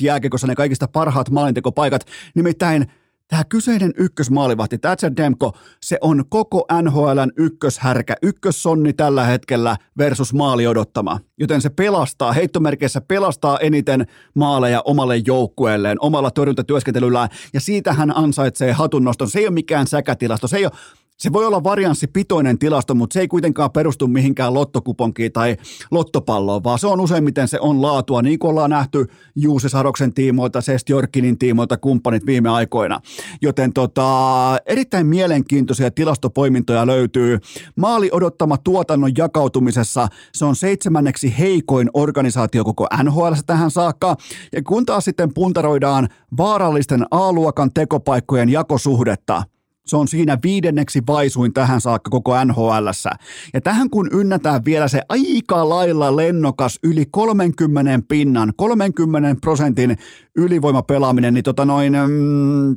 jääkekossa 0.00 0.46
ne 0.46 0.54
kaikista 0.54 0.88
parhaat 0.88 1.30
maalintekopaikat, 1.30 2.06
nimittäin 2.34 2.86
Tämä 3.28 3.44
kyseinen 3.48 3.92
ykkösmaalivahti, 3.96 4.78
Thatcher 4.78 5.12
Demko, 5.16 5.52
se 5.82 5.98
on 6.00 6.24
koko 6.28 6.66
NHLn 6.82 7.32
ykköshärkä, 7.36 8.14
ykkössonni 8.22 8.92
tällä 8.92 9.24
hetkellä 9.24 9.76
versus 9.98 10.34
maali 10.34 10.66
odottama. 10.66 11.20
Joten 11.38 11.60
se 11.60 11.70
pelastaa, 11.70 12.32
heittomerkeissä 12.32 13.00
pelastaa 13.00 13.58
eniten 13.58 14.06
maaleja 14.34 14.82
omalle 14.84 15.16
joukkueelleen, 15.16 15.96
omalla 16.00 16.30
torjuntatyöskentelyllään, 16.30 17.28
ja 17.52 17.60
siitä 17.60 17.92
hän 17.92 18.16
ansaitsee 18.16 18.72
hatunnoston. 18.72 19.30
Se 19.30 19.38
ei 19.38 19.46
ole 19.46 19.54
mikään 19.54 19.86
säkätilasto, 19.86 20.48
se 20.48 20.56
ei 20.56 20.64
ole 20.64 20.72
se 21.18 21.32
voi 21.32 21.46
olla 21.46 21.64
varianssipitoinen 21.64 22.58
tilasto, 22.58 22.94
mutta 22.94 23.14
se 23.14 23.20
ei 23.20 23.28
kuitenkaan 23.28 23.70
perustu 23.70 24.08
mihinkään 24.08 24.54
lottokuponkiin 24.54 25.32
tai 25.32 25.56
lottopalloon, 25.90 26.64
vaan 26.64 26.78
se 26.78 26.86
on 26.86 27.00
useimmiten 27.00 27.48
se 27.48 27.60
on 27.60 27.82
laatua, 27.82 28.22
niin 28.22 28.38
kuin 28.38 28.50
ollaan 28.50 28.70
nähty 28.70 29.06
Juuse 29.36 29.68
Saroksen 29.68 30.14
tiimoilta, 30.14 30.60
Sest 30.60 30.88
Jorkinin 30.88 31.38
tiimoilta, 31.38 31.76
kumppanit 31.76 32.26
viime 32.26 32.48
aikoina. 32.48 33.00
Joten 33.42 33.72
tota, 33.72 34.58
erittäin 34.66 35.06
mielenkiintoisia 35.06 35.90
tilastopoimintoja 35.90 36.86
löytyy. 36.86 37.38
Maali 37.76 38.08
odottama 38.12 38.56
tuotannon 38.56 39.12
jakautumisessa, 39.18 40.08
se 40.32 40.44
on 40.44 40.56
seitsemänneksi 40.56 41.34
heikoin 41.38 41.90
organisaatio 41.94 42.64
koko 42.64 42.86
NHL 43.02 43.32
tähän 43.46 43.70
saakka. 43.70 44.16
Ja 44.52 44.62
kun 44.62 44.86
taas 44.86 45.04
sitten 45.04 45.34
puntaroidaan 45.34 46.08
vaarallisten 46.36 47.06
A-luokan 47.10 47.70
tekopaikkojen 47.74 48.48
jakosuhdetta– 48.48 49.42
se 49.86 49.96
on 49.96 50.08
siinä 50.08 50.38
viidenneksi 50.42 51.02
vaisuin 51.06 51.52
tähän 51.52 51.80
saakka 51.80 52.10
koko 52.10 52.44
nhl 52.44 52.86
Ja 53.54 53.60
tähän 53.60 53.90
kun 53.90 54.08
ynnätään 54.12 54.64
vielä 54.64 54.88
se 54.88 55.02
aika 55.08 55.68
lailla 55.68 56.16
lennokas 56.16 56.78
yli 56.82 57.06
30 57.10 58.00
pinnan, 58.08 58.52
30 58.56 59.40
prosentin 59.40 59.96
ylivoimapelaaminen, 60.36 61.34
niin 61.34 61.44
tota 61.44 61.64
noin, 61.64 61.92
mm, 61.92 62.76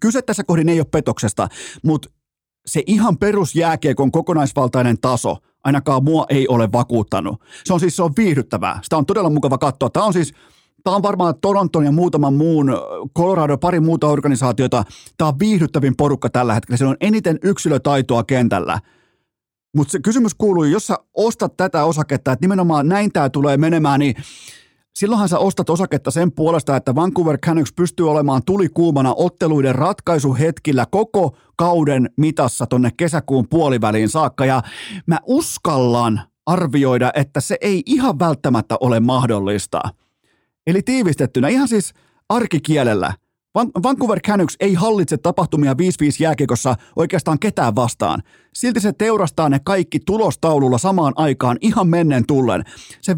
kyse 0.00 0.22
tässä 0.22 0.44
kohdin 0.44 0.68
ei 0.68 0.80
ole 0.80 0.86
petoksesta, 0.90 1.48
mutta 1.84 2.10
se 2.66 2.82
ihan 2.86 3.18
perusjääkiekon 3.18 4.12
kokonaisvaltainen 4.12 5.00
taso, 5.00 5.36
ainakaan 5.64 6.04
mua 6.04 6.26
ei 6.28 6.48
ole 6.48 6.72
vakuuttanut. 6.72 7.42
Se 7.64 7.72
on 7.72 7.80
siis 7.80 7.96
se 7.96 8.02
on 8.02 8.12
viihdyttävää. 8.16 8.80
Sitä 8.82 8.96
on 8.96 9.06
todella 9.06 9.30
mukava 9.30 9.58
katsoa. 9.58 9.90
Tämä 9.90 10.06
on 10.06 10.12
siis 10.12 10.34
Tämä 10.84 10.96
on 10.96 11.02
varmaan 11.02 11.34
Toronton 11.40 11.84
ja 11.84 11.92
muutaman 11.92 12.34
muun, 12.34 12.72
Colorado, 13.16 13.58
pari 13.58 13.80
muuta 13.80 14.06
organisaatiota. 14.06 14.84
Tämä 15.16 15.28
on 15.28 15.38
viihdyttävin 15.38 15.96
porukka 15.96 16.30
tällä 16.30 16.54
hetkellä. 16.54 16.76
Se 16.76 16.86
on 16.86 16.96
eniten 17.00 17.38
yksilötaitoa 17.42 18.24
kentällä. 18.24 18.80
Mutta 19.76 19.92
se 19.92 20.00
kysymys 20.00 20.34
kuuluu, 20.34 20.64
jos 20.64 20.86
sä 20.86 20.96
ostat 21.14 21.56
tätä 21.56 21.84
osaketta, 21.84 22.32
että 22.32 22.44
nimenomaan 22.44 22.88
näin 22.88 23.12
tämä 23.12 23.30
tulee 23.30 23.56
menemään, 23.56 24.00
niin 24.00 24.14
silloinhan 24.94 25.28
sä 25.28 25.38
ostat 25.38 25.70
osaketta 25.70 26.10
sen 26.10 26.32
puolesta, 26.32 26.76
että 26.76 26.94
Vancouver 26.94 27.38
Canucks 27.38 27.72
pystyy 27.72 28.10
olemaan 28.10 28.42
tulikuumana 28.46 29.14
otteluiden 29.16 29.74
ratkaisuhetkillä 29.74 30.86
koko 30.90 31.36
kauden 31.56 32.10
mitassa 32.16 32.66
tonne 32.66 32.90
kesäkuun 32.96 33.48
puoliväliin 33.48 34.08
saakka. 34.08 34.46
Ja 34.46 34.62
mä 35.06 35.18
uskallan 35.26 36.20
arvioida, 36.46 37.10
että 37.14 37.40
se 37.40 37.56
ei 37.60 37.82
ihan 37.86 38.18
välttämättä 38.18 38.76
ole 38.80 39.00
mahdollista. 39.00 39.80
Eli 40.68 40.82
tiivistettynä 40.82 41.48
ihan 41.48 41.68
siis 41.68 41.92
arkikielellä. 42.28 43.12
Vancouver 43.82 44.20
Canucks 44.20 44.56
ei 44.60 44.74
hallitse 44.74 45.16
tapahtumia 45.16 45.72
5-5 45.72 45.76
jääkiekossa 46.20 46.76
oikeastaan 46.96 47.38
ketään 47.38 47.74
vastaan. 47.76 48.22
Silti 48.54 48.80
se 48.80 48.92
teurastaa 48.92 49.48
ne 49.48 49.60
kaikki 49.64 50.00
tulostaululla 50.00 50.78
samaan 50.78 51.12
aikaan 51.16 51.56
ihan 51.60 51.88
mennen 51.88 52.26
tullen. 52.26 52.64
Se 53.00 53.12
5-5 53.12 53.16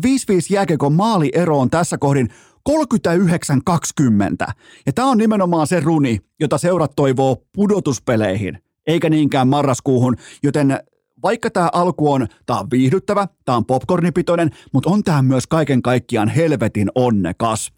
jääkiekon 0.50 0.92
maaliero 0.92 1.58
on 1.58 1.70
tässä 1.70 1.98
kohdin 1.98 2.28
39-20. 2.70 4.52
Ja 4.86 4.92
tämä 4.92 5.08
on 5.08 5.18
nimenomaan 5.18 5.66
se 5.66 5.80
runi, 5.80 6.18
jota 6.40 6.58
seurat 6.58 6.92
toivoo 6.96 7.36
pudotuspeleihin. 7.52 8.58
eikä 8.86 9.10
niinkään 9.10 9.48
marraskuuhun, 9.48 10.16
joten 10.42 10.78
vaikka 11.22 11.50
tämä 11.50 11.68
alku 11.72 12.12
on, 12.12 12.26
tämä 12.46 12.60
on 12.60 12.70
viihdyttävä, 12.70 13.28
tämä 13.44 13.56
on 13.56 13.64
popcornipitoinen, 13.64 14.50
mutta 14.72 14.90
on 14.90 15.04
tämä 15.04 15.22
myös 15.22 15.46
kaiken 15.46 15.82
kaikkiaan 15.82 16.28
helvetin 16.28 16.90
onnekas. 16.94 17.72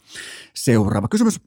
Seuraava 0.55 1.09
kysymys. 1.09 1.40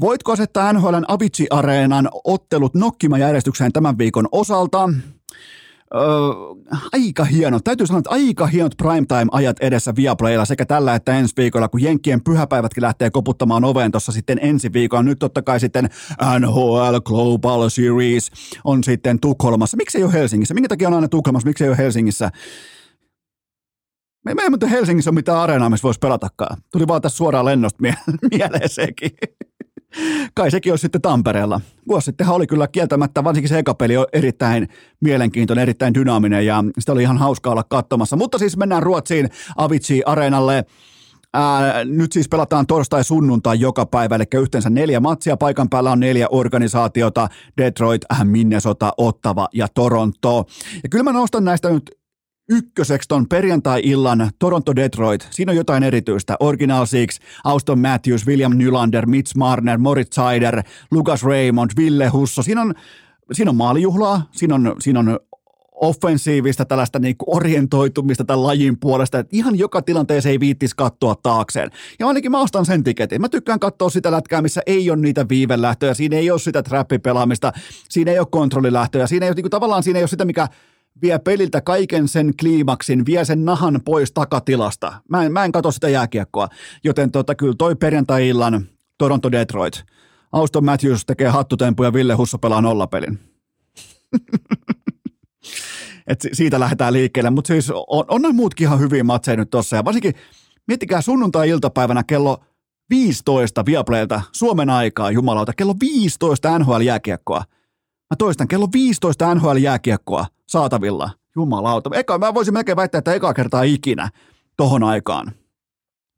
Voitko 0.00 0.32
asettaa 0.32 0.72
NHLn 0.72 1.04
Avicii-areenan 1.08 2.08
ottelut 2.24 2.74
nokkimajärjestykseen 2.74 3.72
tämän 3.72 3.98
viikon 3.98 4.28
osalta? 4.32 4.88
Aika 6.92 7.24
hieno. 7.24 7.60
Täytyy 7.60 7.86
sanoa, 7.86 7.98
että 7.98 8.10
aika 8.10 8.46
hienot 8.46 8.74
primetime-ajat 8.76 9.56
edessä 9.60 9.96
Viaplaylla 9.96 10.44
sekä 10.44 10.66
tällä 10.66 10.94
että 10.94 11.18
ensi 11.18 11.34
viikolla, 11.36 11.68
kun 11.68 11.82
Jenkkien 11.82 12.24
pyhäpäivätkin 12.24 12.82
lähtee 12.82 13.10
koputtamaan 13.10 13.64
oveen 13.64 13.92
tuossa 13.92 14.12
sitten 14.12 14.38
ensi 14.42 14.72
viikolla. 14.72 15.02
Nyt 15.02 15.18
totta 15.18 15.42
kai 15.42 15.60
sitten 15.60 15.90
NHL 16.40 16.96
Global 17.04 17.68
Series 17.68 18.30
on 18.64 18.84
sitten 18.84 19.20
Tukholmassa. 19.20 19.76
Miksi 19.76 19.98
ei 19.98 20.04
ole 20.04 20.12
Helsingissä? 20.12 20.54
Minkä 20.54 20.68
takia 20.68 20.88
on 20.88 20.94
aina 20.94 21.08
Tukholmassa? 21.08 21.48
Miksi 21.48 21.64
ei 21.64 21.70
ole 21.70 21.78
Helsingissä? 21.78 22.30
Me 24.24 24.34
ei 24.42 24.50
muuten 24.50 24.68
Helsingissä 24.68 25.10
ole 25.10 25.14
mitään 25.14 25.38
areenaa, 25.38 25.70
missä 25.70 25.82
voisi 25.82 26.00
pelatakaan. 26.00 26.56
Tuli 26.72 26.88
vaan 26.88 27.02
tässä 27.02 27.16
suoraan 27.16 27.44
lennosta 27.44 27.82
mieleen 28.30 28.68
sekin. 28.68 29.10
Kai 30.34 30.50
sekin 30.50 30.72
olisi 30.72 30.82
sitten 30.82 31.02
Tampereella. 31.02 31.60
Vuosi 31.88 32.04
sittenhan 32.04 32.36
oli 32.36 32.46
kyllä 32.46 32.68
kieltämättä, 32.68 33.24
varsinkin 33.24 33.48
se 33.48 33.58
eka 33.58 33.74
peli 33.74 33.96
on 33.96 34.06
erittäin 34.12 34.68
mielenkiintoinen, 35.00 35.62
erittäin 35.62 35.94
dynaaminen 35.94 36.46
ja 36.46 36.64
sitä 36.78 36.92
oli 36.92 37.02
ihan 37.02 37.18
hauska 37.18 37.50
olla 37.50 37.64
katsomassa. 37.64 38.16
Mutta 38.16 38.38
siis 38.38 38.56
mennään 38.56 38.82
Ruotsiin 38.82 39.28
Avicii-areenalle. 39.56 40.64
Ää, 41.36 41.84
nyt 41.84 42.12
siis 42.12 42.28
pelataan 42.28 42.66
torstai-sunnuntai 42.66 43.60
joka 43.60 43.86
päivä, 43.86 44.16
eli 44.16 44.24
yhteensä 44.34 44.70
neljä 44.70 45.00
matsia. 45.00 45.36
Paikan 45.36 45.68
päällä 45.68 45.92
on 45.92 46.00
neljä 46.00 46.26
organisaatiota, 46.30 47.28
Detroit, 47.56 48.02
Minnesota, 48.24 48.92
Ottava 48.96 49.48
ja 49.52 49.66
Toronto. 49.74 50.44
Ja 50.82 50.88
kyllä 50.88 51.04
mä 51.04 51.12
nostan 51.12 51.44
näistä 51.44 51.70
nyt 51.70 51.90
ykköseksi 52.48 53.08
ton 53.08 53.28
perjantai-illan 53.28 54.30
Toronto 54.38 54.76
Detroit. 54.76 55.28
Siinä 55.30 55.52
on 55.52 55.56
jotain 55.56 55.82
erityistä. 55.82 56.36
Original 56.40 56.86
Six, 56.86 57.18
Auston 57.44 57.78
Matthews, 57.78 58.26
William 58.26 58.52
Nylander, 58.56 59.06
Mitch 59.06 59.36
Marner, 59.36 59.78
Moritz 59.78 60.14
Seider, 60.14 60.62
Lucas 60.90 61.22
Raymond, 61.22 61.70
Ville 61.76 62.08
Husso. 62.08 62.42
Siinä 62.42 62.62
on, 62.62 62.74
siinä 63.32 63.50
on 63.50 63.56
maalijuhlaa, 63.56 64.28
siinä 64.32 64.54
on, 64.54 64.76
siinä 64.80 65.00
on 65.00 65.18
offensiivista 65.74 66.64
tällaista 66.64 66.98
niin 66.98 67.16
kuin 67.16 67.36
orientoitumista 67.36 68.24
tämän 68.24 68.42
lajin 68.42 68.80
puolesta, 68.80 69.18
että 69.18 69.36
ihan 69.36 69.58
joka 69.58 69.82
tilanteeseen 69.82 70.30
ei 70.30 70.40
viittis 70.40 70.74
katsoa 70.74 71.14
taakseen. 71.22 71.70
Ja 71.98 72.06
ainakin 72.06 72.30
mä 72.30 72.40
ostan 72.40 72.66
sen 72.66 72.84
tiketin. 72.84 73.20
Mä 73.20 73.28
tykkään 73.28 73.60
katsoa 73.60 73.90
sitä 73.90 74.10
lätkää, 74.10 74.42
missä 74.42 74.60
ei 74.66 74.90
ole 74.90 74.98
niitä 74.98 75.28
viivelähtöjä, 75.28 75.94
siinä 75.94 76.16
ei 76.16 76.30
ole 76.30 76.38
sitä 76.38 76.62
trappipelaamista, 76.62 77.52
siinä 77.88 78.10
ei 78.10 78.18
ole 78.18 78.26
kontrollilähtöjä, 78.30 79.06
siinä 79.06 79.26
ei 79.26 79.30
ole 79.30 79.34
niin 79.34 79.42
kuin, 79.42 79.50
tavallaan 79.50 79.82
siinä 79.82 79.98
ei 79.98 80.02
ole 80.02 80.08
sitä, 80.08 80.24
mikä 80.24 80.48
vie 81.02 81.18
peliltä 81.18 81.60
kaiken 81.60 82.08
sen 82.08 82.32
kliimaksin, 82.40 83.06
vie 83.06 83.24
sen 83.24 83.44
nahan 83.44 83.80
pois 83.84 84.12
takatilasta. 84.12 84.92
Mä 85.10 85.24
en, 85.24 85.32
mä 85.32 85.44
en 85.44 85.52
katso 85.52 85.70
sitä 85.70 85.88
jääkiekkoa, 85.88 86.48
joten 86.84 87.10
tota, 87.10 87.34
kyllä 87.34 87.54
toi 87.58 87.76
perjantai-illan 87.76 88.66
Toronto 88.98 89.32
Detroit. 89.32 89.84
Auston 90.32 90.64
Matthews 90.64 91.06
tekee 91.06 91.28
hattutempuja, 91.28 91.92
Ville 91.92 92.14
Husso 92.14 92.38
pelaa 92.38 92.60
nollapelin. 92.60 93.18
Et 96.06 96.26
siitä 96.32 96.60
lähdetään 96.60 96.92
liikkeelle, 96.92 97.30
mutta 97.30 97.48
siis 97.48 97.70
on, 97.70 98.04
on 98.08 98.22
noin 98.22 98.36
muutkin 98.36 98.66
ihan 98.66 98.80
hyviä 98.80 99.04
matseja 99.04 99.36
nyt 99.36 99.50
tossa. 99.50 99.76
Ja 99.76 99.84
varsinkin 99.84 100.14
miettikää 100.66 101.00
sunnuntai-iltapäivänä 101.00 102.02
kello 102.02 102.38
15 102.90 103.66
Viaplaylta 103.66 104.22
Suomen 104.32 104.70
aikaa, 104.70 105.10
jumalauta, 105.10 105.52
kello 105.52 105.74
15 105.80 106.58
NHL-jääkiekkoa. 106.58 107.44
Mä 108.10 108.16
toistan, 108.18 108.48
kello 108.48 108.68
15 108.72 109.34
NHL-jääkiekkoa 109.34 110.26
saatavilla. 110.48 111.10
Jumalauta. 111.36 111.90
Eka, 111.92 112.18
mä 112.18 112.34
voisin 112.34 112.54
melkein 112.54 112.76
väittää, 112.76 112.98
että 112.98 113.14
eka 113.14 113.34
kertaa 113.34 113.62
ikinä 113.62 114.10
tohon 114.56 114.82
aikaan. 114.82 115.32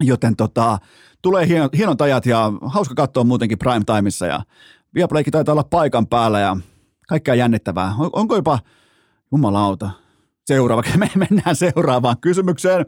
Joten 0.03 0.37
tota, 0.37 0.79
tulee 1.23 1.47
hienot, 1.47 1.77
hienot 1.77 2.01
ajat 2.01 2.27
ja 2.27 2.53
hauska 2.63 2.95
katsoa 2.95 3.25
muutenkin 3.25 3.59
prime 3.59 3.85
timeissa 3.85 4.27
ja 4.27 4.41
Viaplaykin 4.95 5.33
taitaa 5.33 5.53
olla 5.53 5.65
paikan 5.71 6.07
päällä 6.07 6.41
ja 6.41 6.57
kaikkea 7.09 7.35
jännittävää. 7.35 7.95
On, 7.99 8.11
onko 8.13 8.37
jopa, 8.37 8.59
jumalauta, 9.33 9.91
seuraava, 10.47 10.83
me 10.97 11.11
mennään 11.15 11.57
seuraavaan 11.57 12.17
kysymykseen. 12.21 12.87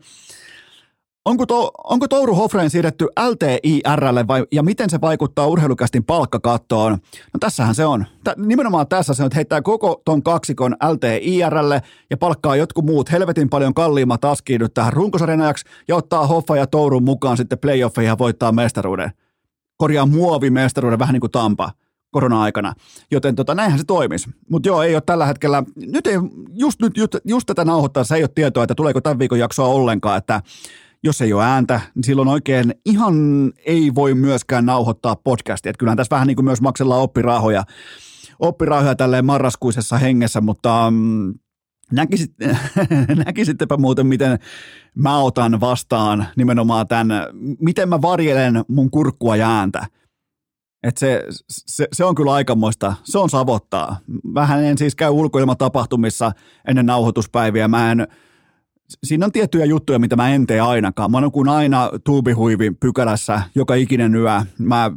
Onko, 1.29 1.47
to, 1.47 1.71
onko 1.85 2.09
Touru 2.09 2.35
Hofreen 2.35 2.71
siirretty 2.71 3.07
LTIRlle 3.29 4.27
vai, 4.27 4.45
ja 4.53 4.63
miten 4.63 4.91
se 4.91 5.01
vaikuttaa 5.01 5.47
urheilukästin 5.47 6.05
palkkakattoon? 6.05 6.93
No 7.33 7.39
tässähän 7.41 7.75
se 7.75 7.87
on. 7.87 8.07
Tä, 8.25 8.35
nimenomaan 8.37 8.89
tässä 8.89 9.15
se 9.15 9.23
on, 9.23 9.27
että 9.27 9.37
heittää 9.37 9.63
koko 9.63 10.03
ton 10.05 10.23
kaksikon 10.23 10.77
LTIRlle 10.93 11.83
ja 12.11 12.17
palkkaa 12.17 12.57
jotkut 12.57 12.85
muut 12.85 13.13
helvetin 13.13 13.49
paljon 13.49 13.75
kalliimmat 13.75 14.25
askiidut 14.25 14.75
tähän 14.75 14.93
runkosarjan 14.93 15.41
ajaksi 15.41 15.65
ja 15.89 15.97
ottaa 15.97 16.27
Hoffa 16.27 16.57
ja 16.57 16.67
Tourun 16.67 17.05
mukaan 17.05 17.37
sitten 17.37 17.59
playoffeihin 17.59 18.09
ja 18.09 18.19
voittaa 18.19 18.53
mestaruuden. 18.53 19.13
Korjaa 19.77 20.07
muovimestaruuden 20.07 20.99
vähän 20.99 21.13
niin 21.13 21.21
kuin 21.21 21.33
Tampa 21.33 21.71
korona-aikana. 22.11 22.75
Joten 23.11 23.35
tota, 23.35 23.55
näinhän 23.55 23.79
se 23.79 23.85
toimisi. 23.85 24.31
Mutta 24.51 24.69
joo, 24.69 24.83
ei 24.83 24.95
ole 24.95 25.03
tällä 25.07 25.27
hetkellä, 25.27 25.63
nyt 25.77 26.07
ei, 26.07 26.17
just, 26.53 26.81
nyt, 26.81 26.97
just, 26.97 27.13
just 27.25 27.47
tätä 27.47 27.65
nauhoittaa, 27.65 28.05
se 28.05 28.15
ei 28.15 28.23
ole 28.23 28.31
tietoa, 28.35 28.63
että 28.63 28.75
tuleeko 28.75 29.01
tämän 29.01 29.19
viikon 29.19 29.39
jaksoa 29.39 29.67
ollenkaan, 29.67 30.19
että 30.19 30.43
jos 31.05 31.21
ei 31.21 31.33
ole 31.33 31.45
ääntä, 31.45 31.81
niin 31.95 32.05
silloin 32.05 32.29
oikein 32.29 32.75
ihan 32.85 33.15
ei 33.67 33.95
voi 33.95 34.15
myöskään 34.15 34.67
nauhoittaa 34.67 35.17
podcastia. 35.17 35.71
Että 35.71 35.79
kyllähän 35.79 35.97
tässä 35.97 36.17
vähän 36.17 36.27
niin 36.27 36.37
kuin 36.37 36.45
myös 36.45 36.61
maksellaan 36.61 37.01
oppirahoja, 37.01 37.65
oppirahoja 38.39 38.95
tälleen 38.95 39.27
marraskuisessa 39.27 39.99
hengessä, 39.99 40.41
mutta 40.41 40.91
mm, 40.91 41.35
näkisit, 41.93 42.33
näkisittepä 43.27 43.77
muuten, 43.77 44.07
miten 44.07 44.39
mä 44.95 45.19
otan 45.19 45.61
vastaan 45.61 46.27
nimenomaan 46.37 46.89
tämän, 46.89 47.09
miten 47.61 47.89
mä 47.89 48.03
varjelen 48.03 48.65
mun 48.69 48.91
kurkkua 48.91 49.37
ja 49.37 49.59
ääntä. 49.59 49.87
Et 50.83 50.97
se, 50.97 51.25
se, 51.49 51.89
se, 51.93 52.05
on 52.05 52.15
kyllä 52.15 52.33
aikamoista, 52.33 52.95
se 53.05 53.19
on 53.19 53.31
savottaa. 53.31 53.99
Vähän 54.35 54.65
en 54.65 54.79
siis 54.79 54.95
käy 54.95 55.11
ulkoilmatapahtumissa 55.11 56.33
ennen 56.69 56.87
nauhoituspäiviä, 56.87 57.69
mä 57.69 57.93
en, 57.93 58.09
siinä 59.05 59.27
on 59.27 59.33
tiettyjä 59.33 59.65
juttuja, 59.65 59.99
mitä 59.99 60.17
mä 60.17 60.29
en 60.29 60.47
tee 60.47 60.61
ainakaan. 60.61 61.11
Mä 61.11 61.31
kuin 61.33 61.49
aina 61.49 61.91
tuubihuivin 62.05 62.77
pykälässä 62.77 63.43
joka 63.55 63.75
ikinen 63.75 64.15
yö. 64.15 64.43
Mä 64.59 64.91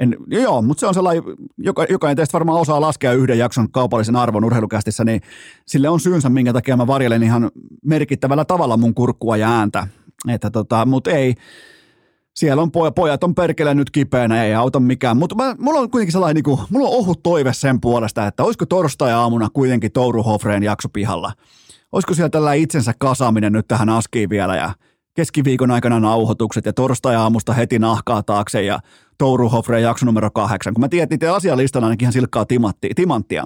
en, 0.00 0.16
joo, 0.26 0.62
mutta 0.62 0.80
se 0.80 0.86
on 0.86 0.94
sellainen, 0.94 1.24
joka, 1.58 1.86
jokainen 1.90 2.16
teistä 2.16 2.32
varmaan 2.32 2.60
osaa 2.60 2.80
laskea 2.80 3.12
yhden 3.12 3.38
jakson 3.38 3.72
kaupallisen 3.72 4.16
arvon 4.16 4.44
urheilukästissä, 4.44 5.04
niin 5.04 5.20
sille 5.66 5.88
on 5.88 6.00
syynsä, 6.00 6.28
minkä 6.28 6.52
takia 6.52 6.76
mä 6.76 6.86
varjelen 6.86 7.22
ihan 7.22 7.50
merkittävällä 7.84 8.44
tavalla 8.44 8.76
mun 8.76 8.94
kurkkua 8.94 9.36
ja 9.36 9.58
ääntä. 9.58 9.86
Että 10.28 10.50
tota, 10.50 10.86
mutta 10.86 11.10
ei, 11.10 11.34
siellä 12.34 12.62
on 12.62 12.70
pojat, 12.70 12.94
pojat 12.94 13.24
on 13.24 13.34
perkele 13.34 13.74
nyt 13.74 13.90
kipeänä, 13.90 14.44
ei 14.44 14.54
auta 14.54 14.80
mikään. 14.80 15.16
Mutta 15.16 15.36
mulla 15.58 15.80
on 15.80 15.90
kuitenkin 15.90 16.12
sellainen, 16.12 16.34
niin 16.34 16.44
kuin, 16.44 16.60
mulla 16.70 16.88
on 16.88 16.94
ohut 16.94 17.22
toive 17.22 17.52
sen 17.52 17.80
puolesta, 17.80 18.26
että 18.26 18.44
olisiko 18.44 18.66
torstai-aamuna 18.66 19.48
kuitenkin 19.52 19.92
Touru 19.92 20.22
Hofreen 20.22 20.62
jakso 20.62 20.88
pihalla 20.88 21.32
olisiko 21.92 22.14
siellä 22.14 22.30
tällä 22.30 22.52
itsensä 22.52 22.92
kasaaminen 22.98 23.52
nyt 23.52 23.68
tähän 23.68 23.88
askiin 23.88 24.30
vielä 24.30 24.56
ja 24.56 24.74
keskiviikon 25.14 25.70
aikana 25.70 26.00
nauhoitukset 26.00 26.66
ja 26.66 26.72
torstai-aamusta 26.72 27.52
heti 27.52 27.78
nahkaa 27.78 28.22
taakse 28.22 28.62
ja 28.62 28.78
Touru 29.18 29.48
Hofre 29.48 29.80
jakso 29.80 30.06
numero 30.06 30.30
kahdeksan. 30.30 30.74
Kun 30.74 30.80
mä 30.80 30.88
tiedän, 30.88 31.08
että 31.10 31.34
asialistalla 31.34 31.86
ainakin 31.86 32.04
ihan 32.04 32.12
silkkaa 32.12 32.44
timatti, 32.44 32.90
timanttia. 32.96 33.42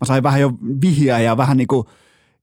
Mä 0.00 0.04
sain 0.06 0.22
vähän 0.22 0.40
jo 0.40 0.52
vihjää 0.82 1.20
ja 1.20 1.36
vähän 1.36 1.56
niin 1.56 1.68
kuin 1.68 1.86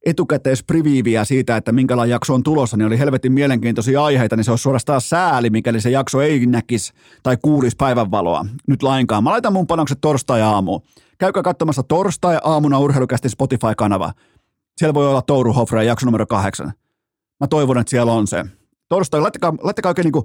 etukäteispriviiviä 0.05 1.25
siitä, 1.25 1.57
että 1.57 1.71
minkälainen 1.71 2.11
jakso 2.11 2.33
on 2.33 2.43
tulossa, 2.43 2.77
niin 2.77 2.85
oli 2.85 2.99
helvetin 2.99 3.31
mielenkiintoisia 3.31 4.03
aiheita, 4.03 4.35
niin 4.35 4.43
se 4.43 4.51
olisi 4.51 4.61
suorastaan 4.61 5.01
sääli, 5.01 5.49
mikäli 5.49 5.81
se 5.81 5.89
jakso 5.89 6.21
ei 6.21 6.45
näkisi 6.45 6.93
tai 7.23 7.37
kuulisi 7.41 7.75
päivänvaloa 7.75 8.45
nyt 8.67 8.83
lainkaan. 8.83 9.23
Mä 9.23 9.29
laitan 9.29 9.53
mun 9.53 9.67
panokset 9.67 9.97
torstai-aamuun. 10.01 10.81
Käykää 11.17 11.43
katsomassa 11.43 11.83
torstai-aamuna 11.83 12.79
urheilukästi 12.79 13.29
Spotify-kanava. 13.29 14.11
Siellä 14.77 14.93
voi 14.93 15.07
olla 15.07 15.21
Touru 15.21 15.53
Hofra 15.53 15.83
jakso 15.83 16.05
numero 16.05 16.25
kahdeksan. 16.25 16.73
Mä 17.39 17.47
toivon, 17.47 17.77
että 17.77 17.89
siellä 17.89 18.11
on 18.11 18.27
se. 18.27 18.45
Torstai, 18.89 19.21
laittakaa, 19.21 19.53
laittakaa 19.61 19.89
oikein 19.89 20.11
niin 20.13 20.23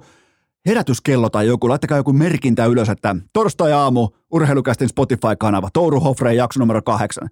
herätyskello 0.65 1.29
tai 1.29 1.47
joku, 1.47 1.69
laittakaa 1.69 1.97
joku 1.97 2.13
merkintä 2.13 2.65
ylös, 2.65 2.89
että 2.89 3.15
torstai-aamu, 3.33 4.09
urheilukästin 4.31 4.89
Spotify-kanava, 4.89 5.69
Touru 5.73 5.99
Hofre 5.99 6.33
jakso 6.33 6.59
numero 6.59 6.81
kahdeksan. 6.81 7.29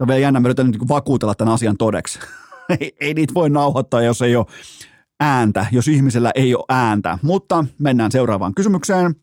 No 0.00 0.06
vielä 0.06 0.20
jännä, 0.20 0.40
mä 0.40 0.48
niin 0.48 0.88
vakuutella 0.88 1.34
tämän 1.34 1.54
asian 1.54 1.76
todeksi. 1.76 2.18
ei, 2.80 2.96
ei 3.00 3.14
niitä 3.14 3.34
voi 3.34 3.50
nauhoittaa, 3.50 4.02
jos 4.02 4.22
ei 4.22 4.36
ole 4.36 4.46
ääntä, 5.20 5.66
jos 5.72 5.88
ihmisellä 5.88 6.30
ei 6.34 6.54
ole 6.54 6.64
ääntä. 6.68 7.18
Mutta 7.22 7.64
mennään 7.78 8.12
seuraavaan 8.12 8.54
kysymykseen. 8.54 9.14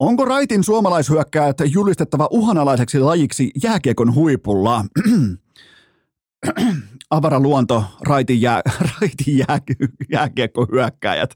Onko 0.00 0.24
Raitin 0.24 0.64
suomalaishyökkäät 0.64 1.56
julistettava 1.72 2.28
uhanalaiseksi 2.30 3.00
lajiksi 3.00 3.50
jääkiekon 3.62 4.14
huipulla? 4.14 4.84
Avara 7.10 7.40
luonto, 7.40 7.84
Raitin, 8.00 8.40
jää, 8.40 8.60
raitin 9.00 9.38
jää, 9.38 9.58
jääkiekkohyökkäjät. 10.12 11.30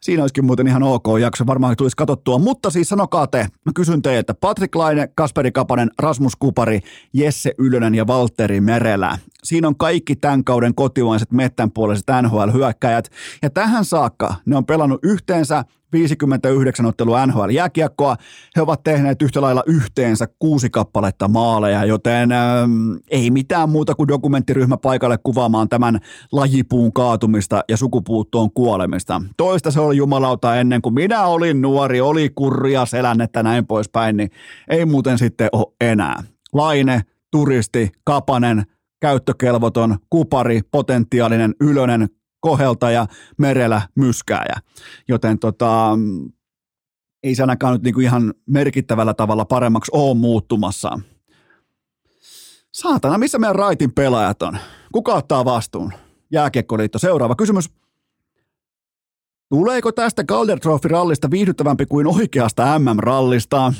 Siinä 0.00 0.22
olisikin 0.22 0.44
muuten 0.44 0.66
ihan 0.66 0.82
ok 0.82 1.04
jakso, 1.20 1.46
varmaan 1.46 1.76
tulisi 1.76 1.96
katsottua. 1.96 2.38
Mutta 2.38 2.70
siis 2.70 2.88
sanokaa 2.88 3.26
te, 3.26 3.38
mä 3.38 3.72
kysyn 3.74 4.02
teiltä, 4.02 4.34
Patrik 4.34 4.74
Laine, 4.74 5.08
Kasperi 5.14 5.52
Kapanen, 5.52 5.90
Rasmus 5.98 6.36
Kupari, 6.36 6.80
Jesse 7.12 7.54
Ylönen 7.58 7.94
ja 7.94 8.06
Valtteri 8.06 8.60
Merelä. 8.60 9.18
Siinä 9.44 9.68
on 9.68 9.76
kaikki 9.76 10.16
tämän 10.16 10.44
kauden 10.44 10.74
kotimaiset 10.74 11.32
mettänpuoliset 11.32 12.06
NHL-hyökkäjät. 12.22 13.10
Ja 13.42 13.50
tähän 13.50 13.84
saakka 13.84 14.34
ne 14.46 14.56
on 14.56 14.66
pelannut 14.66 15.00
yhteensä 15.02 15.64
59 15.94 16.86
ottelua 16.86 17.26
NHL-jääkiekkoa. 17.26 18.16
He 18.56 18.62
ovat 18.62 18.82
tehneet 18.84 19.22
yhtä 19.22 19.40
lailla 19.40 19.62
yhteensä 19.66 20.28
kuusi 20.38 20.70
kappaletta 20.70 21.28
maaleja, 21.28 21.84
joten 21.84 22.32
ähm, 22.32 22.92
ei 23.10 23.30
mitään 23.30 23.68
muuta 23.68 23.94
kuin 23.94 24.08
dokumenttiryhmä 24.08 24.76
paikalle 24.76 25.18
kuvaamaan 25.22 25.68
tämän 25.68 26.00
lajipuun 26.32 26.92
kaatumista 26.92 27.64
ja 27.68 27.76
sukupuuttoon 27.76 28.52
kuolemista. 28.52 29.22
Toista 29.36 29.70
se 29.70 29.80
oli 29.80 29.96
jumalauta 29.96 30.56
ennen 30.56 30.82
kuin 30.82 30.94
minä 30.94 31.24
olin 31.26 31.62
nuori, 31.62 32.00
oli 32.00 32.30
kurria 32.34 32.86
selännettä 32.86 33.42
näin 33.42 33.66
poispäin, 33.66 34.16
niin 34.16 34.30
ei 34.68 34.84
muuten 34.84 35.18
sitten 35.18 35.48
ole 35.52 35.74
enää. 35.80 36.22
Laine, 36.52 37.00
turisti, 37.30 37.92
kapanen, 38.04 38.62
käyttökelvoton, 39.00 39.96
kupari, 40.10 40.60
potentiaalinen, 40.70 41.54
ylönen, 41.60 42.08
koheltaja, 42.44 43.06
merellä 43.38 43.82
myskääjä. 43.94 44.54
Joten 45.08 45.38
tota, 45.38 45.98
ei 47.22 47.34
se 47.34 47.42
ainakaan 47.42 47.72
nyt 47.72 47.82
niinku 47.82 48.00
ihan 48.00 48.34
merkittävällä 48.46 49.14
tavalla 49.14 49.44
paremmaksi 49.44 49.90
ole 49.94 50.16
muuttumassa. 50.16 50.98
Saatana, 52.72 53.18
missä 53.18 53.38
meidän 53.38 53.56
raitin 53.56 53.92
pelaajat 53.92 54.42
on? 54.42 54.58
Kuka 54.92 55.14
ottaa 55.14 55.44
vastuun? 55.44 55.92
Jääkiekkoliitto, 56.32 56.98
seuraava 56.98 57.34
kysymys. 57.34 57.70
Tuleeko 59.48 59.92
tästä 59.92 60.24
Calder 60.24 60.58
Trophy-rallista 60.58 61.30
viihdyttävämpi 61.30 61.86
kuin 61.86 62.06
oikeasta 62.06 62.78
MM-rallista? 62.78 63.72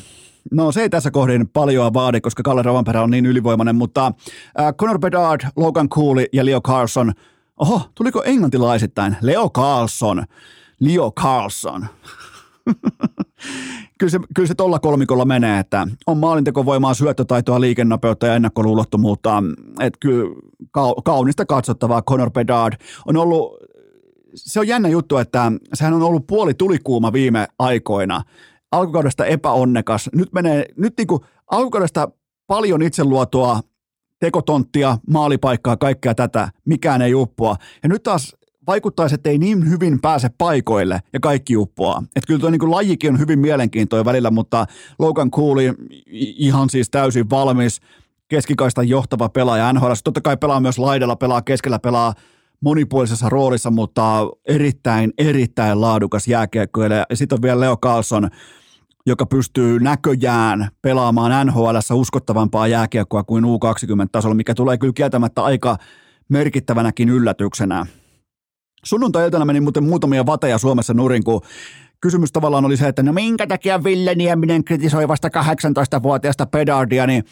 No 0.52 0.72
se 0.72 0.82
ei 0.82 0.90
tässä 0.90 1.10
kohdin 1.10 1.48
paljon 1.48 1.94
vaadi, 1.94 2.20
koska 2.20 2.42
Kalle 2.42 2.62
Rovanperä 2.62 3.02
on 3.02 3.10
niin 3.10 3.26
ylivoimainen, 3.26 3.76
mutta 3.76 4.06
äh, 4.60 4.74
Conor 4.74 4.98
Bedard, 4.98 5.40
Logan 5.56 5.88
Cooley 5.88 6.26
ja 6.32 6.44
Leo 6.44 6.60
Carlson– 6.60 7.12
Oho, 7.60 7.80
tuliko 7.94 8.22
englantilaisittain? 8.24 9.16
Leo 9.20 9.50
Carlson. 9.50 10.24
Leo 10.80 11.12
Carlson. 11.12 11.86
kyllä 13.98 14.10
se, 14.10 14.18
kyllä 14.34 14.46
se 14.46 14.54
tolla 14.54 14.78
kolmikolla 14.78 15.24
menee, 15.24 15.58
että 15.58 15.88
on 16.06 16.18
maalintekovoimaa, 16.18 16.94
syöttötaitoa, 16.94 17.60
liikennopeutta 17.60 18.26
ja 18.26 18.34
ennakkoluulottomuutta. 18.34 19.42
Että 19.80 19.98
kyllä 20.00 20.34
kaunista 21.04 21.46
katsottavaa 21.46 22.02
Conor 22.02 22.30
Bedard 22.30 22.72
on 23.06 23.16
ollut, 23.16 23.56
se 24.34 24.60
on 24.60 24.68
jännä 24.68 24.88
juttu, 24.88 25.16
että 25.16 25.52
sehän 25.74 25.94
on 25.94 26.02
ollut 26.02 26.26
puoli 26.26 26.54
tulikuuma 26.54 27.12
viime 27.12 27.46
aikoina. 27.58 28.22
Alkukaudesta 28.72 29.26
epäonnekas. 29.26 30.10
Nyt 30.14 30.32
menee, 30.32 30.66
nyt 30.76 30.94
niinku 30.98 31.24
alkukaudesta 31.50 32.08
paljon 32.46 32.82
itseluotoa, 32.82 33.60
tekotonttia, 34.24 34.98
maalipaikkaa, 35.10 35.76
kaikkea 35.76 36.14
tätä, 36.14 36.48
mikään 36.64 37.02
ei 37.02 37.14
uppoa. 37.14 37.56
Ja 37.82 37.88
nyt 37.88 38.02
taas 38.02 38.36
vaikuttaisi, 38.66 39.14
että 39.14 39.30
ei 39.30 39.38
niin 39.38 39.70
hyvin 39.70 40.00
pääse 40.00 40.30
paikoille 40.38 41.00
ja 41.12 41.20
kaikki 41.20 41.56
uppoaa. 41.56 42.02
Että 42.16 42.26
kyllä 42.26 42.40
tuo 42.40 42.50
niin 42.50 42.70
lajikin 42.70 43.12
on 43.12 43.18
hyvin 43.18 43.38
mielenkiintoinen 43.38 44.04
välillä, 44.04 44.30
mutta 44.30 44.66
Logan 44.98 45.30
Cooley 45.30 45.74
ihan 46.36 46.70
siis 46.70 46.90
täysin 46.90 47.30
valmis, 47.30 47.80
keskikaista 48.28 48.82
johtava 48.82 49.28
pelaaja 49.28 49.72
NHL. 49.72 49.92
Totta 50.04 50.20
kai 50.20 50.36
pelaa 50.36 50.60
myös 50.60 50.78
laidalla, 50.78 51.16
pelaa 51.16 51.42
keskellä, 51.42 51.78
pelaa 51.78 52.14
monipuolisessa 52.60 53.28
roolissa, 53.28 53.70
mutta 53.70 54.28
erittäin, 54.48 55.12
erittäin 55.18 55.80
laadukas 55.80 56.28
jääkiekkoilija. 56.28 57.06
Ja 57.10 57.16
sitten 57.16 57.36
on 57.36 57.42
vielä 57.42 57.60
Leo 57.60 57.76
Carlson, 57.76 58.30
joka 59.06 59.26
pystyy 59.26 59.80
näköjään 59.80 60.68
pelaamaan 60.82 61.46
NHL 61.46 61.76
uskottavampaa 61.92 62.66
jääkiekkoa 62.66 63.24
kuin 63.24 63.44
U20-tasolla, 63.44 64.34
mikä 64.34 64.54
tulee 64.54 64.78
kyllä 64.78 64.92
kieltämättä 64.92 65.44
aika 65.44 65.76
merkittävänäkin 66.28 67.08
yllätyksenä. 67.08 67.86
Sunnuntai-iltana 68.84 69.44
meni 69.44 69.60
muuten 69.60 69.84
muutamia 69.84 70.26
vateja 70.26 70.58
Suomessa 70.58 70.94
nurin, 70.94 71.24
kun 71.24 71.40
kysymys 72.04 72.32
tavallaan 72.32 72.64
oli 72.64 72.76
se, 72.76 72.88
että 72.88 73.02
no 73.02 73.12
minkä 73.12 73.46
takia 73.46 73.84
Ville 73.84 74.14
Nieminen 74.14 74.64
kritisoi 74.64 75.08
vasta 75.08 75.28
18-vuotiaasta 75.28 76.46
pedardia, 76.46 77.06
niin 77.06 77.24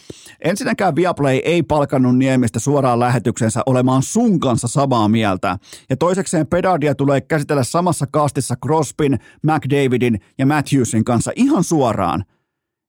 ensinnäkään 0.45 0.97
Viaplay 0.97 1.37
ei 1.37 1.63
palkannut 1.63 2.19
Niemistä 2.19 2.59
suoraan 2.59 3.01
lähetyksensä 3.01 3.63
olemaan 3.67 4.03
sun 4.03 4.41
kanssa 4.41 4.69
samaa 4.69 5.09
mieltä. 5.09 5.59
Ja 5.91 5.97
toisekseen 5.97 6.47
pedardia 6.47 6.95
tulee 6.95 7.21
käsitellä 7.21 7.65
samassa 7.65 8.07
kastissa 8.07 8.55
Crospin, 8.65 9.19
McDavidin 9.43 10.21
ja 10.39 10.47
Matthewsin 10.47 11.05
kanssa 11.05 11.33
ihan 11.37 11.65
suoraan. 11.65 12.25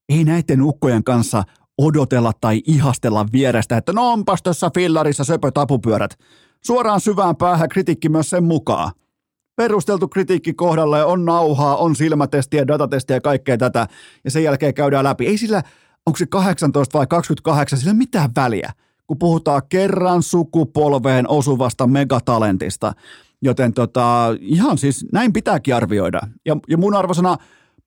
Ei 0.09 0.23
näiden 0.23 0.61
ukkojen 0.61 1.03
kanssa 1.03 1.43
odotella 1.77 2.31
tai 2.41 2.61
ihastella 2.67 3.25
vierestä, 3.33 3.77
että 3.77 3.93
no 3.93 4.11
onpas 4.11 4.41
tuossa 4.41 4.71
fillarissa 4.73 5.23
söpö 5.23 5.51
tapupyörät. 5.51 6.19
Suoraan 6.65 7.01
syvään 7.01 7.35
päähän 7.35 7.69
kritiikki 7.69 8.09
myös 8.09 8.29
sen 8.29 8.43
mukaan 8.43 8.91
perusteltu 9.55 10.07
kritiikki 10.07 10.53
kohdalle, 10.53 11.05
on 11.05 11.25
nauhaa, 11.25 11.77
on 11.77 11.95
silmätestiä, 11.95 12.67
datatestiä 12.67 13.15
ja 13.15 13.21
kaikkea 13.21 13.57
tätä, 13.57 13.87
ja 14.23 14.31
sen 14.31 14.43
jälkeen 14.43 14.73
käydään 14.73 15.03
läpi. 15.03 15.27
Ei 15.27 15.37
sillä, 15.37 15.63
onko 16.05 16.17
se 16.17 16.25
18 16.25 16.97
vai 16.97 17.07
28, 17.07 17.79
sillä 17.79 17.93
mitään 17.93 18.29
väliä, 18.35 18.71
kun 19.07 19.19
puhutaan 19.19 19.61
kerran 19.69 20.23
sukupolveen 20.23 21.29
osuvasta 21.29 21.87
megatalentista. 21.87 22.93
Joten 23.41 23.73
tota, 23.73 24.27
ihan 24.39 24.77
siis 24.77 25.05
näin 25.11 25.33
pitääkin 25.33 25.75
arvioida. 25.75 26.21
Ja, 26.45 26.57
ja 26.67 26.77
mun 26.77 26.95
arvosana 26.95 27.37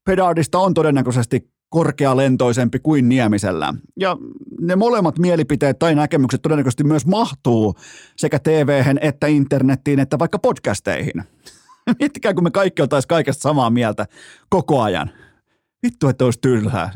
Pedardista 0.04 0.58
on 0.58 0.74
todennäköisesti 0.74 1.55
korkealentoisempi 1.68 2.78
kuin 2.78 3.08
Niemisellä. 3.08 3.74
Ja 4.00 4.16
ne 4.60 4.76
molemmat 4.76 5.18
mielipiteet 5.18 5.78
tai 5.78 5.94
näkemykset 5.94 6.42
todennäköisesti 6.42 6.84
myös 6.84 7.06
mahtuu 7.06 7.74
sekä 8.16 8.38
tv 8.38 8.84
että 9.00 9.26
internettiin 9.26 10.00
että 10.00 10.18
vaikka 10.18 10.38
podcasteihin. 10.38 11.24
Miettikää, 12.00 12.34
kun 12.34 12.44
me 12.44 12.50
kaikki 12.50 12.82
oltaisiin 12.82 13.08
kaikesta 13.08 13.42
samaa 13.42 13.70
mieltä 13.70 14.06
koko 14.48 14.82
ajan. 14.82 15.10
Vittu, 15.82 16.08
että 16.08 16.24
olisi 16.24 16.38
tylsää. 16.40 16.90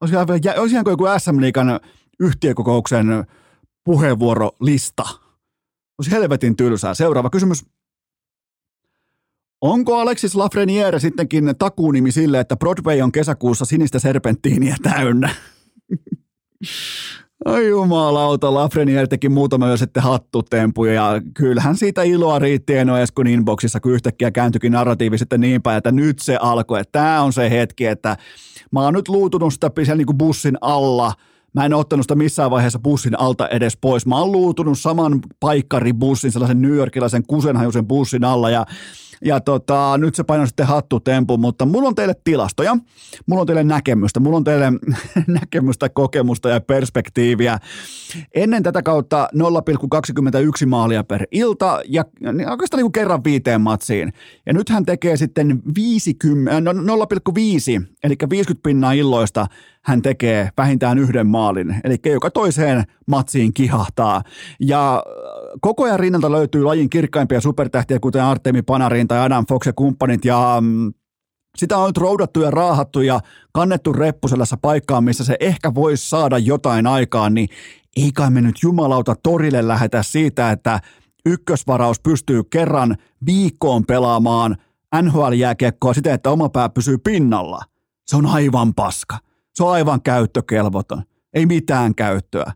Olisi, 0.00 0.16
olisi 0.56 0.74
ihan 0.74 0.84
kuin 0.84 0.92
joku 0.92 1.04
SM 1.18 1.40
Liikan 1.40 1.80
yhtiökokouksen 2.20 3.06
puheenvuorolista. 3.84 5.02
Olisi 5.98 6.10
helvetin 6.10 6.56
tylsää. 6.56 6.94
Seuraava 6.94 7.30
kysymys. 7.30 7.64
Onko 9.60 9.98
Alexis 9.98 10.34
Lafreniere 10.34 11.00
sittenkin 11.00 11.54
takuunimi 11.58 12.12
sille, 12.12 12.40
että 12.40 12.56
Broadway 12.56 13.00
on 13.00 13.12
kesäkuussa 13.12 13.64
sinistä 13.64 13.98
serpenttiiniä 13.98 14.76
täynnä? 14.82 15.30
Ai 17.44 17.68
jumalauta, 17.68 18.54
Lafreniere 18.54 19.06
teki 19.06 19.28
muutama 19.28 19.68
jo 19.68 19.76
sitten 19.76 20.02
hattutempuja 20.02 20.92
ja 20.92 21.22
kyllähän 21.34 21.76
siitä 21.76 22.02
iloa 22.02 22.38
riitti 22.38 22.76
en 22.76 22.88
Eskun 22.88 23.26
inboxissa, 23.26 23.80
kun 23.80 23.92
yhtäkkiä 23.92 24.30
kääntyikin 24.30 24.72
narratiivi 24.72 25.18
sitten 25.18 25.40
niin 25.40 25.62
päin, 25.62 25.78
että 25.78 25.92
nyt 25.92 26.18
se 26.18 26.36
alkoi, 26.40 26.80
että 26.80 26.92
tämä 26.92 27.22
on 27.22 27.32
se 27.32 27.50
hetki, 27.50 27.86
että 27.86 28.16
mä 28.72 28.80
oon 28.80 28.94
nyt 28.94 29.08
luutunut 29.08 29.52
sitä 29.52 29.70
siellä 29.76 29.94
niin 29.94 30.06
kuin 30.06 30.18
bussin 30.18 30.58
alla, 30.60 31.12
Mä 31.56 31.64
en 31.64 31.74
ottanut 31.74 32.04
sitä 32.04 32.14
missään 32.14 32.50
vaiheessa 32.50 32.78
bussin 32.78 33.20
alta 33.20 33.48
edes 33.48 33.76
pois. 33.76 34.06
Mä 34.06 34.18
oon 34.18 34.32
luutunut 34.32 34.78
saman 34.78 35.20
paikkaribussin, 35.40 36.32
sellaisen 36.32 36.62
New 36.62 36.74
Yorkilaisen 36.74 37.26
kusenhajuisen 37.26 37.86
bussin 37.86 38.24
alla 38.24 38.50
ja 38.50 38.66
ja 39.24 39.40
tota, 39.40 39.98
nyt 39.98 40.14
se 40.14 40.24
painoi 40.24 40.46
sitten 40.46 40.66
hattutempu, 40.66 41.36
mutta 41.36 41.66
mulla 41.66 41.88
on 41.88 41.94
teille 41.94 42.14
tilastoja, 42.24 42.76
mulla 43.26 43.40
on 43.40 43.46
teille 43.46 43.64
näkemystä, 43.64 44.20
mulla 44.20 44.36
on 44.36 44.44
teille 44.44 44.72
näkemystä, 45.40 45.88
kokemusta 45.88 46.48
ja 46.48 46.60
perspektiiviä. 46.60 47.58
Ennen 48.34 48.62
tätä 48.62 48.82
kautta 48.82 49.28
0,21 50.62 50.66
maalia 50.66 51.04
per 51.04 51.26
ilta 51.30 51.80
ja 51.88 52.04
niin 52.32 52.48
oikeastaan 52.48 52.78
niin 52.78 52.84
kuin 52.84 52.92
kerran 52.92 53.24
viiteen 53.24 53.60
matsiin. 53.60 54.12
Ja 54.46 54.52
nyt 54.52 54.68
hän 54.68 54.86
tekee 54.86 55.16
sitten 55.16 55.62
50, 55.76 56.52
0,5, 56.60 56.72
no 56.80 56.96
eli 58.04 58.16
50 58.30 58.62
pinnaa 58.62 58.92
illoista 58.92 59.46
hän 59.86 60.02
tekee 60.02 60.50
vähintään 60.56 60.98
yhden 60.98 61.26
maalin, 61.26 61.80
eli 61.84 61.96
joka 62.04 62.30
toiseen 62.30 62.84
matsiin 63.06 63.54
kihahtaa. 63.54 64.22
Ja 64.60 64.94
äh, 64.94 65.02
koko 65.60 65.84
ajan 65.84 66.00
rinnalta 66.00 66.32
löytyy 66.32 66.62
lajin 66.62 66.90
kirkkaimpia 66.90 67.40
supertähtiä, 67.40 68.00
kuten 68.00 68.22
Artemi 68.22 68.62
Panarin 68.62 69.08
tai 69.08 69.18
Adam 69.18 69.46
Fox 69.46 69.66
ja 69.66 69.72
kumppanit, 69.72 70.24
ja 70.24 70.58
mm, 70.60 70.92
sitä 71.56 71.78
on 71.78 71.86
nyt 71.86 71.98
roudattu 71.98 72.40
ja 72.40 72.50
raahattu 72.50 73.00
ja 73.00 73.20
kannettu 73.52 73.92
reppuselässä 73.92 74.56
paikkaan, 74.56 75.04
missä 75.04 75.24
se 75.24 75.36
ehkä 75.40 75.74
voisi 75.74 76.08
saada 76.08 76.38
jotain 76.38 76.86
aikaan, 76.86 77.34
niin 77.34 77.48
ei 77.96 78.12
kai 78.12 78.30
me 78.30 78.40
nyt 78.40 78.56
jumalauta 78.62 79.14
torille 79.22 79.68
lähetä 79.68 80.02
siitä, 80.02 80.50
että 80.50 80.80
ykkösvaraus 81.26 82.00
pystyy 82.00 82.44
kerran 82.44 82.96
viikkoon 83.26 83.84
pelaamaan 83.86 84.56
NHL-jääkiekkoa 85.02 85.94
siten, 85.94 86.14
että 86.14 86.30
oma 86.30 86.48
pää 86.48 86.68
pysyy 86.68 86.98
pinnalla. 86.98 87.60
Se 88.06 88.16
on 88.16 88.26
aivan 88.26 88.74
paska. 88.74 89.25
Se 89.56 89.64
on 89.64 89.72
aivan 89.72 90.02
käyttökelvoton. 90.02 91.02
Ei 91.34 91.46
mitään 91.46 91.94
käyttöä. 91.94 92.52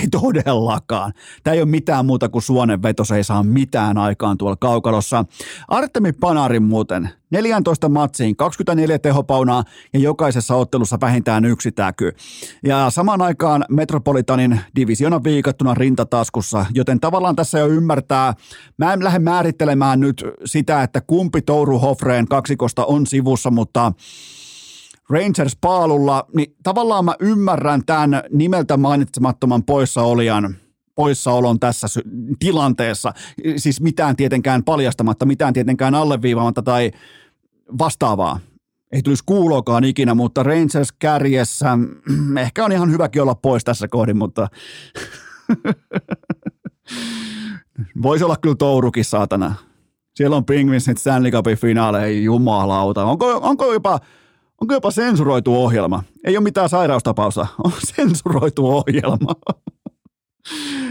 Ei 0.00 0.08
todellakaan. 0.08 1.12
Tämä 1.42 1.54
ei 1.54 1.60
ole 1.60 1.70
mitään 1.70 2.06
muuta 2.06 2.28
kuin 2.28 2.42
suonenveto, 2.42 3.04
se 3.04 3.16
ei 3.16 3.24
saa 3.24 3.42
mitään 3.42 3.98
aikaan 3.98 4.38
tuolla 4.38 4.56
kaukalossa. 4.56 5.24
Artemi 5.68 6.12
Panarin 6.12 6.62
muuten, 6.62 7.10
14 7.30 7.88
matsiin, 7.88 8.36
24 8.36 8.98
tehopaunaa 8.98 9.64
ja 9.92 10.00
jokaisessa 10.00 10.54
ottelussa 10.54 10.98
vähintään 11.00 11.44
yksi 11.44 11.72
täky. 11.72 12.12
Ja 12.64 12.90
samaan 12.90 13.22
aikaan 13.22 13.64
Metropolitanin 13.70 14.60
divisiona 14.76 15.24
viikattuna 15.24 15.74
rintataskussa, 15.74 16.66
joten 16.74 17.00
tavallaan 17.00 17.36
tässä 17.36 17.58
jo 17.58 17.68
ymmärtää, 17.68 18.34
mä 18.76 18.92
en 18.92 19.04
lähde 19.04 19.18
määrittelemään 19.18 20.00
nyt 20.00 20.24
sitä, 20.44 20.82
että 20.82 21.00
kumpi 21.00 21.42
Touru 21.42 21.78
Hofreen 21.78 22.28
kaksikosta 22.28 22.84
on 22.84 23.06
sivussa, 23.06 23.50
mutta 23.50 23.92
Rangers 25.10 25.56
paalulla, 25.60 26.26
niin 26.36 26.54
tavallaan 26.62 27.04
mä 27.04 27.14
ymmärrän 27.20 27.82
tämän 27.86 28.22
nimeltä 28.32 28.76
mainitsemattoman 28.76 29.64
poissaolijan 29.64 30.56
poissaolon 30.94 31.60
tässä 31.60 31.86
tilanteessa. 32.38 33.12
Siis 33.56 33.80
mitään 33.80 34.16
tietenkään 34.16 34.64
paljastamatta, 34.64 35.26
mitään 35.26 35.52
tietenkään 35.52 35.94
alleviivaamatta 35.94 36.62
tai 36.62 36.90
vastaavaa. 37.78 38.40
Ei 38.92 39.02
tulisi 39.02 39.22
kuulokaan 39.26 39.84
ikinä, 39.84 40.14
mutta 40.14 40.42
Rangers 40.42 40.92
kärjessä, 40.98 41.78
ehkä 42.44 42.64
on 42.64 42.72
ihan 42.72 42.90
hyväkin 42.90 43.22
olla 43.22 43.34
pois 43.34 43.64
tässä 43.64 43.88
kohdin, 43.88 44.16
mutta 44.16 44.48
voisi 48.02 48.24
olla 48.24 48.36
kyllä 48.36 48.56
Tourukin 48.56 49.04
saatana. 49.04 49.54
Siellä 50.14 50.36
on 50.36 50.44
Penguinsit 50.44 50.98
Stanley 50.98 51.30
Cupin 51.30 51.58
finaaleja, 51.58 52.20
jumalauta. 52.20 53.04
Onko, 53.04 53.40
onko 53.42 53.72
jopa 53.72 54.00
Onko 54.60 54.74
jopa 54.74 54.90
sensuroitu 54.90 55.64
ohjelma? 55.64 56.02
Ei 56.24 56.36
ole 56.36 56.44
mitään 56.44 56.68
sairaustapausta, 56.68 57.46
on 57.64 57.72
sensuroitu 57.96 58.66
ohjelma. 58.68 59.34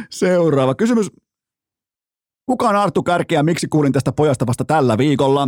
Seuraava 0.09 0.75
kysymys. 0.75 1.11
Kuka 2.45 2.69
on 2.69 2.75
Arttu 2.75 3.03
Kärki 3.03 3.35
ja 3.35 3.43
miksi 3.43 3.67
kuulin 3.67 3.93
tästä 3.93 4.11
pojasta 4.11 4.47
vasta 4.47 4.65
tällä 4.65 4.97
viikolla? 4.97 5.47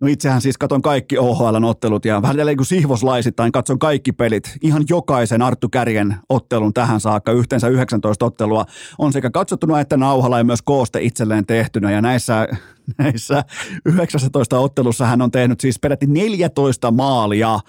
No 0.00 0.08
itsehän 0.08 0.40
siis 0.40 0.58
katon 0.58 0.82
kaikki 0.82 1.18
OHLn 1.18 1.64
ottelut 1.64 2.04
ja 2.04 2.22
vähän 2.22 2.56
kuin 2.56 2.66
sihvoslaisittain 2.66 3.52
katson 3.52 3.78
kaikki 3.78 4.12
pelit. 4.12 4.56
Ihan 4.62 4.84
jokaisen 4.88 5.42
Arttu 5.42 5.68
Kärjen 5.68 6.16
ottelun 6.28 6.74
tähän 6.74 7.00
saakka, 7.00 7.32
yhteensä 7.32 7.68
19 7.68 8.26
ottelua, 8.26 8.64
on 8.98 9.12
sekä 9.12 9.30
katsottuna 9.30 9.80
että 9.80 9.96
nauhalla 9.96 10.38
ja 10.38 10.44
myös 10.44 10.62
kooste 10.62 11.02
itselleen 11.02 11.46
tehtynä. 11.46 11.90
Ja 11.90 12.02
näissä, 12.02 12.48
näissä 12.98 13.44
19 13.84 14.58
ottelussa 14.58 15.06
hän 15.06 15.22
on 15.22 15.30
tehnyt 15.30 15.60
siis 15.60 15.78
peräti 15.80 16.06
14 16.06 16.90
maalia. 16.90 17.60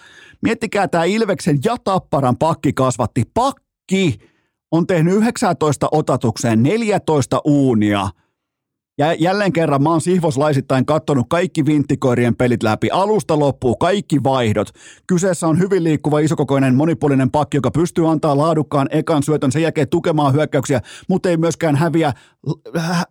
Miettikää 0.41 0.87
tämä 0.87 1.03
Ilveksen 1.03 1.59
ja 1.65 1.75
Tapparan 1.83 2.37
pakki 2.37 2.73
kasvatti. 2.73 3.23
Pakki 3.33 4.19
on 4.71 4.87
tehnyt 4.87 5.13
19 5.13 5.87
otatukseen 5.91 6.63
14 6.63 7.41
uunia– 7.45 8.09
ja 8.99 9.13
jälleen 9.13 9.53
kerran 9.53 9.83
mä 9.83 9.89
oon 9.89 10.01
sihvoslaisittain 10.01 10.85
kattonut 10.85 11.25
kaikki 11.29 11.65
vinttikoirien 11.65 12.35
pelit 12.35 12.63
läpi. 12.63 12.89
Alusta 12.91 13.39
loppuu 13.39 13.75
kaikki 13.75 14.23
vaihdot. 14.23 14.69
Kyseessä 15.07 15.47
on 15.47 15.59
hyvin 15.59 15.83
liikkuva 15.83 16.19
isokokoinen 16.19 16.75
monipuolinen 16.75 17.31
pakki, 17.31 17.57
joka 17.57 17.71
pystyy 17.71 18.11
antaa 18.11 18.37
laadukkaan 18.37 18.87
ekan 18.91 19.23
syötön, 19.23 19.51
sen 19.51 19.61
jälkeen 19.61 19.89
tukemaan 19.89 20.33
hyökkäyksiä, 20.33 20.81
mutta 21.09 21.29
ei 21.29 21.37
myöskään 21.37 21.75
häviä, 21.75 22.13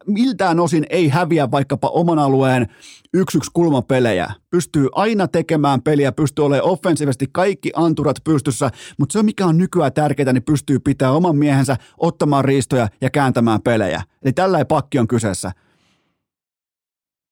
miltään 0.06 0.60
osin 0.60 0.86
ei 0.90 1.08
häviä 1.08 1.50
vaikkapa 1.50 1.88
oman 1.88 2.18
alueen 2.18 2.68
yksi 3.14 3.38
yksi 3.38 3.50
kulmapelejä. 3.54 4.28
Pystyy 4.50 4.88
aina 4.92 5.28
tekemään 5.28 5.82
peliä, 5.82 6.12
pystyy 6.12 6.44
olemaan 6.44 6.70
offensiivisesti 6.70 7.26
kaikki 7.32 7.72
anturat 7.76 8.16
pystyssä, 8.24 8.70
mutta 8.98 9.12
se 9.12 9.22
mikä 9.22 9.46
on 9.46 9.58
nykyään 9.58 9.92
tärkeää, 9.92 10.32
niin 10.32 10.42
pystyy 10.42 10.78
pitää 10.78 11.12
oman 11.12 11.36
miehensä, 11.36 11.76
ottamaan 11.98 12.44
riistoja 12.44 12.88
ja 13.00 13.10
kääntämään 13.10 13.62
pelejä. 13.62 14.02
Eli 14.22 14.32
tällä 14.32 14.64
pakki 14.64 14.98
on 14.98 15.08
kyseessä 15.08 15.52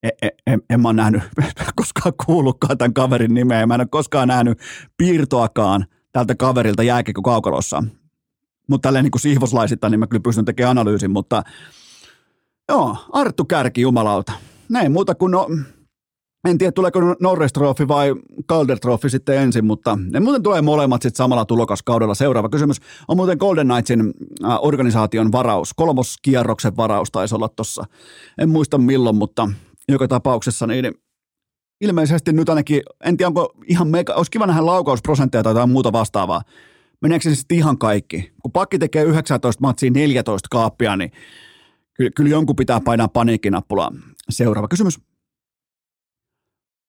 en, 0.06 0.12
en, 0.22 0.30
en, 0.46 0.62
en 0.70 0.80
mä 0.80 0.88
ole 0.88 0.96
nähnyt 0.96 1.22
koskaan 1.76 2.12
kuullutkaan 2.26 2.78
tämän 2.78 2.94
kaverin 2.94 3.34
nimeä. 3.34 3.66
Mä 3.66 3.74
en 3.74 3.80
ole 3.80 3.88
koskaan 3.90 4.28
nähnyt 4.28 4.58
piirtoakaan 4.96 5.86
tältä 6.12 6.34
kaverilta 6.34 6.82
jääkiekko 6.82 7.22
kaukalossa. 7.22 7.84
Mutta 8.68 8.86
tälleen 8.86 9.04
niin 9.04 9.10
kuin 9.10 9.22
sihvoslaisittain, 9.22 9.90
niin 9.90 10.00
mä 10.00 10.06
kyllä 10.06 10.22
pystyn 10.22 10.44
tekemään 10.44 10.78
analyysin, 10.78 11.10
mutta 11.10 11.42
joo, 12.68 12.96
Arttu 13.12 13.44
Kärki, 13.44 13.80
jumalauta. 13.80 14.32
Näin 14.68 14.92
muuta 14.92 15.14
kuin 15.14 15.30
no, 15.30 15.48
en 16.48 16.58
tiedä 16.58 16.72
tuleeko 16.72 17.00
Norris 17.20 17.52
Trophy 17.52 17.88
vai 17.88 18.14
Calder 18.48 18.78
Trophy 18.78 19.08
sitten 19.08 19.38
ensin, 19.38 19.64
mutta 19.64 19.98
ne 20.10 20.20
muuten 20.20 20.42
tulee 20.42 20.62
molemmat 20.62 21.02
sitten 21.02 21.16
samalla 21.16 21.44
tulokaskaudella. 21.44 22.14
Seuraava 22.14 22.48
kysymys 22.48 22.76
on 23.08 23.16
muuten 23.16 23.38
Golden 23.38 23.68
Knightsin 23.68 24.12
organisaation 24.60 25.32
varaus, 25.32 25.74
kolmoskierroksen 25.74 26.76
varaus 26.76 27.10
taisi 27.10 27.34
olla 27.34 27.48
tuossa. 27.48 27.84
En 28.38 28.48
muista 28.48 28.78
milloin, 28.78 29.16
mutta 29.16 29.48
joka 29.88 30.08
tapauksessa, 30.08 30.66
niin 30.66 30.94
ilmeisesti 31.80 32.32
nyt 32.32 32.48
ainakin, 32.48 32.82
en 33.04 33.16
tiedä 33.16 33.28
onko 33.28 33.54
ihan 33.66 33.88
mega, 33.88 34.14
olisi 34.14 34.30
kiva 34.30 34.46
nähdä 34.46 34.66
laukausprosentteja 34.66 35.42
tai 35.42 35.50
jotain 35.50 35.70
muuta 35.70 35.92
vastaavaa. 35.92 36.42
Meneekö 37.02 37.22
se 37.22 37.34
sitten 37.34 37.58
ihan 37.58 37.78
kaikki? 37.78 38.32
Kun 38.42 38.52
pakki 38.52 38.78
tekee 38.78 39.02
19 39.02 39.60
matsiin 39.60 39.92
14 39.92 40.48
kaappia, 40.50 40.96
niin 40.96 41.12
kyllä, 41.94 42.10
kyllä 42.16 42.30
jonkun 42.30 42.56
pitää 42.56 42.80
painaa 42.80 43.08
paniikkinappulaa. 43.08 43.92
Seuraava 44.30 44.68
kysymys. 44.68 45.00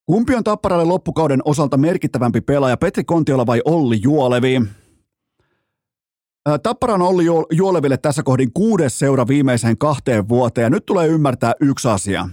Kumpi 0.06 0.36
on 0.36 0.44
Tapparalle 0.44 0.86
loppukauden 0.86 1.42
osalta 1.46 1.78
merkittävämpi 1.78 2.42
pelaaja, 2.42 2.78
Petri 2.78 3.04
Kontiola 3.04 3.46
vai 3.46 3.62
Olli 3.66 4.00
Juolevi? 4.02 4.62
Tapparan 6.64 7.02
Olli 7.02 7.24
Juoleville 7.52 7.98
tässä 7.98 8.24
kohdin 8.24 8.54
kuudes 8.54 9.00
seura 9.00 9.28
viimeiseen 9.28 9.78
kahteen 9.78 10.30
vuoteen 10.30 10.66
ja 10.66 10.70
nyt 10.70 10.86
tulee 10.86 11.08
ymmärtää 11.08 11.54
yksi 11.62 11.88
asia. 11.88 12.30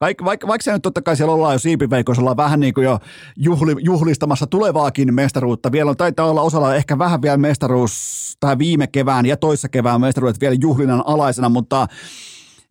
Vaikka, 0.00 0.24
vaikka, 0.24 0.46
vaikka 0.46 0.62
se 0.62 0.72
nyt 0.72 0.82
totta 0.82 1.02
kai 1.02 1.16
siellä 1.16 1.34
ollaan 1.34 1.54
jo 1.54 1.58
siipiveikossa, 1.58 2.22
ollaan 2.22 2.36
vähän 2.36 2.60
niin 2.60 2.74
kuin 2.74 2.84
jo 2.84 2.98
juhli, 3.36 3.74
juhlistamassa 3.78 4.46
tulevaakin 4.46 5.14
mestaruutta. 5.14 5.72
Vielä 5.72 5.90
on, 5.90 5.96
taitaa 5.96 6.30
olla 6.30 6.42
osalla 6.42 6.74
ehkä 6.74 6.98
vähän 6.98 7.22
vielä 7.22 7.36
mestaruus, 7.36 8.36
tai 8.40 8.58
viime 8.58 8.86
kevään 8.86 9.26
ja 9.26 9.36
toissa 9.36 9.68
kevään 9.68 10.00
mestaruudet 10.00 10.40
vielä 10.40 10.56
juhlinnan 10.60 11.02
alaisena, 11.06 11.48
mutta 11.48 11.86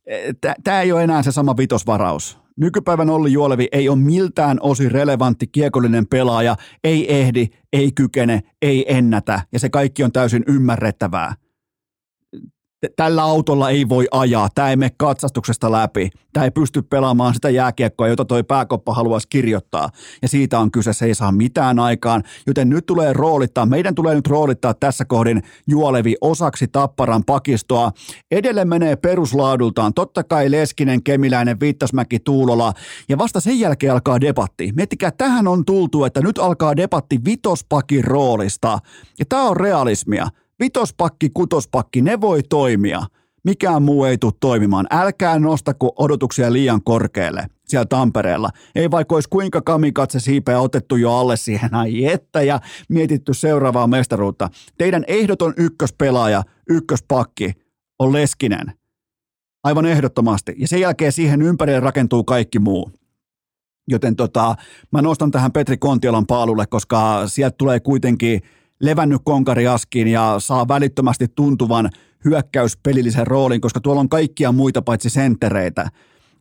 eh, 0.06 0.36
tämä 0.64 0.82
ei 0.82 0.92
ole 0.92 1.04
enää 1.04 1.24
se 1.24 1.32
sama 1.32 1.58
vitosvaraus. 1.58 2.38
Nykypäivän 2.58 3.10
Olli 3.10 3.32
Juolevi 3.32 3.68
ei 3.72 3.90
ole 3.90 3.98
miltään 3.98 4.58
osin 4.62 4.92
relevantti 4.92 5.48
kiekollinen 5.48 6.08
pelaaja, 6.08 6.56
ei 6.84 7.16
ehdi, 7.16 7.48
ei 7.74 7.92
kykene, 7.92 8.42
ei 8.62 8.96
ennätä, 8.98 9.42
ja 9.52 9.60
se 9.60 9.70
kaikki 9.70 10.04
on 10.04 10.12
täysin 10.12 10.44
ymmärrettävää 10.48 11.34
tällä 12.96 13.24
autolla 13.24 13.70
ei 13.70 13.90
voi 13.90 14.08
ajaa, 14.12 14.50
tämä 14.56 14.70
ei 14.70 14.76
mene 14.76 14.92
katsastuksesta 14.98 15.72
läpi, 15.72 16.10
tämä 16.34 16.44
ei 16.44 16.52
pysty 16.52 16.82
pelaamaan 16.82 17.34
sitä 17.34 17.50
jääkiekkoa, 17.50 18.08
jota 18.08 18.26
toi 18.26 18.44
pääkoppa 18.44 18.94
haluaisi 18.94 19.28
kirjoittaa. 19.30 19.90
Ja 20.22 20.28
siitä 20.28 20.60
on 20.60 20.72
kyse, 20.72 20.94
se 20.94 21.06
ei 21.06 21.16
saa 21.16 21.32
mitään 21.32 21.80
aikaan, 21.80 22.24
joten 22.48 22.70
nyt 22.70 22.86
tulee 22.86 23.14
roolittaa, 23.14 23.66
meidän 23.66 23.96
tulee 23.96 24.16
nyt 24.16 24.28
roolittaa 24.28 24.74
tässä 24.74 25.06
kohdin 25.06 25.44
Juolevi 25.68 26.16
osaksi 26.22 26.68
Tapparan 26.68 27.24
pakistoa. 27.24 27.92
Edelleen 28.32 28.70
menee 28.70 28.96
peruslaadultaan, 28.96 29.94
totta 29.94 30.24
kai 30.24 30.52
Leskinen, 30.52 31.04
Kemiläinen, 31.04 31.60
Viittasmäki, 31.60 32.20
Tuulola, 32.20 32.74
ja 33.10 33.18
vasta 33.18 33.40
sen 33.40 33.60
jälkeen 33.60 33.94
alkaa 33.94 34.22
debatti. 34.22 34.74
Miettikää, 34.76 35.12
tähän 35.12 35.48
on 35.48 35.66
tultu, 35.66 36.04
että 36.04 36.22
nyt 36.22 36.40
alkaa 36.40 36.78
debatti 36.78 37.20
vitospakin 37.26 38.04
roolista, 38.04 38.80
ja 39.20 39.26
tämä 39.30 39.44
on 39.44 39.58
realismia 39.58 40.28
vitospakki, 40.60 41.30
kutospakki, 41.34 42.02
ne 42.02 42.22
voi 42.22 42.44
toimia. 42.44 43.04
Mikään 43.44 43.84
muu 43.84 44.04
ei 44.04 44.18
tule 44.18 44.34
toimimaan. 44.40 44.88
Älkää 44.92 45.40
nostako 45.40 45.94
odotuksia 45.98 46.54
liian 46.54 46.84
korkealle 46.84 47.46
siellä 47.68 47.86
Tampereella. 47.86 48.50
Ei 48.76 48.92
vaikka 48.92 49.16
olisi 49.16 49.30
kuinka 49.30 49.62
kamikatse 49.62 50.20
siipeä 50.20 50.60
otettu 50.60 50.96
jo 50.96 51.14
alle 51.14 51.38
siihen, 51.38 51.76
ai 51.76 52.02
ja 52.46 52.60
mietitty 52.90 53.34
seuraavaa 53.34 53.88
mestaruutta. 53.88 54.50
Teidän 54.78 55.04
ehdoton 55.08 55.54
ykköspelaaja, 55.58 56.44
ykköspakki 56.70 57.54
on 58.00 58.14
Leskinen. 58.14 58.74
Aivan 59.64 59.86
ehdottomasti. 59.86 60.56
Ja 60.58 60.68
sen 60.68 60.80
jälkeen 60.80 61.12
siihen 61.12 61.42
ympärille 61.42 61.80
rakentuu 61.80 62.24
kaikki 62.24 62.60
muu. 62.60 62.92
Joten 63.88 64.16
tota, 64.16 64.56
mä 64.92 65.02
nostan 65.02 65.32
tähän 65.32 65.52
Petri 65.52 65.78
Kontiolan 65.78 66.26
paalulle, 66.26 66.66
koska 66.66 67.28
sieltä 67.28 67.56
tulee 67.58 67.80
kuitenkin– 67.80 68.42
levännyt 68.82 69.22
konkari 69.26 69.68
askiin 69.68 70.08
ja 70.08 70.36
saa 70.40 70.68
välittömästi 70.68 71.28
tuntuvan 71.36 71.90
hyökkäyspelillisen 72.26 73.28
roolin, 73.28 73.62
koska 73.62 73.80
tuolla 73.80 74.02
on 74.02 74.10
kaikkia 74.10 74.52
muita 74.52 74.82
paitsi 74.82 75.10
senttereitä. 75.10 75.90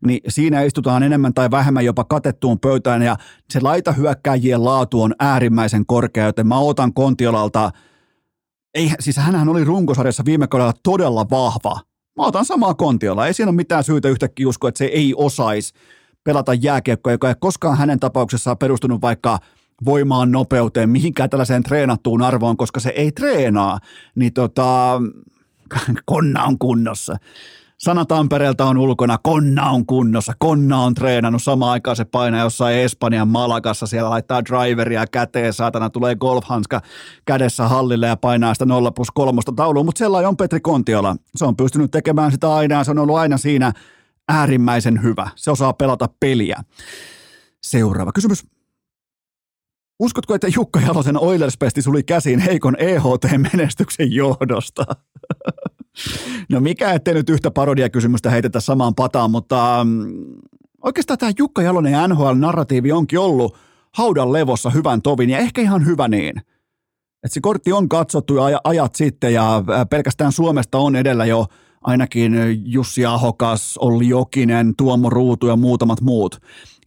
Niin 0.07 0.21
siinä 0.29 0.63
istutaan 0.63 1.03
enemmän 1.03 1.35
tai 1.35 1.51
vähemmän 1.51 1.85
jopa 1.85 2.05
katettuun 2.05 2.61
pöytään 2.61 3.03
ja 3.03 3.17
se 3.51 3.61
laita 3.61 3.93
hyökkääjien 3.93 4.65
laatu 4.65 5.03
on 5.03 5.15
äärimmäisen 5.21 5.87
korkea, 5.87 6.27
joten 6.27 6.47
mä 6.47 6.59
otan 6.59 6.95
Kontiolalta, 6.95 7.71
ei, 8.75 8.91
siis 9.01 9.17
hänhän 9.17 9.49
oli 9.49 9.65
runkosarjassa 9.65 10.25
viime 10.25 10.47
kaudella 10.47 10.73
todella 10.83 11.27
vahva. 11.31 11.81
Mä 12.17 12.27
otan 12.27 12.45
samaa 12.45 12.75
Kontiola, 12.75 13.27
ei 13.27 13.35
siinä 13.35 13.49
ole 13.51 13.57
mitään 13.57 13.85
syytä 13.85 14.09
yhtäkkiä 14.09 14.49
uskoa, 14.49 14.69
että 14.69 14.79
se 14.79 14.85
ei 14.85 15.15
osaisi 15.17 15.73
pelata 16.25 16.55
jääkiekkoa, 16.55 17.13
joka 17.13 17.29
ei 17.29 17.35
koskaan 17.41 17.79
hänen 17.79 18.01
tapauksessaan 18.01 18.59
perustunut 18.59 19.03
vaikka 19.03 19.39
voimaan, 19.85 20.33
nopeuteen, 20.33 20.91
mihinkään 20.91 21.31
tällaiseen 21.31 21.63
treenattuun 21.63 22.23
arvoon, 22.23 22.57
koska 22.57 22.81
se 22.81 22.91
ei 22.97 23.13
treenaa, 23.13 23.79
niin 24.15 24.33
tota, 24.33 25.01
konna 26.07 26.45
on 26.45 26.59
kunnossa. 26.59 27.17
Sana 27.79 28.05
Tampereelta 28.05 28.65
on 28.65 28.79
ulkona, 28.79 29.19
Konna 29.23 29.71
on 29.71 29.87
kunnossa, 29.87 30.33
Konna 30.39 30.79
on 30.79 30.95
treenannut, 30.95 31.43
samaan 31.43 31.73
aikaan 31.73 31.97
se 31.97 32.05
painaa 32.05 32.41
jossain 32.41 32.77
Espanjan 32.77 33.29
Malagassa, 33.29 33.87
siellä 33.87 34.11
laittaa 34.11 34.45
driveria 34.45 35.07
käteen, 35.07 35.53
saatana 35.53 35.91
tulee 35.91 36.17
golfhanska 36.17 36.81
kädessä 37.25 37.69
hallille 37.69 38.07
ja 38.07 38.17
painaa 38.17 38.55
sitä 38.55 38.67
0 38.67 38.91
plus 38.91 39.11
3 39.11 39.41
taulua, 39.57 39.85
mutta 39.85 39.99
sellainen 39.99 40.29
on 40.29 40.37
Petri 40.37 40.61
Kontiola. 40.61 41.17
Se 41.37 41.45
on 41.45 41.57
pystynyt 41.57 41.91
tekemään 41.91 42.33
sitä 42.33 42.55
aina, 42.55 42.85
se 42.85 42.91
on 42.91 42.99
ollut 42.99 43.17
aina 43.17 43.37
siinä 43.37 43.73
äärimmäisen 44.29 45.03
hyvä. 45.03 45.31
Se 45.37 45.51
osaa 45.51 45.73
pelata 45.73 46.09
peliä. 46.21 46.65
Seuraava 47.63 48.13
kysymys. 48.13 48.47
Uskotko, 50.01 50.35
että 50.35 50.49
Jukka 50.55 50.81
Jalosen 50.81 51.17
Oilers-pesti 51.17 51.83
suli 51.83 52.03
käsiin 52.03 52.41
heikon 52.41 52.77
EHT-menestyksen 52.79 54.13
johdosta? 54.13 54.85
No 56.51 56.61
mikä 56.61 56.93
ettei 56.93 57.15
nyt 57.15 57.31
yhtä 57.31 57.51
parodiakysymystä 57.51 58.31
heitetä 58.31 58.61
samaan 58.61 58.95
pataan, 58.95 59.31
mutta 59.31 59.81
mm, 59.85 60.13
oikeastaan 60.83 61.19
tämä 61.19 61.33
Jukka 61.39 61.63
Jalonen 61.63 61.93
NHL-narratiivi 62.11 62.93
onkin 62.93 63.19
ollut 63.19 63.57
haudan 63.95 64.33
levossa 64.33 64.71
hyvän 64.71 65.03
tovin 65.03 65.31
ja 65.31 65.39
ehkä 65.39 65.61
ihan 65.61 65.87
hyvä 65.87 66.09
niin. 66.09 66.39
että 67.23 67.35
se 67.35 67.41
kortti 67.41 67.73
on 67.73 67.89
katsottu 67.89 68.35
ajat 68.65 68.95
sitten 68.95 69.35
ja 69.35 69.65
pelkästään 69.91 70.33
Suomesta 70.33 70.79
on 70.79 70.97
edellä 70.97 71.25
jo 71.25 71.47
ainakin 71.83 72.35
Jussi 72.65 73.07
Ahokas, 73.07 73.79
Olli 73.79 74.09
Jokinen, 74.09 74.75
Tuomo 74.77 75.11
Ruutu 75.11 75.47
ja 75.47 75.57
muutamat 75.57 76.01
muut. 76.01 76.39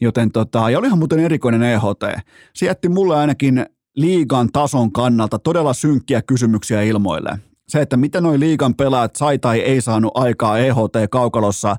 Joten 0.02 0.32
tota, 0.32 0.70
ja 0.70 0.80
olihan 0.80 0.98
muuten 0.98 1.20
erikoinen 1.20 1.64
EHT. 1.64 2.24
Se 2.54 2.66
jätti 2.66 2.90
mulle 2.90 3.16
ainakin 3.16 3.66
liigan 3.96 4.50
tason 4.54 4.92
kannalta 4.92 5.40
todella 5.40 5.74
synkkiä 5.74 6.22
kysymyksiä 6.22 6.82
ilmoille 6.82 7.40
se, 7.70 7.82
että 7.82 7.98
miten 7.98 8.24
noin 8.24 8.40
liigan 8.40 8.76
pelaajat 8.76 9.16
sai 9.16 9.40
tai 9.40 9.60
ei 9.60 9.82
saanut 9.82 10.12
aikaa 10.16 10.58
EHT-kaukalossa 10.58 11.76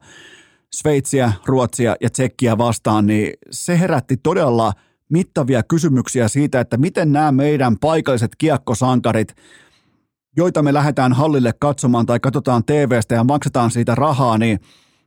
Sveitsiä, 0.74 1.32
Ruotsia 1.46 1.96
ja 2.00 2.10
Tsekkiä 2.10 2.58
vastaan, 2.58 3.06
niin 3.06 3.32
se 3.50 3.78
herätti 3.78 4.16
todella 4.16 4.72
mittavia 5.10 5.62
kysymyksiä 5.62 6.28
siitä, 6.28 6.60
että 6.60 6.76
miten 6.76 7.12
nämä 7.12 7.32
meidän 7.32 7.78
paikalliset 7.78 8.30
kiekkosankarit, 8.38 9.34
joita 10.36 10.62
me 10.62 10.74
lähdetään 10.74 11.12
hallille 11.12 11.52
katsomaan 11.60 12.06
tai 12.06 12.20
katsotaan 12.20 12.64
TVstä 12.64 13.14
ja 13.14 13.24
maksetaan 13.24 13.70
siitä 13.70 13.94
rahaa, 13.94 14.38
niin 14.38 14.60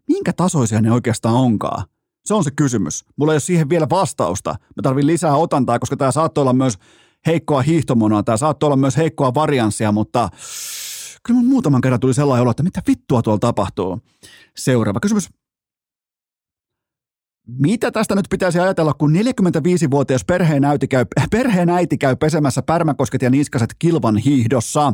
minkä 0.07 0.34
tasoisia 0.34 0.82
ne 0.82 0.91
oikeastaan 0.91 1.36
onkaan? 1.36 1.84
Se 2.26 2.34
on 2.34 2.44
se 2.44 2.52
kysymys. 2.52 3.06
Mulla 3.16 3.32
ei 3.32 3.36
ole 3.36 3.40
siihen 3.40 3.70
vielä 3.70 3.88
vastausta. 3.90 4.50
Mä 4.50 4.82
tarvin 4.84 5.08
lisää 5.08 5.36
otantaa, 5.36 5.80
koska 5.80 5.98
tämä 5.98 6.12
saattoi 6.12 6.42
olla 6.42 6.54
myös 6.54 6.78
heikkoa 7.26 7.62
hiihtomonoa, 7.62 8.24
tämä 8.24 8.38
saattoi 8.38 8.68
olla 8.68 8.78
myös 8.78 8.98
heikkoa 8.98 9.34
varianssia, 9.34 9.92
mutta 9.92 10.30
kyllä 11.24 11.40
mun 11.40 11.50
muutaman 11.50 11.82
kerran 11.82 12.00
tuli 12.00 12.14
sellainen 12.14 12.42
olo, 12.42 12.52
että 12.52 12.64
mitä 12.64 12.82
vittua 12.88 13.22
tuolla 13.22 13.40
tapahtuu. 13.40 14.00
Seuraava 14.58 15.00
kysymys. 15.00 15.30
Mitä 17.48 17.92
tästä 17.92 18.16
nyt 18.16 18.26
pitäisi 18.30 18.60
ajatella, 18.60 18.94
kun 18.94 19.14
45-vuotias 19.16 20.26
perheen 20.26 20.66
äiti 20.66 20.88
käy, 20.88 21.06
perheen 21.32 21.70
käy 22.00 22.16
pesemässä 22.16 22.62
pärmäkosket 22.62 23.22
ja 23.22 23.30
niskaset 23.30 23.76
kilvan 23.80 24.18
hiihdossa? 24.18 24.94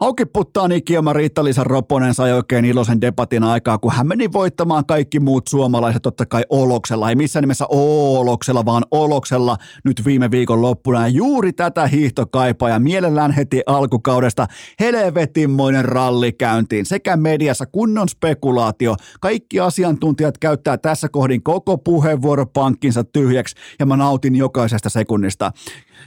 Auki 0.00 0.26
puttaa 0.26 0.68
Nikioma 0.68 1.12
Riitta-Liisa 1.12 1.64
Roponen 1.64 2.14
sai 2.14 2.32
oikein 2.32 2.64
iloisen 2.64 3.00
debatin 3.00 3.44
aikaa, 3.44 3.78
kun 3.78 3.92
hän 3.92 4.06
meni 4.06 4.32
voittamaan 4.32 4.86
kaikki 4.86 5.20
muut 5.20 5.46
suomalaiset 5.46 6.02
totta 6.02 6.26
kai 6.26 6.42
Oloksella. 6.50 7.08
Ei 7.08 7.14
missään 7.14 7.42
nimessä 7.42 7.66
Oloksella, 7.68 8.64
vaan 8.64 8.82
Oloksella 8.90 9.56
nyt 9.84 10.04
viime 10.04 10.30
viikon 10.30 10.62
loppuna. 10.62 11.00
Ja 11.00 11.08
juuri 11.08 11.52
tätä 11.52 11.86
hiihtokaipaa 11.86 12.68
ja 12.68 12.78
mielellään 12.78 13.30
heti 13.30 13.62
alkukaudesta 13.66 14.46
helvetinmoinen 14.80 15.84
ralli 15.84 16.32
käyntiin. 16.32 16.86
Sekä 16.86 17.16
mediassa 17.16 17.66
kunnon 17.66 18.08
spekulaatio. 18.08 18.96
Kaikki 19.20 19.60
asiantuntijat 19.60 20.38
käyttää 20.38 20.78
tässä 20.78 21.08
kohdin 21.08 21.42
koko 21.42 21.78
puheenvuoropankkinsa 21.78 23.04
tyhjäksi 23.04 23.56
ja 23.78 23.86
mä 23.86 23.96
nautin 23.96 24.36
jokaisesta 24.36 24.88
sekunnista. 24.88 25.52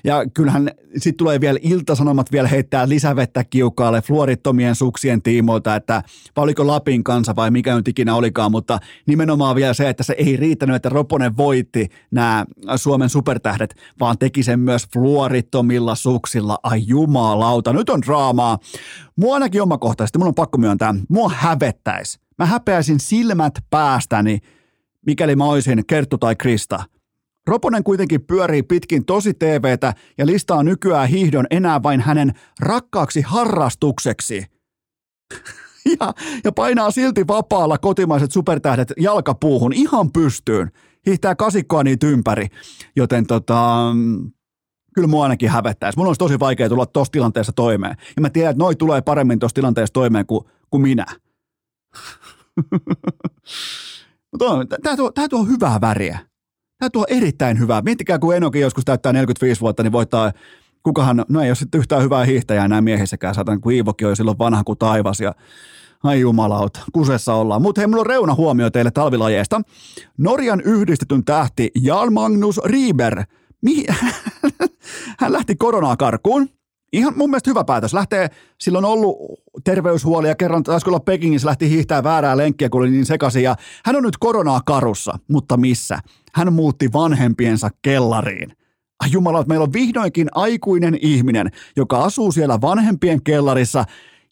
Ja 0.04 0.24
kyllähän 0.34 0.72
sitten 0.94 1.18
tulee 1.18 1.42
vielä 1.42 1.60
iltasanomat 1.62 2.32
vielä 2.32 2.48
heittää 2.48 2.90
lisävettä 2.90 3.44
kiukaalle 3.80 4.02
fluorittomien 4.02 4.76
suksien 4.76 5.22
tiimoilta, 5.22 5.76
että 5.76 6.04
vai 6.36 6.44
oliko 6.44 6.68
Lapin 6.68 7.04
kanssa 7.04 7.36
vai 7.36 7.52
mikä 7.52 7.76
nyt 7.76 7.88
ikinä 7.88 8.16
olikaan, 8.16 8.52
mutta 8.52 8.80
nimenomaan 9.08 9.56
vielä 9.56 9.74
se, 9.74 9.90
että 9.90 10.04
se 10.04 10.16
ei 10.18 10.38
riittänyt, 10.38 10.76
että 10.76 10.90
Roponen 10.90 11.38
voitti 11.38 11.88
nämä 12.12 12.46
Suomen 12.76 13.10
supertähdet, 13.10 13.76
vaan 14.00 14.18
teki 14.18 14.44
sen 14.44 14.60
myös 14.60 14.88
fluorittomilla 14.94 15.96
suksilla. 15.96 16.58
Ai 16.64 16.82
jumalauta, 16.88 17.74
nyt 17.74 17.90
on 17.90 18.02
draamaa. 18.02 18.58
Mua 19.16 19.34
ainakin 19.34 19.62
omakohtaisesti, 19.62 20.18
mun 20.18 20.28
on 20.28 20.36
pakko 20.36 20.58
myöntää, 20.58 20.96
mua 21.10 21.32
hävettäisi. 21.36 22.20
Mä 22.38 22.46
häpeäisin 22.46 23.00
silmät 23.00 23.54
päästäni, 23.70 24.40
mikäli 25.06 25.36
mä 25.36 25.46
olisin 25.46 25.86
Kerttu 25.88 26.18
tai 26.18 26.36
Krista– 26.36 26.84
Roponen 27.48 27.84
kuitenkin 27.84 28.22
pyörii 28.22 28.64
pitkin 28.64 29.06
tosi 29.06 29.34
TVtä 29.34 29.94
ja 30.18 30.26
listaa 30.26 30.64
nykyään 30.64 31.10
hiihdon 31.10 31.46
enää 31.52 31.84
vain 31.84 32.02
hänen 32.02 32.34
rakkaaksi 32.60 33.22
harrastukseksi. 33.22 34.46
ja, 36.00 36.14
ja 36.44 36.52
painaa 36.52 36.92
silti 36.92 37.28
vapaalla 37.28 37.78
kotimaiset 37.78 38.32
supertähdet 38.32 38.94
jalkapuuhun 38.98 39.74
ihan 39.74 40.12
pystyyn. 40.12 40.72
Hiihtää 41.06 41.36
kasikkoa 41.36 41.84
niitä 41.84 42.08
ympäri. 42.08 42.48
Joten 42.96 43.28
tota, 43.28 43.86
kyllä 44.96 45.08
mua 45.08 45.24
ainakin 45.24 45.50
hävettäisi. 45.50 45.98
Mun 45.98 46.08
olisi 46.08 46.20
tosi 46.20 46.40
vaikea 46.40 46.70
tulla 46.70 46.86
tuossa 46.86 47.12
tilanteessa 47.12 47.54
toimeen. 47.54 47.96
Ja 48.16 48.22
mä 48.22 48.30
tiedän, 48.30 48.52
että 48.52 48.64
noi 48.64 48.76
tulee 48.76 49.02
paremmin 49.02 49.40
tuossa 49.40 49.56
tilanteessa 49.56 49.94
toimeen 49.94 50.26
kuin, 50.26 50.46
kuin 50.70 50.82
minä. 50.82 51.06
Tämä 54.84 54.96
tuo, 54.98 55.12
tuo 55.30 55.46
hyvää 55.46 55.82
väriä. 55.82 56.29
Tämä 56.80 56.90
tuo 56.90 57.06
erittäin 57.08 57.60
hyvää. 57.60 57.82
Miettikää, 57.82 58.20
kun 58.20 58.36
Enokin 58.36 58.62
joskus 58.62 58.86
täyttää 58.86 59.14
45 59.14 59.62
vuotta, 59.62 59.84
niin 59.84 59.92
voittaa, 59.92 60.32
kukahan, 60.84 61.26
no 61.30 61.42
ei 61.42 61.50
ole 61.50 61.56
sitten 61.56 61.80
yhtään 61.80 62.04
hyvää 62.04 62.26
hiihtäjää 62.26 62.66
enää 62.66 62.82
miehissäkään, 62.82 63.36
saatan, 63.36 63.62
kun 63.62 63.72
Iivokin 63.72 64.08
on 64.08 64.16
silloin 64.16 64.38
vanha 64.38 64.64
kuin 64.64 64.78
taivas 64.78 65.20
ja 65.20 65.34
Ai 66.04 66.20
jumalauta, 66.20 66.80
kusessa 66.94 67.34
ollaan. 67.34 67.62
Mutta 67.62 67.82
hei, 67.82 67.88
mulla 67.88 68.02
on 68.02 68.06
reuna 68.06 68.36
huomio 68.36 68.70
teille 68.70 68.92
talvilajeista. 68.92 69.62
Norjan 70.18 70.62
yhdistetyn 70.62 71.26
tähti 71.26 71.72
Jan 71.82 72.14
Magnus 72.14 72.60
Rieber. 72.66 73.24
Mihin? 73.62 73.86
Hän 75.20 75.34
lähti 75.34 75.56
koronaa 75.56 75.98
karkuun. 75.98 76.50
Ihan 76.94 77.14
mun 77.18 77.30
mielestä 77.30 77.50
hyvä 77.50 77.64
päätös. 77.64 77.94
Lähtee, 77.94 78.30
silloin 78.60 78.86
on 78.86 78.92
ollut 78.92 79.18
terveyshuolia 79.64 80.36
kerran, 80.36 80.64
taisi 80.64 80.90
olla 80.90 81.00
Pekingissä, 81.00 81.48
lähti 81.48 81.70
hiihtää 81.70 82.04
väärää 82.04 82.38
lenkkiä, 82.38 82.70
kun 82.70 82.82
oli 82.82 82.90
niin 82.90 83.06
sekaisin. 83.06 83.44
Ja 83.44 83.56
hän 83.86 83.96
on 83.96 84.04
nyt 84.04 84.18
koronaa 84.18 84.62
karussa, 84.66 85.20
mutta 85.28 85.58
missä? 85.58 86.00
Hän 86.34 86.54
muutti 86.54 86.94
vanhempiensa 86.94 87.70
kellariin. 87.82 88.54
Ai 89.00 89.12
jumala, 89.12 89.44
meillä 89.48 89.64
on 89.64 89.74
vihdoinkin 89.74 90.28
aikuinen 90.32 90.98
ihminen, 91.02 91.52
joka 91.76 92.04
asuu 92.04 92.32
siellä 92.32 92.62
vanhempien 92.62 93.24
kellarissa 93.24 93.86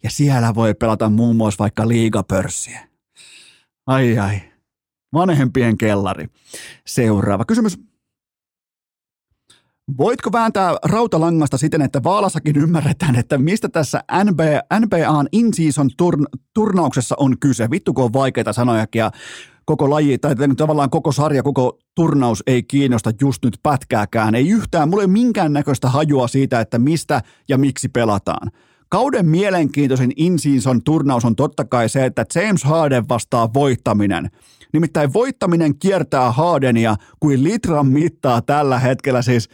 ja 0.03 0.09
siellä 0.09 0.55
voi 0.55 0.73
pelata 0.73 1.09
muun 1.09 1.35
muassa 1.35 1.59
vaikka 1.59 1.87
liigapörssiä. 1.87 2.87
Ai 3.87 4.17
ai. 4.17 4.41
Vanhempien 5.13 5.77
kellari. 5.77 6.27
Seuraava 6.87 7.45
kysymys. 7.45 7.86
Voitko 9.97 10.31
vääntää 10.31 10.75
rautalangasta 10.83 11.57
siten, 11.57 11.81
että 11.81 12.03
Vaalassakin 12.03 12.57
ymmärretään, 12.57 13.15
että 13.15 13.37
mistä 13.37 13.69
tässä 13.69 14.03
NBA, 14.23 14.79
NBAn 14.79 15.27
in-season 15.31 15.89
turn, 15.97 16.25
turnauksessa 16.53 17.15
on 17.19 17.39
kyse? 17.39 17.69
Vittu, 17.71 17.93
kun 17.93 18.03
on 18.03 18.13
vaikeita 18.13 18.53
sanoja 18.53 18.85
ja 18.95 19.11
koko 19.65 19.89
laji, 19.89 20.17
tai 20.17 20.35
tavallaan 20.57 20.89
koko 20.89 21.11
sarja, 21.11 21.43
koko 21.43 21.79
turnaus 21.95 22.43
ei 22.47 22.63
kiinnosta 22.63 23.11
just 23.21 23.43
nyt 23.45 23.59
pätkääkään. 23.63 24.35
Ei 24.35 24.49
yhtään, 24.49 24.89
mulla 24.89 25.03
ei 25.03 25.07
minkäännäköistä 25.07 25.89
hajua 25.89 26.27
siitä, 26.27 26.59
että 26.59 26.79
mistä 26.79 27.21
ja 27.49 27.57
miksi 27.57 27.89
pelataan. 27.89 28.51
Kauden 28.89 29.25
mielenkiintoisin 29.25 30.11
in-season 30.15 30.83
turnaus 30.83 31.25
on 31.25 31.35
totta 31.35 31.65
kai 31.65 31.89
se, 31.89 32.05
että 32.05 32.25
James 32.35 32.63
Harden 32.63 33.09
vastaa 33.09 33.53
voittaminen. 33.53 34.31
Nimittäin 34.73 35.13
voittaminen 35.13 35.79
kiertää 35.79 36.31
Hardenia 36.31 36.95
kuin 37.19 37.43
litran 37.43 37.87
mittaa 37.87 38.41
tällä 38.41 38.79
hetkellä 38.79 39.21
siis. 39.21 39.49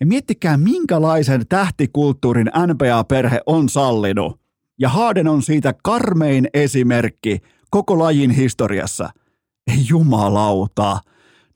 Ja 0.00 0.06
miettikää, 0.06 0.56
minkälaisen 0.56 1.48
tähtikulttuurin 1.48 2.50
NBA-perhe 2.66 3.40
on 3.46 3.68
sallinut. 3.68 4.40
Ja 4.78 4.88
Harden 4.88 5.28
on 5.28 5.42
siitä 5.42 5.74
karmein 5.82 6.48
esimerkki 6.54 7.38
koko 7.70 7.98
lajin 7.98 8.30
historiassa. 8.30 9.10
Ei 9.66 9.78
jumalauta. 9.88 10.98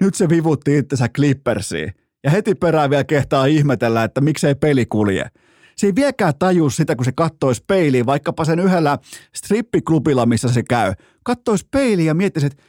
Nyt 0.01 0.15
se 0.15 0.29
vivutti 0.29 0.79
itsensä 0.79 1.09
Clippersiin. 1.09 1.93
Ja 2.25 2.31
heti 2.31 2.55
perään 2.55 2.91
vielä 2.91 3.05
kehtaa 3.05 3.47
ihmetellä, 3.47 4.05
että 4.05 4.21
miksei 4.21 4.55
peli 4.55 4.87
kulje 4.87 5.31
se 5.79 5.87
ei 5.87 5.95
vieläkään 5.95 6.35
tajua 6.39 6.71
sitä, 6.71 6.97
kun 6.97 7.05
se 7.05 7.13
kattoisi 7.13 7.65
peiliin, 7.67 8.07
vaikkapa 8.07 8.45
sen 8.45 8.59
yhdellä 8.59 8.99
strippiklubilla, 9.35 10.27
missä 10.27 10.49
se 10.49 10.63
käy. 10.63 10.93
Kattoisi 11.25 11.67
peiliin 11.71 12.07
ja 12.07 12.15
miettisi, 12.15 12.47
että 12.47 12.63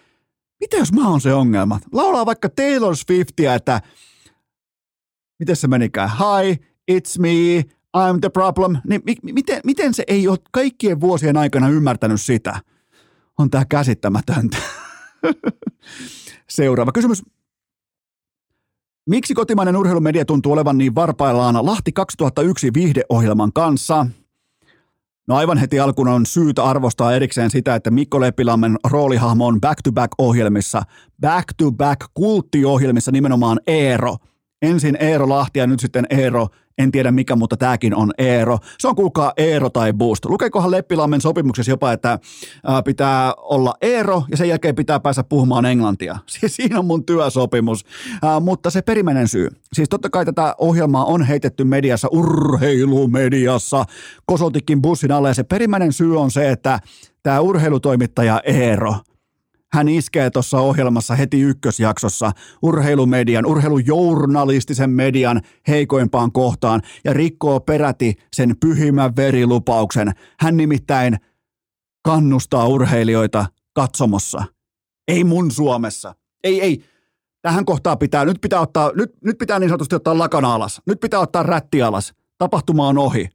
mitä 0.60 0.78
jos 0.78 0.94
mä 0.94 1.10
oon 1.10 1.22
se 1.22 1.34
ongelma? 1.34 1.80
Laulaa 1.92 2.26
vaikka 2.26 2.50
Taylor 2.50 2.96
Swiftia, 2.96 3.56
että 3.56 3.82
miten 5.40 5.56
se 5.56 5.68
menikään? 5.68 6.10
Hi, 6.10 6.54
it's 6.92 7.20
me, 7.20 7.66
I'm 7.98 8.20
the 8.22 8.30
problem. 8.30 8.78
Niin 8.88 9.02
mi- 9.06 9.34
miten, 9.34 9.62
miten 9.64 9.94
se 9.94 10.04
ei 10.08 10.28
ole 10.28 10.38
kaikkien 10.52 11.00
vuosien 11.02 11.38
aikana 11.38 11.70
ymmärtänyt 11.70 12.22
sitä? 12.22 12.60
On 13.38 13.50
tämä 13.50 13.66
käsittämätöntä. 13.66 14.58
Seuraava 16.50 16.92
kysymys. 16.92 17.24
Miksi 19.10 19.34
kotimainen 19.34 19.76
urheilumedia 19.76 20.26
tuntuu 20.26 20.52
olevan 20.52 20.78
niin 20.78 20.96
varpaillaan 20.96 21.66
Lahti 21.66 21.92
2001 21.92 22.74
viihdeohjelman 22.74 23.54
kanssa? 23.54 24.06
No 25.30 25.36
aivan 25.36 25.58
heti 25.58 25.80
alkuun 25.80 26.08
on 26.08 26.26
syytä 26.26 26.64
arvostaa 26.64 27.14
erikseen 27.14 27.50
sitä, 27.50 27.76
että 27.76 27.92
Mikko 27.92 28.22
Leppilammen 28.22 28.78
roolihahmo 28.88 29.48
on 29.48 29.62
back-to-back-ohjelmissa, 29.62 30.82
back-to-back 31.22 32.00
kulttiohjelmissa 32.14 33.12
nimenomaan 33.12 33.60
Eero. 33.68 34.18
Ensin 34.62 34.98
Eero 35.00 35.30
Lahti 35.30 35.60
ja 35.60 35.68
nyt 35.68 35.80
sitten 35.80 36.06
Eero 36.10 36.48
en 36.80 36.92
tiedä 36.92 37.12
mikä, 37.12 37.36
mutta 37.36 37.58
tämäkin 37.58 37.96
on 37.96 38.12
Eero. 38.18 38.58
Se 38.78 38.88
on 38.88 38.96
kuulkaa 38.96 39.34
Eero 39.38 39.70
tai 39.70 39.94
Boost. 39.94 40.26
Lukeekohan 40.26 40.72
Leppilammen 40.72 41.22
sopimuksessa 41.22 41.72
jopa, 41.72 41.92
että 41.92 42.20
pitää 42.86 43.34
olla 43.38 43.74
Eero 43.82 44.24
ja 44.32 44.38
sen 44.38 44.50
jälkeen 44.50 44.76
pitää 44.76 45.00
päästä 45.00 45.24
puhumaan 45.24 45.66
englantia. 45.66 46.18
Siinä 46.48 46.80
on 46.80 46.86
mun 46.86 47.06
työsopimus. 47.06 47.86
mutta 48.42 48.70
se 48.70 48.82
perimmäinen 48.82 49.28
syy. 49.28 49.48
Siis 49.74 49.90
totta 49.90 50.10
kai 50.10 50.26
tätä 50.26 50.56
ohjelmaa 50.58 51.06
on 51.06 51.24
heitetty 51.24 51.64
mediassa, 51.64 52.08
urheilumediassa, 52.12 53.86
kosoltikin 54.26 54.82
bussin 54.82 55.12
alle 55.12 55.28
ja 55.28 55.34
se 55.34 55.44
perimmäinen 55.44 55.94
syy 55.94 56.20
on 56.20 56.32
se, 56.32 56.50
että 56.50 56.80
tämä 57.24 57.40
urheilutoimittaja 57.40 58.42
Eero– 58.46 58.96
hän 59.74 59.88
iskee 59.88 60.30
tuossa 60.30 60.60
ohjelmassa 60.60 61.16
heti 61.16 61.42
ykkösjaksossa 61.42 62.32
urheilumedian, 62.62 63.46
urheilujournalistisen 63.46 64.90
median 64.90 65.42
heikoimpaan 65.68 66.32
kohtaan 66.32 66.82
ja 67.04 67.14
rikkoo 67.14 67.60
peräti 67.60 68.14
sen 68.34 68.56
pyhimmän 68.60 69.16
verilupauksen. 69.16 70.12
Hän 70.40 70.58
nimittäin 70.58 71.18
kannustaa 72.06 72.68
urheilijoita 72.68 73.46
katsomossa. 73.74 74.44
Ei 75.08 75.24
mun 75.24 75.52
Suomessa. 75.52 76.16
Ei, 76.44 76.62
ei. 76.62 76.84
Tähän 77.42 77.66
kohtaan 77.66 77.98
pitää, 77.98 78.26
nyt 78.26 78.42
pitää 78.42 78.60
ottaa, 78.60 78.92
nyt, 78.96 79.12
nyt 79.24 79.38
pitää 79.38 79.60
niin 79.60 79.70
sanotusti 79.70 79.96
ottaa 79.96 80.18
lakana 80.18 80.54
alas. 80.54 80.82
Nyt 80.86 81.00
pitää 81.00 81.20
ottaa 81.20 81.44
rätti 81.44 81.82
alas. 81.82 82.14
Tapahtuma 82.38 82.88
on 82.88 82.98
ohi. 82.98 83.30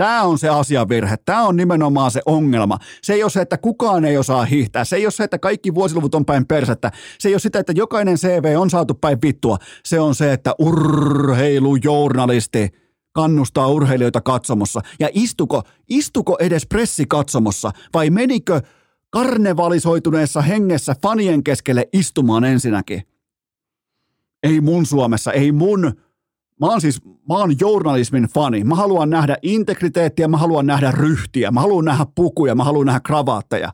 Tämä 0.00 0.22
on 0.22 0.38
se 0.38 0.48
asiavirhe. 0.48 1.16
Tämä 1.24 1.42
on 1.42 1.56
nimenomaan 1.56 2.10
se 2.10 2.20
ongelma. 2.26 2.78
Se 3.02 3.12
ei 3.12 3.22
ole 3.22 3.30
se, 3.30 3.40
että 3.40 3.58
kukaan 3.58 4.04
ei 4.04 4.18
osaa 4.18 4.44
hiihtää. 4.44 4.84
Se 4.84 4.96
ei 4.96 5.06
ole 5.06 5.10
se, 5.10 5.24
että 5.24 5.38
kaikki 5.38 5.74
vuosiluvut 5.74 6.14
on 6.14 6.24
päin 6.24 6.46
persettä. 6.46 6.92
Se 7.18 7.28
ei 7.28 7.34
ole 7.34 7.40
sitä, 7.40 7.58
että 7.58 7.72
jokainen 7.76 8.16
CV 8.16 8.54
on 8.58 8.70
saatu 8.70 8.94
päin 8.94 9.18
vittua. 9.22 9.58
Se 9.84 10.00
on 10.00 10.14
se, 10.14 10.32
että 10.32 10.54
urheilujournalisti 10.58 12.68
kannustaa 13.12 13.68
urheilijoita 13.68 14.20
katsomossa. 14.20 14.80
Ja 15.00 15.08
istuko, 15.12 15.62
istuko 15.88 16.36
edes 16.40 16.66
pressi 16.66 17.04
katsomossa 17.08 17.70
vai 17.94 18.10
menikö 18.10 18.60
karnevalisoituneessa 19.10 20.42
hengessä 20.42 20.96
fanien 21.02 21.44
keskelle 21.44 21.88
istumaan 21.92 22.44
ensinnäkin? 22.44 23.02
Ei 24.42 24.60
mun 24.60 24.86
Suomessa, 24.86 25.32
ei 25.32 25.52
mun 25.52 25.94
Mä 26.60 26.66
oon 26.66 26.80
siis, 26.80 27.04
mä 27.04 27.34
oon 27.34 27.54
journalismin 27.60 28.28
fani. 28.34 28.64
Mä 28.64 28.74
haluan 28.74 29.10
nähdä 29.10 29.36
integriteettiä, 29.42 30.28
mä 30.28 30.36
haluan 30.36 30.66
nähdä 30.66 30.90
ryhtiä, 30.90 31.50
mä 31.50 31.60
haluan 31.60 31.84
nähdä 31.84 32.06
pukuja, 32.14 32.54
mä 32.54 32.64
haluan 32.64 32.86
nähdä 32.86 33.00
kravaatteja. 33.00 33.72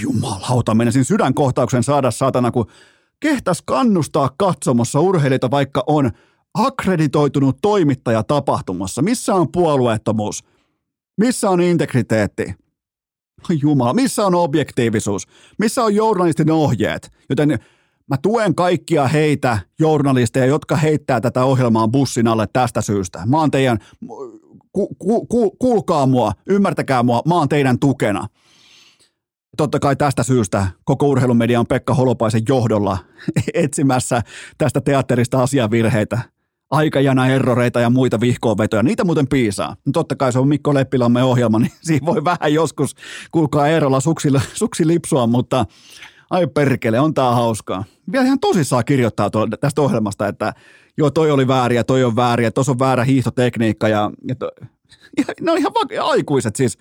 Jumalauta, 0.00 0.74
menisin 0.74 1.04
sydänkohtauksen 1.04 1.82
saada 1.82 2.10
saatana, 2.10 2.50
kun 2.50 2.66
kehtäs 3.20 3.62
kannustaa 3.62 4.30
katsomossa 4.36 5.00
urheilijoita, 5.00 5.50
vaikka 5.50 5.84
on 5.86 6.10
akkreditoitunut 6.54 7.56
toimittaja 7.62 8.22
tapahtumassa. 8.22 9.02
Missä 9.02 9.34
on 9.34 9.52
puolueettomuus? 9.52 10.44
Missä 11.16 11.50
on 11.50 11.60
integriteetti? 11.60 12.54
Jumala, 13.62 13.94
missä 13.94 14.26
on 14.26 14.34
objektiivisuus? 14.34 15.26
Missä 15.58 15.84
on 15.84 15.94
journalistin 15.94 16.50
ohjeet? 16.50 17.10
Joten 17.28 17.58
Mä 18.08 18.16
tuen 18.22 18.54
kaikkia 18.54 19.08
heitä, 19.08 19.58
journalisteja, 19.78 20.46
jotka 20.46 20.76
heittää 20.76 21.20
tätä 21.20 21.44
ohjelmaa 21.44 21.88
bussin 21.88 22.28
alle 22.28 22.46
tästä 22.52 22.80
syystä. 22.80 23.22
Mä 23.26 23.40
oon 23.40 23.50
teidän, 23.50 23.78
ku, 24.72 24.94
ku, 24.98 25.26
ku, 25.26 25.50
kuulkaa 25.50 26.06
mua, 26.06 26.32
ymmärtäkää 26.46 27.02
mua, 27.02 27.22
mä 27.26 27.34
oon 27.34 27.48
teidän 27.48 27.78
tukena. 27.78 28.28
Totta 29.56 29.80
kai 29.80 29.96
tästä 29.96 30.22
syystä 30.22 30.66
koko 30.84 31.06
urheilumedia 31.06 31.60
on 31.60 31.66
Pekka 31.66 31.94
Holopaisen 31.94 32.42
johdolla 32.48 32.98
etsimässä 33.54 34.22
tästä 34.58 34.80
teatterista 34.80 35.42
asiavirheitä, 35.42 36.18
aikajana 36.70 37.26
erroreita 37.26 37.80
ja 37.80 37.90
muita 37.90 38.20
vihkoonvetoja. 38.20 38.82
Niitä 38.82 39.04
muuten 39.04 39.28
piisaa. 39.28 39.76
No 39.86 39.92
totta 39.92 40.16
kai 40.16 40.32
se 40.32 40.38
on 40.38 40.48
Mikko 40.48 40.74
Leppilamme 40.74 41.22
ohjelma, 41.22 41.58
niin 41.58 41.72
siinä 41.86 42.06
voi 42.06 42.24
vähän 42.24 42.54
joskus, 42.54 42.94
kuulkaa 43.30 43.68
Eerolla 43.68 44.00
suksi, 44.00 44.28
suksi 44.54 44.86
lipsua, 44.86 45.26
mutta 45.26 45.66
ai 46.32 46.46
perkele, 46.46 47.00
on 47.00 47.14
tää 47.14 47.34
hauskaa. 47.34 47.84
Vielä 48.12 48.24
ihan 48.24 48.40
tosissaan 48.40 48.84
kirjoittaa 48.84 49.30
tuo, 49.30 49.46
tästä 49.60 49.82
ohjelmasta, 49.82 50.28
että 50.28 50.52
joo, 50.98 51.10
toi 51.10 51.30
oli 51.30 51.48
väärin 51.48 51.76
ja 51.76 51.84
toi 51.84 52.04
on 52.04 52.16
väärin 52.16 52.44
ja 52.44 52.52
tuossa 52.52 52.72
on 52.72 52.78
väärä 52.78 53.04
hiihtotekniikka 53.04 53.88
ja, 53.88 54.10
ja, 54.28 54.34
to, 54.34 54.50
ja 55.18 55.24
ne 55.40 55.52
on 55.52 55.58
ihan 55.58 55.74
va- 55.74 56.10
aikuiset 56.10 56.56
siis. 56.56 56.78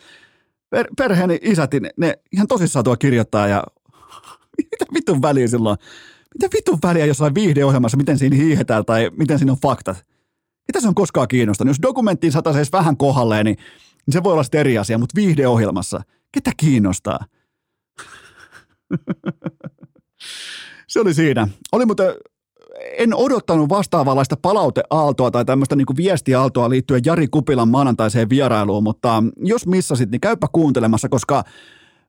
Per, 0.70 0.88
perheeni 0.98 1.40
isät, 1.42 1.74
ne, 1.74 1.90
ne 1.98 2.20
ihan 2.32 2.48
tosissaan 2.48 2.86
tuo 2.86 2.98
kirjoittaa 2.98 3.48
ja 3.48 3.64
mitä 4.58 4.86
vitun 4.94 5.22
väliä 5.22 5.48
silloin? 5.48 5.78
Mitä 6.34 6.58
vitun 6.58 6.80
väliä 6.84 7.06
jossain 7.06 7.36
viihdeohjelmassa, 7.36 7.98
miten 7.98 8.18
siinä 8.18 8.36
hiihetään 8.36 8.86
tai 8.86 9.12
miten 9.18 9.40
siinä 9.40 9.52
on 9.52 9.58
faktat? 9.62 10.06
Mitä 10.68 10.82
se 10.82 10.88
on 10.88 10.96
koskaan 10.96 11.28
kiinnostanut? 11.28 11.70
Jos 11.70 11.82
dokumenttiin 11.82 12.32
saataisiin 12.32 12.66
vähän 12.72 12.98
kohdalleen, 12.98 13.46
niin, 13.46 13.58
niin 14.06 14.14
se 14.14 14.24
voi 14.24 14.34
olla 14.34 14.44
sitten 14.44 14.60
eri 14.60 14.78
asia, 14.78 14.98
mutta 14.98 15.16
viihdeohjelmassa, 15.16 16.02
ketä 16.32 16.52
kiinnostaa? 16.58 17.26
Se 20.88 21.00
oli 21.00 21.14
siinä. 21.14 21.48
Oli 21.72 21.86
muuten, 21.86 22.14
en 22.98 23.16
odottanut 23.16 23.70
vastaavanlaista 23.70 24.36
palauteaaltoa 24.42 25.32
tai 25.32 25.46
tämmöistä 25.46 25.76
niin 25.76 25.98
viestiaaltoa 25.98 26.70
liittyen 26.70 27.02
Jari 27.06 27.28
Kupilan 27.28 27.68
maanantaiseen 27.70 28.30
vierailuun, 28.30 28.84
mutta 28.84 29.24
jos 29.38 29.68
missasit, 29.68 30.12
niin 30.12 30.22
käypä 30.22 30.48
kuuntelemassa, 30.52 31.10
koska 31.10 31.44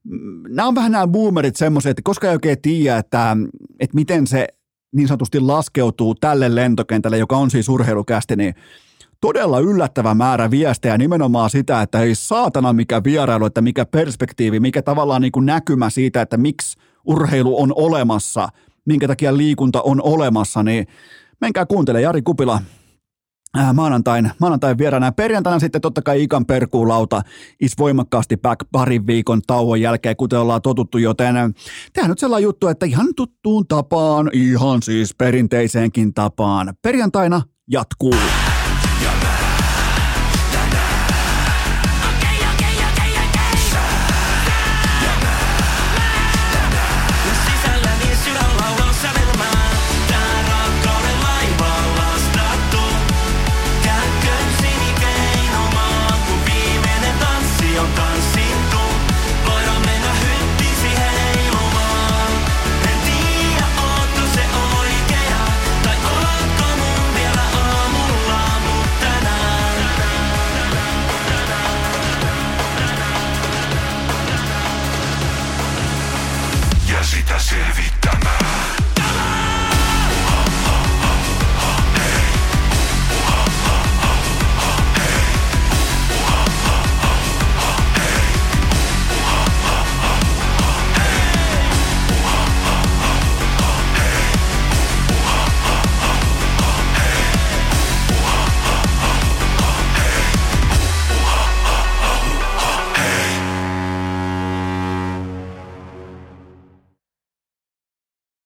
mm, 0.05 0.43
nämä 0.49 0.69
on 0.69 0.75
vähän 0.75 0.93
nämä 0.93 1.07
boomerit 1.07 1.57
semmoiset, 1.57 1.91
että 1.91 2.03
koska 2.05 2.27
ei 2.29 2.33
oikein 2.33 2.63
tiedä, 2.63 2.99
että, 2.99 3.37
että 3.81 3.95
miten 3.95 4.27
se 4.27 4.47
niin 4.93 5.09
sanotusti 5.09 5.41
laskeutuu 5.41 6.15
tälle 6.15 6.55
lentokentälle, 6.55 7.19
joka 7.19 7.37
on 7.37 7.51
siis 7.51 7.69
urheilukästi, 7.69 8.37
niin 8.37 8.55
todella 9.23 9.59
yllättävä 9.59 10.15
määrä 10.15 10.51
viestejä 10.51 10.99
nimenomaan 10.99 11.51
sitä, 11.51 11.83
että 11.83 12.01
ei 12.01 12.15
saatana 12.15 12.73
mikä 12.73 13.01
vierailu, 13.05 13.47
että 13.47 13.61
mikä 13.61 13.87
perspektiivi, 13.87 14.61
mikä 14.61 14.83
tavallaan 14.83 15.23
niin 15.23 15.33
kuin 15.33 15.47
näkymä 15.47 15.91
siitä, 15.91 16.23
että 16.23 16.37
miksi 16.37 16.79
urheilu 17.05 17.63
on 17.63 17.73
olemassa, 17.77 18.49
minkä 18.85 19.09
takia 19.09 19.37
liikunta 19.37 19.83
on 19.83 20.03
olemassa, 20.03 20.63
niin 20.63 20.87
menkää 21.41 21.67
kuuntele 21.67 22.01
Jari 22.01 22.23
Kupila 22.23 22.61
äh, 23.59 23.75
maanantain, 23.75 24.31
maanantain 24.41 24.79
vieraana. 24.79 25.07
Ja 25.07 25.13
perjantaina 25.13 25.59
sitten 25.59 25.81
totta 25.81 26.03
kai 26.03 26.23
Ikan 26.23 26.47
perkuulauta 26.47 27.23
is 27.61 27.79
voimakkaasti 27.79 28.37
back 28.37 28.61
parin 28.73 29.07
viikon 29.07 29.43
tauon 29.47 29.81
jälkeen, 29.81 30.17
kuten 30.17 30.39
ollaan 30.39 30.63
totuttu, 30.63 30.99
joten 30.99 31.35
tehdään 31.93 32.11
nyt 32.11 32.19
sellainen 32.19 32.45
juttu, 32.45 32.69
että 32.69 32.87
ihan 32.87 33.09
tuttuun 33.17 33.67
tapaan, 33.69 34.31
ihan 34.33 34.83
siis 34.83 35.15
perinteiseenkin 35.15 36.15
tapaan, 36.15 36.75
perjantaina 36.83 37.43
jatkuu. 37.71 38.15